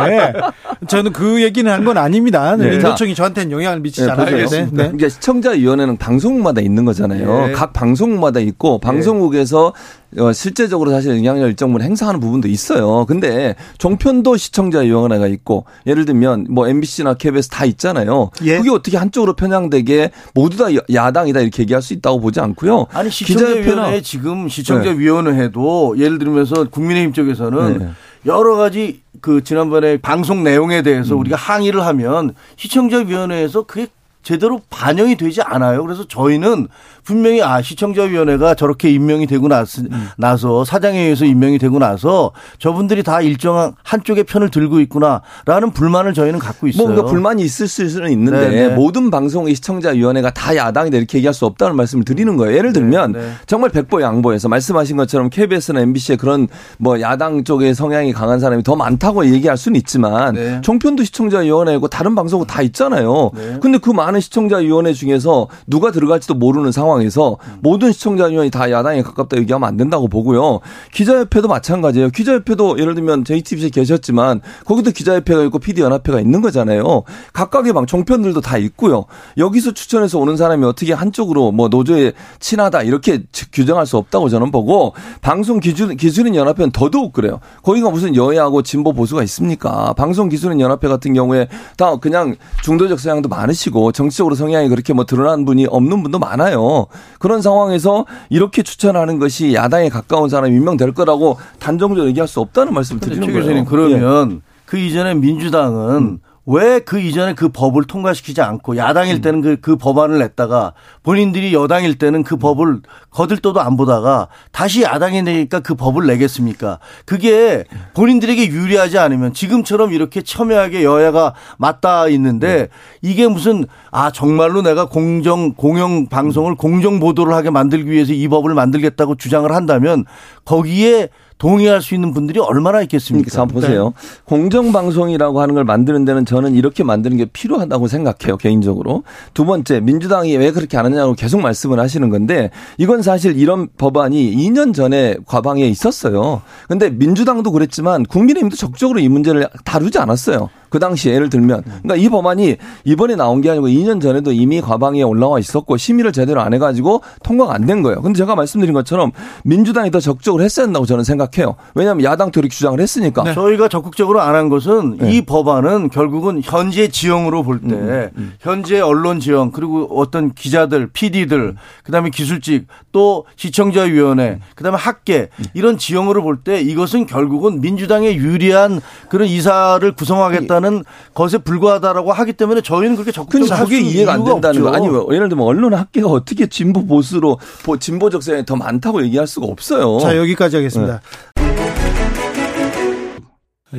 저는 0.87 1.13
그 1.13 1.43
얘기는 1.43 1.71
한 1.71 1.85
건 1.85 1.99
아닙니다. 1.99 2.57
네. 2.57 2.71
민노총이 2.71 3.15
저한테는 3.15 3.51
영향을 3.53 3.81
미치지 3.81 4.07
네, 4.07 4.13
않아요. 4.13 4.47
네, 4.47 4.65
네. 4.65 4.71
그러니까 4.71 5.09
시청자위원회는 5.09 5.97
방송국마다 5.97 6.61
있는 6.61 6.85
거잖아요. 6.85 7.47
네. 7.47 7.53
각 7.53 7.73
방송국마다 7.73 8.41
있고 8.41 8.79
방송국에서 8.79 9.73
어, 10.19 10.33
실제적으로 10.33 10.91
사실 10.91 11.17
영향력 11.17 11.49
일정 11.49 11.71
부분 11.71 11.83
행사하는 11.83 12.21
부분도 12.21 12.49
있어요. 12.49 13.05
근데 13.07 13.55
종편도 13.79 14.37
시청자위원회가 14.37 15.27
있고 15.29 15.65
예를 15.87 16.05
들면 16.05 16.47
뭐 16.51 16.69
MBC나 16.69 17.15
KBS 17.15 17.49
다 17.49 17.65
있잖아요. 17.65 18.31
예. 18.45 18.59
그게 18.59 18.71
어떻게 18.71 18.97
한쪽으로 18.97 19.35
편향되게 19.35 20.11
모두 20.35 20.57
다 20.57 20.67
야당이다 20.93 21.41
이렇게 21.41 21.63
얘기할 21.63 21.83
수 21.83 21.93
있다고 21.93 22.21
보지 22.21 22.41
않고요. 22.41 22.87
아니 22.93 23.11
시청자위원회 23.11 24.01
지금 24.01 24.49
시청자위원회도 24.49 25.97
예를 25.99 26.19
들면서 26.19 26.65
국민의힘 26.65 27.13
쪽에서는 27.13 27.79
네. 27.79 27.89
여러 28.27 28.57
가지 28.57 29.03
그 29.21 29.43
지난번에 29.43 29.99
방송 29.99 30.43
내용에 30.43 30.83
대해서 30.83 31.15
음. 31.15 31.21
우리가 31.21 31.37
항의를 31.37 31.85
하면 31.87 32.35
시청자위원회에서 32.57 33.65
그게 33.65 33.87
제대로 34.27 34.61
반영이 34.71 35.15
되지 35.15 35.41
않아요. 35.41 35.85
그래서 35.85 36.05
저희는 36.09 36.67
분명히 37.05 37.41
아 37.43 37.63
시청자위원회가 37.63 38.57
저렇게 38.57 38.91
임명이 38.91 39.29
되고 39.29 39.47
나서, 39.47 39.83
음. 39.83 40.09
나서 40.19 40.65
사장에 40.65 40.99
의해서 40.99 41.25
임명이 41.25 41.61
되고 41.61 41.79
나서 41.79 42.33
저분들이 42.59 43.05
다 43.05 43.21
일정한 43.21 43.75
한쪽의 43.85 44.25
편을 44.25 44.51
들고 44.51 44.81
있구나라는 44.81 45.71
불만을 45.73 46.13
저희는 46.13 46.41
갖고 46.41 46.67
있어요. 46.67 46.89
뭔가 46.89 47.05
불만이 47.05 47.41
있을 47.45 47.69
수는 47.69 48.11
있는데 48.11 48.49
네, 48.49 48.67
네. 48.67 48.75
모든 48.75 49.13
방송의 49.13 49.55
시청자위원회가 49.55 50.33
다 50.33 50.57
야당이다 50.57 50.97
이렇게 50.97 51.19
얘기할 51.19 51.33
수 51.33 51.47
없다는 51.47 51.77
말씀을 51.77 52.05
드리는 52.05 52.37
거예요. 52.37 52.57
예를 52.57 52.73
들면 52.73 53.13
네. 53.13 53.31
정말 53.47 53.71
백보 53.71 54.03
양보해서 54.03 54.49
말씀하신 54.49 54.97
것처럼 54.97 55.31
KBS나 55.31 55.83
MBC에 55.83 56.17
그런 56.17 56.49
뭐 56.79 57.01
야당 57.01 57.45
쪽의 57.45 57.77
성향이 57.77 58.13
강한 58.13 58.41
사람이 58.41 58.65
더 58.65 58.75
많다고 58.75 59.25
얘기할 59.27 59.57
수는 59.57 59.77
있지만 59.77 60.35
네. 60.35 60.61
종편도 60.63 61.05
시청자위원회고 61.05 61.87
다른 61.87 62.17
방송은 62.17 62.49
다 62.49 62.61
있잖아요. 62.63 63.31
네. 63.37 63.59
근데 63.63 63.79
그 63.79 63.91
많은 63.91 64.16
시청자위원회 64.21 64.93
중에서 64.93 65.49
누가 65.67 65.91
들어갈지도 65.91 66.35
모르는 66.35 66.73
상황에서 66.73 67.39
모든 67.61 67.93
시청자위원이 67.93 68.51
다 68.51 68.71
야당에 68.71 69.03
가깝다 69.03 69.37
얘기하면 69.39 69.69
안 69.69 69.77
된다고 69.77 70.09
보고요. 70.09 70.61
기자협회도 70.93 71.49
마찬가지예요. 71.49 72.11
기자협회도 72.11 72.79
예를 72.79 72.95
들면 72.95 73.25
JTBC에 73.25 73.71
계셨지만 73.71 74.41
거기도 74.65 74.91
기자협회가 74.91 75.43
있고 75.45 75.59
PD연합회가 75.59 76.21
있는 76.21 76.41
거잖아요. 76.41 77.03
각각의 77.33 77.73
방 77.73 77.87
종편들도 77.87 78.41
다 78.41 78.59
있고요. 78.59 79.07
여기서 79.37 79.73
추천해서 79.73 80.19
오는 80.19 80.37
사람이 80.37 80.65
어떻게 80.65 80.93
한쪽으로 80.93 81.53
뭐 81.53 81.69
노조에 81.69 82.13
친하다 82.41 82.83
이렇게 82.83 83.23
규정할 83.53 83.87
수 83.87 83.97
없다고 83.97 84.29
저는 84.29 84.51
보고 84.51 84.95
방송 85.21 85.61
기준 85.61 85.97
기술인 85.97 86.35
연합회는 86.35 86.73
더더욱 86.73 87.13
그래요. 87.13 87.41
거기가 87.63 87.91
무슨 87.91 88.15
여야하고 88.17 88.63
진보 88.63 88.93
보수가 88.93 89.23
있습니까? 89.25 89.93
방송 89.95 90.29
기술인 90.29 90.61
연합회 90.61 90.89
같은 90.89 91.15
경우에 91.15 91.49
다 91.77 91.97
그냥 91.97 92.37
중도적 92.63 93.01
성향도 93.01 93.29
많으시고 93.29 93.93
정 93.93 94.06
치적으로 94.11 94.35
성향이 94.35 94.69
그렇게 94.69 94.93
뭐 94.93 95.05
드러난 95.05 95.45
분이 95.45 95.67
없는 95.67 96.03
분도 96.03 96.19
많아요. 96.19 96.87
그런 97.19 97.43
상황에서 97.43 98.07
이렇게 98.29 98.63
추천하는 98.63 99.19
것이 99.19 99.55
야당에 99.55 99.89
가까운 99.89 100.29
사람이 100.29 100.55
임명될 100.55 100.93
거라고 100.93 101.39
단정적으로 101.59 102.07
얘기할 102.09 102.29
수 102.29 102.41
없다는 102.41 102.75
말씀을 102.75 103.01
드리는 103.01 103.23
최 103.23 103.33
거예요. 103.33 103.45
교수님 103.45 103.65
그러면 103.65 104.43
그 104.65 104.79
이전에 104.79 105.15
민주당은 105.15 106.21
왜 106.47 106.81
그 106.87 107.01
이전에 107.01 107.35
그 107.35 107.49
법을 107.49 107.85
통과시키지 107.85 108.41
않고 108.41 108.77
야당일 108.77 109.21
때는 109.21 109.43
그, 109.43 109.57
그 109.61 109.77
법안을 109.77 110.19
냈다가 110.21 110.73
본인들이 111.03 111.53
여당일 111.53 111.99
때는 111.99 112.23
그 112.23 112.37
법을 112.37 112.81
거들떠도 113.11 113.61
안 113.61 113.77
보다가 113.77 114.29
다시 114.53 114.83
야당이 114.83 115.23
내니까 115.23 115.61
그 115.61 115.75
법을 115.75 116.07
내겠습니까? 116.07 116.79
그게 117.05 117.65
본인들에게 117.95 118.47
유리하지 118.49 118.99
않으면 118.99 119.33
지금처럼 119.33 119.93
이렇게 119.93 120.23
첨예하게 120.23 120.85
여야가 120.85 121.35
맞닿아 121.59 122.09
있는데 122.09 122.69
이게 123.03 123.27
무슨 123.27 123.67
아 123.91 124.13
정말로 124.13 124.63
내가 124.63 124.89
공정 124.89 125.55
공영 125.55 126.07
방송을 126.07 126.55
공정 126.55 127.01
보도를 127.01 127.35
하게 127.35 127.51
만들기 127.51 127.91
위해서 127.91 128.13
이 128.13 128.29
법을 128.29 128.55
만들겠다고 128.55 129.17
주장을 129.17 129.51
한다면 129.51 130.05
거기에 130.45 131.09
동의할 131.39 131.83
수 131.83 131.95
있는 131.95 132.13
분들이 132.15 132.41
얼마나 132.41 132.81
있겠습니까? 132.83 133.31
자 133.31 133.45
보세요. 133.45 133.93
공정방송이라고 134.25 135.41
하는 135.41 135.55
걸 135.55 135.65
만드는 135.65 136.05
데는 136.05 136.25
저는 136.25 136.55
이렇게 136.55 136.83
만드는 136.83 137.17
게 137.17 137.27
필요하다고 137.27 137.89
생각해요. 137.89 138.37
개인적으로. 138.37 139.03
두 139.35 139.45
번째 139.45 139.81
민주당이 139.81 140.37
왜 140.37 140.51
그렇게 140.51 140.77
안 140.79 140.87
하냐고 140.87 141.15
계속 141.15 141.41
말씀을 141.41 141.79
하시는 141.79 142.09
건데 142.09 142.51
이건 142.79 143.03
사실 143.03 143.37
이런 143.39 143.69
법안이 143.77 144.35
2년 144.37 144.75
전에 144.75 145.17
과방에 145.27 145.67
있었어요. 145.67 146.43
근데 146.69 146.91
민주당도 146.91 147.53
그랬지만 147.53 148.05
국민의힘도 148.05 148.57
적극적으로 148.57 148.99
이 149.01 149.09
문제를 149.09 149.49
다루지 149.65 149.99
않았어요. 149.99 150.49
그 150.69 150.79
당시 150.79 151.09
예를 151.11 151.29
들면 151.29 151.63
그러니까 151.63 151.97
이 151.97 152.09
법안이 152.09 152.57
이번에 152.85 153.17
나온 153.17 153.41
게 153.41 153.51
아니고 153.51 153.69
2년 153.69 154.01
전에도 154.01 154.33
이미 154.33 154.61
과방에 154.61 155.03
올라와 155.03 155.39
있었고 155.39 155.77
심의를 155.77 156.13
제대로 156.13 156.41
안 156.41 156.55
해가지고 156.55 157.03
통과가 157.23 157.55
안 157.55 157.67
된 157.67 157.83
거예요. 157.83 158.01
근데 158.01 158.17
제가 158.19 158.37
말씀드린 158.37 158.73
것처럼 158.75 159.11
민주당이 159.45 159.91
더 159.91 159.99
적극적으로 159.99 160.45
했어야 160.45 160.67
한다고 160.67 160.87
저는 160.87 161.03
생각해요. 161.03 161.57
왜냐하면 161.75 162.05
야당도 162.05 162.39
이렇게 162.41 162.55
주장을 162.55 162.79
했으니까. 162.79 163.25
저희가 163.35 163.69
적극적으로 163.69 164.21
안 164.21 164.37
한 164.37 164.49
것은 164.49 164.99
이 165.11 165.23
법안은 165.23 165.89
결국은 165.91 166.41
현재 166.45 166.89
지형으로 166.89 167.43
볼때 167.43 168.11
현재 168.41 168.81
언론 168.81 169.19
지형 169.19 169.51
그리고 169.51 169.89
어떤 169.99 170.33
기자들, 170.35 170.89
PD들, 170.93 171.57
그다음에 171.85 172.11
기술직 172.11 172.67
또 172.93 173.25
시청자위원회, 173.37 174.41
그다음에 174.55 174.77
학계 174.79 175.29
이런 175.55 175.79
지형으로 175.79 176.23
볼 176.23 176.37
때 176.45 176.61
이것은 176.61 177.07
결국은 177.07 177.61
민주당에 177.63 178.15
유리한 178.15 178.81
그런 179.09 179.27
이사를 179.27 179.91
구성하겠다 179.93 180.56
는 180.61 180.85
것에 181.15 181.39
불과하다라고 181.39 182.13
하기 182.13 182.33
때문에 182.33 182.61
저희는 182.63 182.97
그렇게 182.97 183.13
적극적으로 183.13 183.49
근데 183.49 183.63
그게 183.65 183.81
이해가 183.81 184.15
안 184.15 184.25
된다는 184.25 184.63
거. 184.63 184.69
없죠. 184.69 184.77
아니, 184.85 184.89
왜, 184.89 185.17
예를 185.17 185.29
들면 185.29 185.47
언론 185.47 185.75
학계가 185.75 186.09
어떻게 186.09 186.47
진보 186.47 186.87
보수로 186.87 187.39
보- 187.65 187.79
진보적 187.79 188.23
성향이 188.23 188.45
더 188.47 188.57
많다고 188.57 189.03
얘기할 189.05 189.27
수가 189.27 189.47
없어요. 189.47 189.99
자, 190.01 190.17
여기까지 190.17 190.57
하겠습니다. 190.57 191.01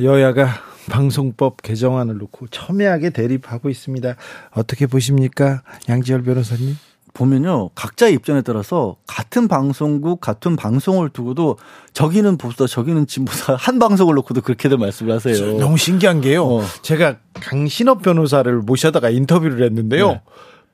여야가 0.00 0.48
방송법 0.90 1.60
개정안을 1.62 2.16
놓고 2.18 2.48
첨예하게 2.48 3.10
대립하고 3.10 3.68
있습니다. 3.70 4.14
어떻게 4.52 4.86
보십니까? 4.86 5.62
양지열 5.88 6.22
변호사님? 6.22 6.76
보면요 7.18 7.70
각자의 7.74 8.14
입장에 8.14 8.42
따라서 8.42 8.96
같은 9.08 9.48
방송국 9.48 10.20
같은 10.20 10.54
방송을 10.54 11.08
두고도 11.10 11.58
저기는 11.92 12.38
보수다 12.38 12.68
저기는 12.68 13.08
진보다 13.08 13.56
한 13.56 13.80
방송을 13.80 14.14
놓고도 14.14 14.42
그렇게들 14.42 14.78
말씀을 14.78 15.16
하세요. 15.16 15.58
너무 15.58 15.76
신기한 15.76 16.20
게요. 16.20 16.44
어. 16.44 16.62
제가 16.82 17.16
강신업 17.34 18.02
변호사를 18.02 18.56
모셔다가 18.60 19.10
인터뷰를 19.10 19.64
했는데요. 19.64 20.08
네. 20.08 20.22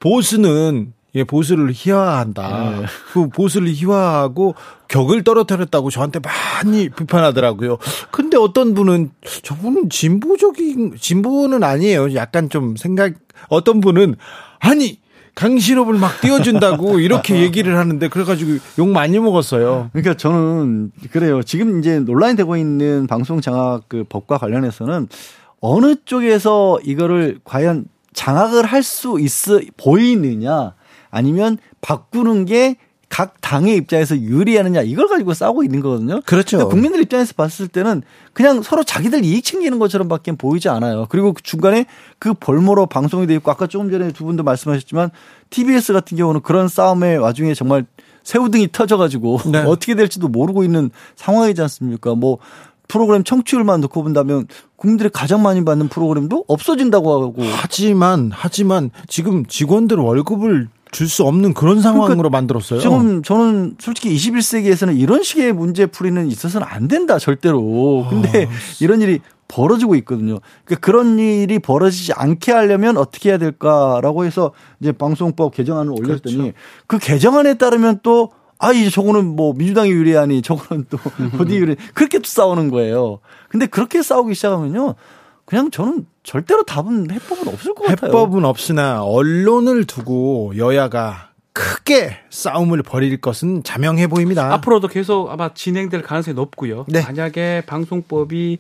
보수는 0.01 0.92
예, 1.14 1.24
보수를 1.24 1.70
희화한다. 1.72 2.70
네. 2.80 2.86
그 3.12 3.28
보수를 3.28 3.68
희화하고 3.68 4.55
격을 4.88 5.22
떨어뜨렸다고 5.24 5.90
저한테 5.90 6.18
많이 6.18 6.88
비판하더라고요. 6.90 7.78
근데 8.11 8.36
어떤 8.36 8.74
분은 8.74 9.12
저분은 9.42 9.88
진보적인 9.90 10.97
진보는 11.01 11.62
아니에요. 11.62 12.14
약간 12.14 12.51
좀 12.51 12.76
생각 12.76 13.14
어떤 13.49 13.80
분은 13.80 14.16
아니 14.59 14.99
강신업을 15.35 15.95
막 15.95 16.20
띄워준다고 16.20 16.99
이렇게 17.01 17.41
얘기를 17.41 17.76
하는데 17.76 18.09
그래가지고 18.09 18.59
욕 18.78 18.89
많이 18.89 19.18
먹었어요. 19.18 19.91
그러니까 19.93 20.14
저는 20.14 20.93
그래요. 21.11 21.43
지금 21.43 21.78
이제 21.80 21.99
논란이 22.01 22.37
되고 22.37 22.57
있는 22.57 23.07
방송 23.07 23.41
장악 23.41 23.89
그 23.89 24.05
법과 24.09 24.39
관련해서는 24.39 25.09
어느 25.61 25.97
쪽에서 26.05 26.78
이거를 26.85 27.41
과연 27.45 27.87
장악을 28.12 28.64
할 28.66 28.82
수 28.82 29.18
있어 29.18 29.61
보이느냐 29.76 30.74
아니면 31.11 31.59
바꾸는 31.80 32.45
게 32.45 32.76
각 33.15 33.41
당의 33.41 33.77
입장에서 33.77 34.19
유리하느냐 34.19 34.83
이걸 34.83 35.07
가지고 35.07 35.35
싸우고 35.35 35.62
있는 35.62 35.79
거거든요. 35.79 36.21
그렇죠. 36.23 36.59
근데 36.59 36.69
국민들 36.69 37.01
입장에서 37.01 37.33
봤을 37.37 37.69
때는 37.69 38.03
그냥 38.33 38.61
서로 38.61 38.83
자기들 38.83 39.25
이익 39.25 39.45
챙기는 39.45 39.79
것처럼밖에 39.79 40.33
보이지 40.33 40.69
않아요. 40.69 41.07
그리고 41.09 41.33
그 41.33 41.41
중간에 41.41 41.87
그 42.19 42.35
볼모로 42.35 42.87
방송이 42.87 43.29
돼 43.29 43.37
있고 43.37 43.53
아까 43.53 43.69
조금 43.69 43.89
전에 43.89 44.11
두 44.11 44.25
분도 44.25 44.43
말씀하셨지만 44.43 45.12
TBS 45.51 45.93
같은 45.93 46.17
경우는 46.17 46.41
그런 46.41 46.67
싸움의 46.67 47.19
와중에 47.19 47.55
정말 47.55 47.87
새우등이 48.25 48.71
터져가지고 48.73 49.43
네. 49.53 49.59
어떻게 49.59 49.95
될지도 49.95 50.27
모르고 50.27 50.65
있는 50.65 50.91
상황이지 51.15 51.62
않습니까? 51.62 52.17
뭐 52.17 52.39
프로그램 52.89 53.23
청취율만 53.23 53.81
놓고 53.83 54.03
본다면 54.03 54.49
국민들이 54.75 55.09
가장 55.09 55.41
많이 55.41 55.65
받는 55.65 55.87
프로그램도 55.87 56.47
없어진다고 56.49 57.12
하고 57.12 57.45
하지만 57.45 58.33
하지만 58.35 58.91
지금 59.07 59.47
직원들 59.47 59.99
월급을 59.99 60.69
줄 60.95 61.09
수 61.09 61.24
없는 61.24 61.55
그런 61.55 61.80
상황으로 61.82 62.30
만들었어요. 62.30 62.78
지금 62.78 63.22
저는 63.22 63.74
솔직히 63.80 64.14
21세기에서는 64.14 64.97
이런 64.99 65.22
식의 65.24 65.53
문제 65.53 65.86
풀이는 65.86 66.28
있어서는 66.28 66.66
안 66.70 66.86
된다 66.88 67.18
절대로. 67.18 68.07
근데 68.09 68.49
이런 68.80 69.03
일이 69.03 69.18
벌어지고 69.49 69.97
있거든요. 69.97 70.38
그러니까 70.64 70.86
그런 70.86 71.18
일이 71.18 71.59
벌어지지 71.59 72.12
않게 72.14 72.53
하려면 72.53 72.97
어떻게 72.97 73.30
해야 73.30 73.38
될까라고 73.38 74.24
해서 74.24 74.53
이제 74.80 74.92
방송법 74.92 75.53
개정안을 75.55 75.92
올렸더니 75.92 76.53
그 76.86 76.99
개정안에 76.99 77.55
따르면 77.55 78.01
또 78.05 78.30
아, 78.59 78.72
이제 78.72 78.88
저거는 78.88 79.26
뭐 79.36 79.53
민주당이 79.53 79.90
유리하니 79.90 80.42
저거는 80.42 80.86
또 80.90 80.99
어디 81.40 81.57
유리 81.57 81.76
그렇게 81.92 82.18
또 82.18 82.24
싸우는 82.28 82.70
거예요. 82.70 83.18
근데 83.49 83.66
그렇게 83.66 84.01
싸우기 84.01 84.34
시작하면요. 84.34 84.95
그냥 85.45 85.70
저는 85.70 86.07
절대로 86.22 86.62
답은 86.62 87.11
해법은 87.11 87.49
없을 87.49 87.74
것 87.74 87.84
같아요. 87.84 88.09
해법은 88.09 88.45
없으나 88.45 89.05
언론을 89.05 89.84
두고 89.84 90.55
여야가 90.57 91.30
크게 91.53 92.16
싸움을 92.30 92.82
벌일 92.82 93.20
것은 93.20 93.62
자명해 93.62 94.09
보입니다. 94.09 94.53
앞으로도 94.55 94.88
계속 94.88 95.30
아마 95.30 95.55
진행될 95.55 96.03
가능성이 96.03 96.34
높고요. 96.34 96.84
네. 96.88 97.03
만약에 97.03 97.62
방송법이 97.66 98.59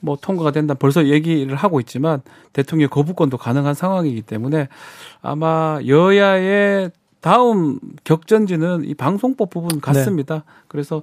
뭐 0.00 0.18
통과가 0.20 0.50
된다 0.50 0.74
벌써 0.74 1.06
얘기를 1.06 1.54
하고 1.54 1.78
있지만 1.78 2.20
대통령 2.52 2.90
거부권도 2.90 3.36
가능한 3.36 3.74
상황이기 3.74 4.22
때문에 4.22 4.68
아마 5.20 5.78
여야의 5.86 6.90
다음 7.20 7.78
격전지는 8.02 8.86
이 8.86 8.94
방송법 8.94 9.50
부분 9.50 9.80
같습니다. 9.80 10.42
그래서 10.66 11.02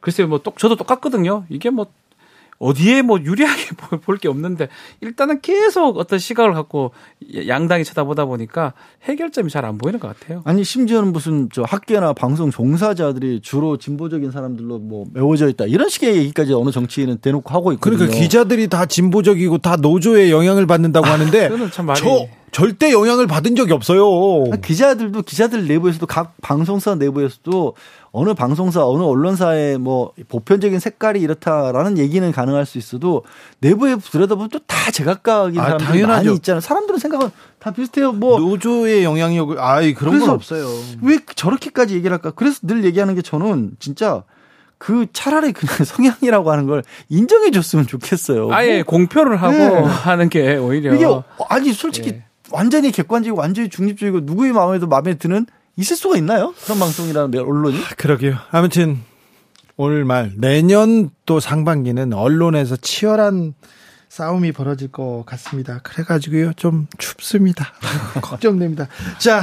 글쎄요, 0.00 0.28
뭐 0.28 0.38
똑, 0.38 0.58
저도 0.58 0.76
똑같거든요. 0.76 1.44
이게 1.48 1.70
뭐 1.70 1.86
어디에 2.58 3.02
뭐 3.02 3.18
유리하게 3.20 3.62
볼 4.04 4.16
게 4.18 4.28
없는데 4.28 4.68
일단은 5.02 5.40
계속 5.42 5.98
어떤 5.98 6.18
시각을 6.18 6.54
갖고 6.54 6.92
양당이 7.46 7.84
쳐다보다 7.84 8.24
보니까 8.24 8.72
해결점이 9.02 9.50
잘 9.50 9.64
안 9.66 9.78
보이는 9.78 10.00
것 10.00 10.08
같아요. 10.18 10.42
아니 10.44 10.64
심지어는 10.64 11.12
무슨 11.12 11.48
저 11.52 11.62
학계나 11.62 12.12
방송 12.14 12.50
종사자들이 12.50 13.40
주로 13.42 13.76
진보적인 13.76 14.30
사람들로 14.30 14.78
뭐 14.78 15.04
메워져 15.12 15.48
있다 15.48 15.64
이런 15.66 15.88
식의 15.88 16.16
얘기까지 16.16 16.52
어느 16.54 16.70
정치인은 16.70 17.18
대놓고 17.18 17.52
하고 17.52 17.72
있거든요. 17.74 17.98
그러니까 17.98 18.18
기자들이 18.18 18.68
다 18.68 18.86
진보적이고 18.86 19.58
다 19.58 19.76
노조의 19.76 20.30
영향을 20.30 20.66
받는다고 20.66 21.06
하는데 21.06 21.48
그거는 21.48 21.70
참 21.70 21.86
말이 21.86 22.00
저 22.00 22.26
절대 22.52 22.90
영향을 22.92 23.26
받은 23.26 23.54
적이 23.56 23.72
없어요. 23.74 24.04
아, 24.52 24.56
기자들도 24.56 25.22
기자들 25.22 25.66
내부에서도 25.66 26.06
각 26.06 26.34
방송사 26.40 26.94
내부에서도 26.94 27.74
어느 28.18 28.32
방송사 28.34 28.86
어느 28.86 29.02
언론사의 29.02 29.78
뭐 29.78 30.12
보편적인 30.28 30.78
색깔이 30.80 31.20
이렇다라는 31.20 31.98
얘기는 31.98 32.32
가능할 32.32 32.64
수 32.66 32.78
있어도 32.78 33.24
내부에 33.60 33.96
들여다보면 33.96 34.48
또 34.50 34.58
다 34.86 34.92
제각각인 34.92 35.58
아, 35.60 35.64
사람들이 35.64 35.88
당연하죠. 35.88 36.24
많이 36.28 36.36
있잖아요. 36.36 36.60
사람들은 36.60 37.00
생각은 37.00 37.30
다 37.58 37.72
비슷해요. 37.72 38.12
뭐 38.12 38.38
노조의 38.38 39.02
영향력을 39.02 39.58
아이 39.58 39.94
그런 39.94 40.20
건 40.20 40.30
없어요. 40.30 40.68
왜 41.02 41.18
저렇게까지 41.34 41.94
얘기를 41.96 42.12
할까? 42.12 42.30
그래서 42.30 42.60
늘 42.62 42.84
얘기하는 42.84 43.16
게 43.16 43.22
저는 43.22 43.72
진짜 43.80 44.22
그 44.78 45.06
차라리 45.12 45.52
그냥 45.52 45.74
성향이라고 45.84 46.52
하는 46.52 46.66
걸 46.66 46.84
인정해 47.08 47.50
줬으면 47.50 47.86
좋겠어요. 47.88 48.52
아예 48.52 48.76
뭐 48.76 48.84
공표를 48.84 49.42
하고 49.42 49.52
네. 49.56 49.80
하는 49.82 50.28
게 50.28 50.56
오히려 50.56 50.94
이게 50.94 51.04
어, 51.04 51.24
아니 51.48 51.72
솔직히 51.72 52.10
예. 52.10 52.24
완전히 52.52 52.92
객관적이고 52.92 53.36
완전히 53.36 53.68
중립적이고 53.68 54.20
누구의 54.22 54.52
마음에도 54.52 54.86
마음에 54.86 55.14
드는 55.14 55.46
있을 55.76 55.96
수가 55.96 56.16
있나요? 56.16 56.54
그런 56.64 56.78
방송이라는 56.78 57.38
언론이? 57.38 57.78
그러게요. 57.96 58.36
아무튼 58.50 59.02
오늘 59.76 60.04
말 60.04 60.32
내년 60.36 61.10
또 61.26 61.38
상반기는 61.38 62.12
언론에서 62.12 62.76
치열한 62.76 63.54
싸움이 64.08 64.52
벌어질 64.52 64.88
것 64.88 65.24
같습니다. 65.26 65.80
그래가지고요 65.82 66.54
좀 66.54 66.86
춥습니다. 66.98 67.66
걱정됩니다. 68.22 68.88
자 69.18 69.42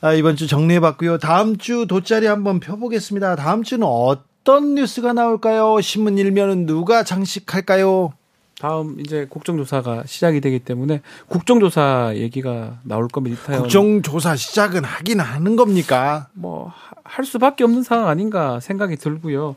아, 0.00 0.12
이번 0.12 0.36
주 0.36 0.46
정리해봤고요. 0.46 1.18
다음 1.18 1.58
주 1.58 1.86
돗자리 1.88 2.26
한번 2.26 2.60
펴보겠습니다. 2.60 3.36
다음 3.36 3.62
주는 3.64 3.86
어떤 3.86 4.76
뉴스가 4.76 5.12
나올까요? 5.12 5.80
신문 5.80 6.16
일면은 6.16 6.66
누가 6.66 7.02
장식할까요? 7.02 8.12
다음 8.60 9.00
이제 9.00 9.26
국정조사가 9.28 10.04
시작이 10.06 10.40
되기 10.40 10.58
때문에 10.58 11.00
국정조사 11.28 12.12
얘기가 12.16 12.78
나올 12.82 13.08
겁니다. 13.08 13.40
이타연. 13.42 13.62
국정조사 13.62 14.36
시작은 14.36 14.84
하긴 14.84 15.20
하는 15.20 15.56
겁니까? 15.56 16.28
뭐 16.34 16.72
할 17.10 17.24
수밖에 17.24 17.64
없는 17.64 17.82
상황 17.82 18.08
아닌가 18.08 18.60
생각이 18.60 18.96
들고요. 18.96 19.56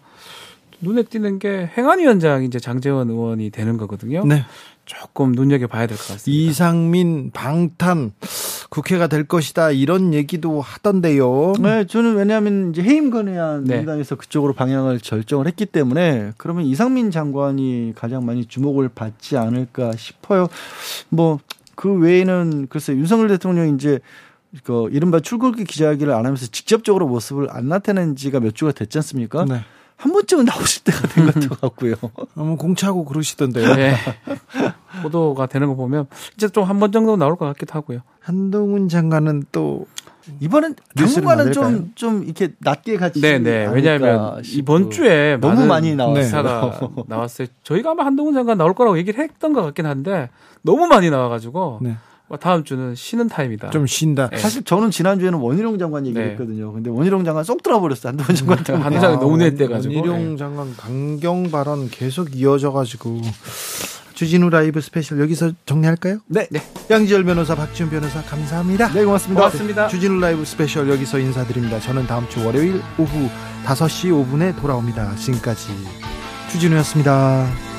눈에 0.81 1.03
띄는 1.03 1.39
게 1.39 1.69
행안위원장 1.77 2.43
이제 2.43 2.59
장재원 2.59 3.09
의원이 3.09 3.51
되는 3.51 3.77
거거든요. 3.77 4.25
네. 4.25 4.43
조금 4.85 5.31
눈여겨 5.31 5.67
봐야 5.67 5.87
될 5.87 5.97
것 5.97 6.07
같습니다. 6.07 6.27
이상민 6.27 7.31
방탄 7.31 8.11
국회가 8.69 9.07
될 9.07 9.23
것이다 9.25 9.71
이런 9.71 10.13
얘기도 10.13 10.61
하던데요. 10.61 11.53
네, 11.59 11.85
저는 11.85 12.15
왜냐하면 12.15 12.71
이제 12.71 12.81
해임 12.81 13.09
건의안 13.09 13.63
네. 13.63 13.75
민주당에서 13.75 14.15
그쪽으로 14.15 14.53
방향을 14.53 14.99
결정을 15.01 15.47
했기 15.47 15.65
때문에 15.65 16.33
그러면 16.37 16.65
이상민 16.65 17.11
장관이 17.11 17.93
가장 17.95 18.25
많이 18.25 18.45
주목을 18.45 18.89
받지 18.89 19.37
않을까 19.37 19.93
싶어요. 19.95 20.47
뭐 21.09 21.39
그 21.75 21.91
외에는 21.93 22.67
글쎄 22.69 22.93
윤석열 22.93 23.27
대통령이 23.29 23.73
이제 23.75 23.99
그 24.63 24.87
이른바 24.91 25.19
출국기 25.19 25.63
기자회견을 25.63 26.13
안 26.13 26.25
하면서 26.25 26.45
직접적으로 26.45 27.07
모습을 27.07 27.47
안 27.49 27.67
나타낸 27.67 28.15
지가 28.15 28.39
몇 28.39 28.53
주가 28.55 28.71
됐지 28.71 28.97
않습니까? 28.99 29.45
네. 29.45 29.61
한 30.03 30.11
번쯤은 30.11 30.45
나오실 30.45 30.83
때가 30.83 31.07
된 31.07 31.47
것 31.47 31.61
같고요. 31.61 31.95
너무 32.35 32.57
공차고 32.57 33.05
그러시던데요. 33.05 33.75
네. 33.75 33.95
보도가 35.01 35.45
되는 35.47 35.67
거 35.67 35.75
보면 35.75 36.07
이제 36.35 36.47
좀 36.49 36.63
한 36.65 36.79
번 36.79 36.91
정도 36.91 37.15
나올 37.17 37.35
것 37.35 37.45
같기도 37.45 37.73
하고요. 37.73 37.99
한동훈 38.19 38.89
장관은 38.89 39.45
또 39.51 39.85
이번엔 40.39 40.75
당분간은 40.95 41.45
만들까요? 41.45 41.53
좀, 41.75 41.91
좀 41.95 42.23
이렇게 42.23 42.53
낮게 42.59 42.97
같이. 42.97 43.19
네네. 43.21 43.67
왜냐하면 43.67 44.41
싶고. 44.43 44.59
이번 44.59 44.89
주에 44.91 45.37
너무 45.37 45.55
많은 45.55 45.67
많이 45.67 45.95
나왔어요. 45.95 46.23
기사가 46.23 46.79
나왔어요. 47.07 47.47
저희가 47.63 47.91
아마 47.91 48.05
한동훈 48.05 48.33
장관 48.33 48.57
나올 48.57 48.73
거라고 48.73 48.97
얘기를 48.97 49.21
했던 49.23 49.53
것 49.53 49.61
같긴 49.63 49.85
한데 49.85 50.29
너무 50.61 50.87
많이 50.87 51.09
나와가지고 51.09 51.79
네. 51.81 51.95
뭐 52.33 52.39
다음 52.39 52.63
주는 52.63 52.95
쉬는 52.95 53.27
타임이다. 53.27 53.69
좀 53.69 53.85
쉰다. 53.85 54.29
네. 54.29 54.39
사실 54.39 54.63
저는 54.63 54.89
지난주에는 54.89 55.37
원희룡 55.37 55.77
장관 55.77 56.07
얘기를 56.07 56.25
네. 56.25 56.31
했거든요. 56.31 56.73
근데 56.73 56.89
원희룡 56.89 57.23
장관 57.25 57.43
쏙 57.43 57.61
들어버렸어요. 57.61 58.09
한동훈 58.09 58.35
장관 58.35 58.63
때문에. 58.63 58.83
한동훈 58.83 59.01
장관 59.01 59.19
너무 59.19 59.37
눈에 59.37 59.53
띄어가지고. 59.53 59.95
원희룡 59.95 60.37
장관 60.37 60.75
강경 60.75 61.51
발언 61.51 61.91
계속 61.91 62.35
이어져가지고 62.35 63.21
주진우 64.15 64.49
라이브 64.49 64.81
스페셜 64.81 65.19
여기서 65.19 65.51
정리할까요? 65.67 66.21
네. 66.25 66.47
양지열 66.89 67.23
변호사, 67.23 67.53
박지훈 67.53 67.91
변호사 67.91 68.23
감사합니다. 68.23 68.91
네, 68.93 69.05
고맙습니다. 69.05 69.39
고맙습니다. 69.39 69.87
주진우 69.89 70.19
라이브 70.19 70.43
스페셜 70.43 70.89
여기서 70.89 71.19
인사드립니다. 71.19 71.79
저는 71.81 72.07
다음 72.07 72.27
주 72.29 72.43
월요일 72.43 72.81
오후 72.97 73.29
5시 73.63 74.09
5분에 74.09 74.59
돌아옵니다. 74.59 75.15
지금까지 75.17 75.67
주진우였습니다. 76.51 77.72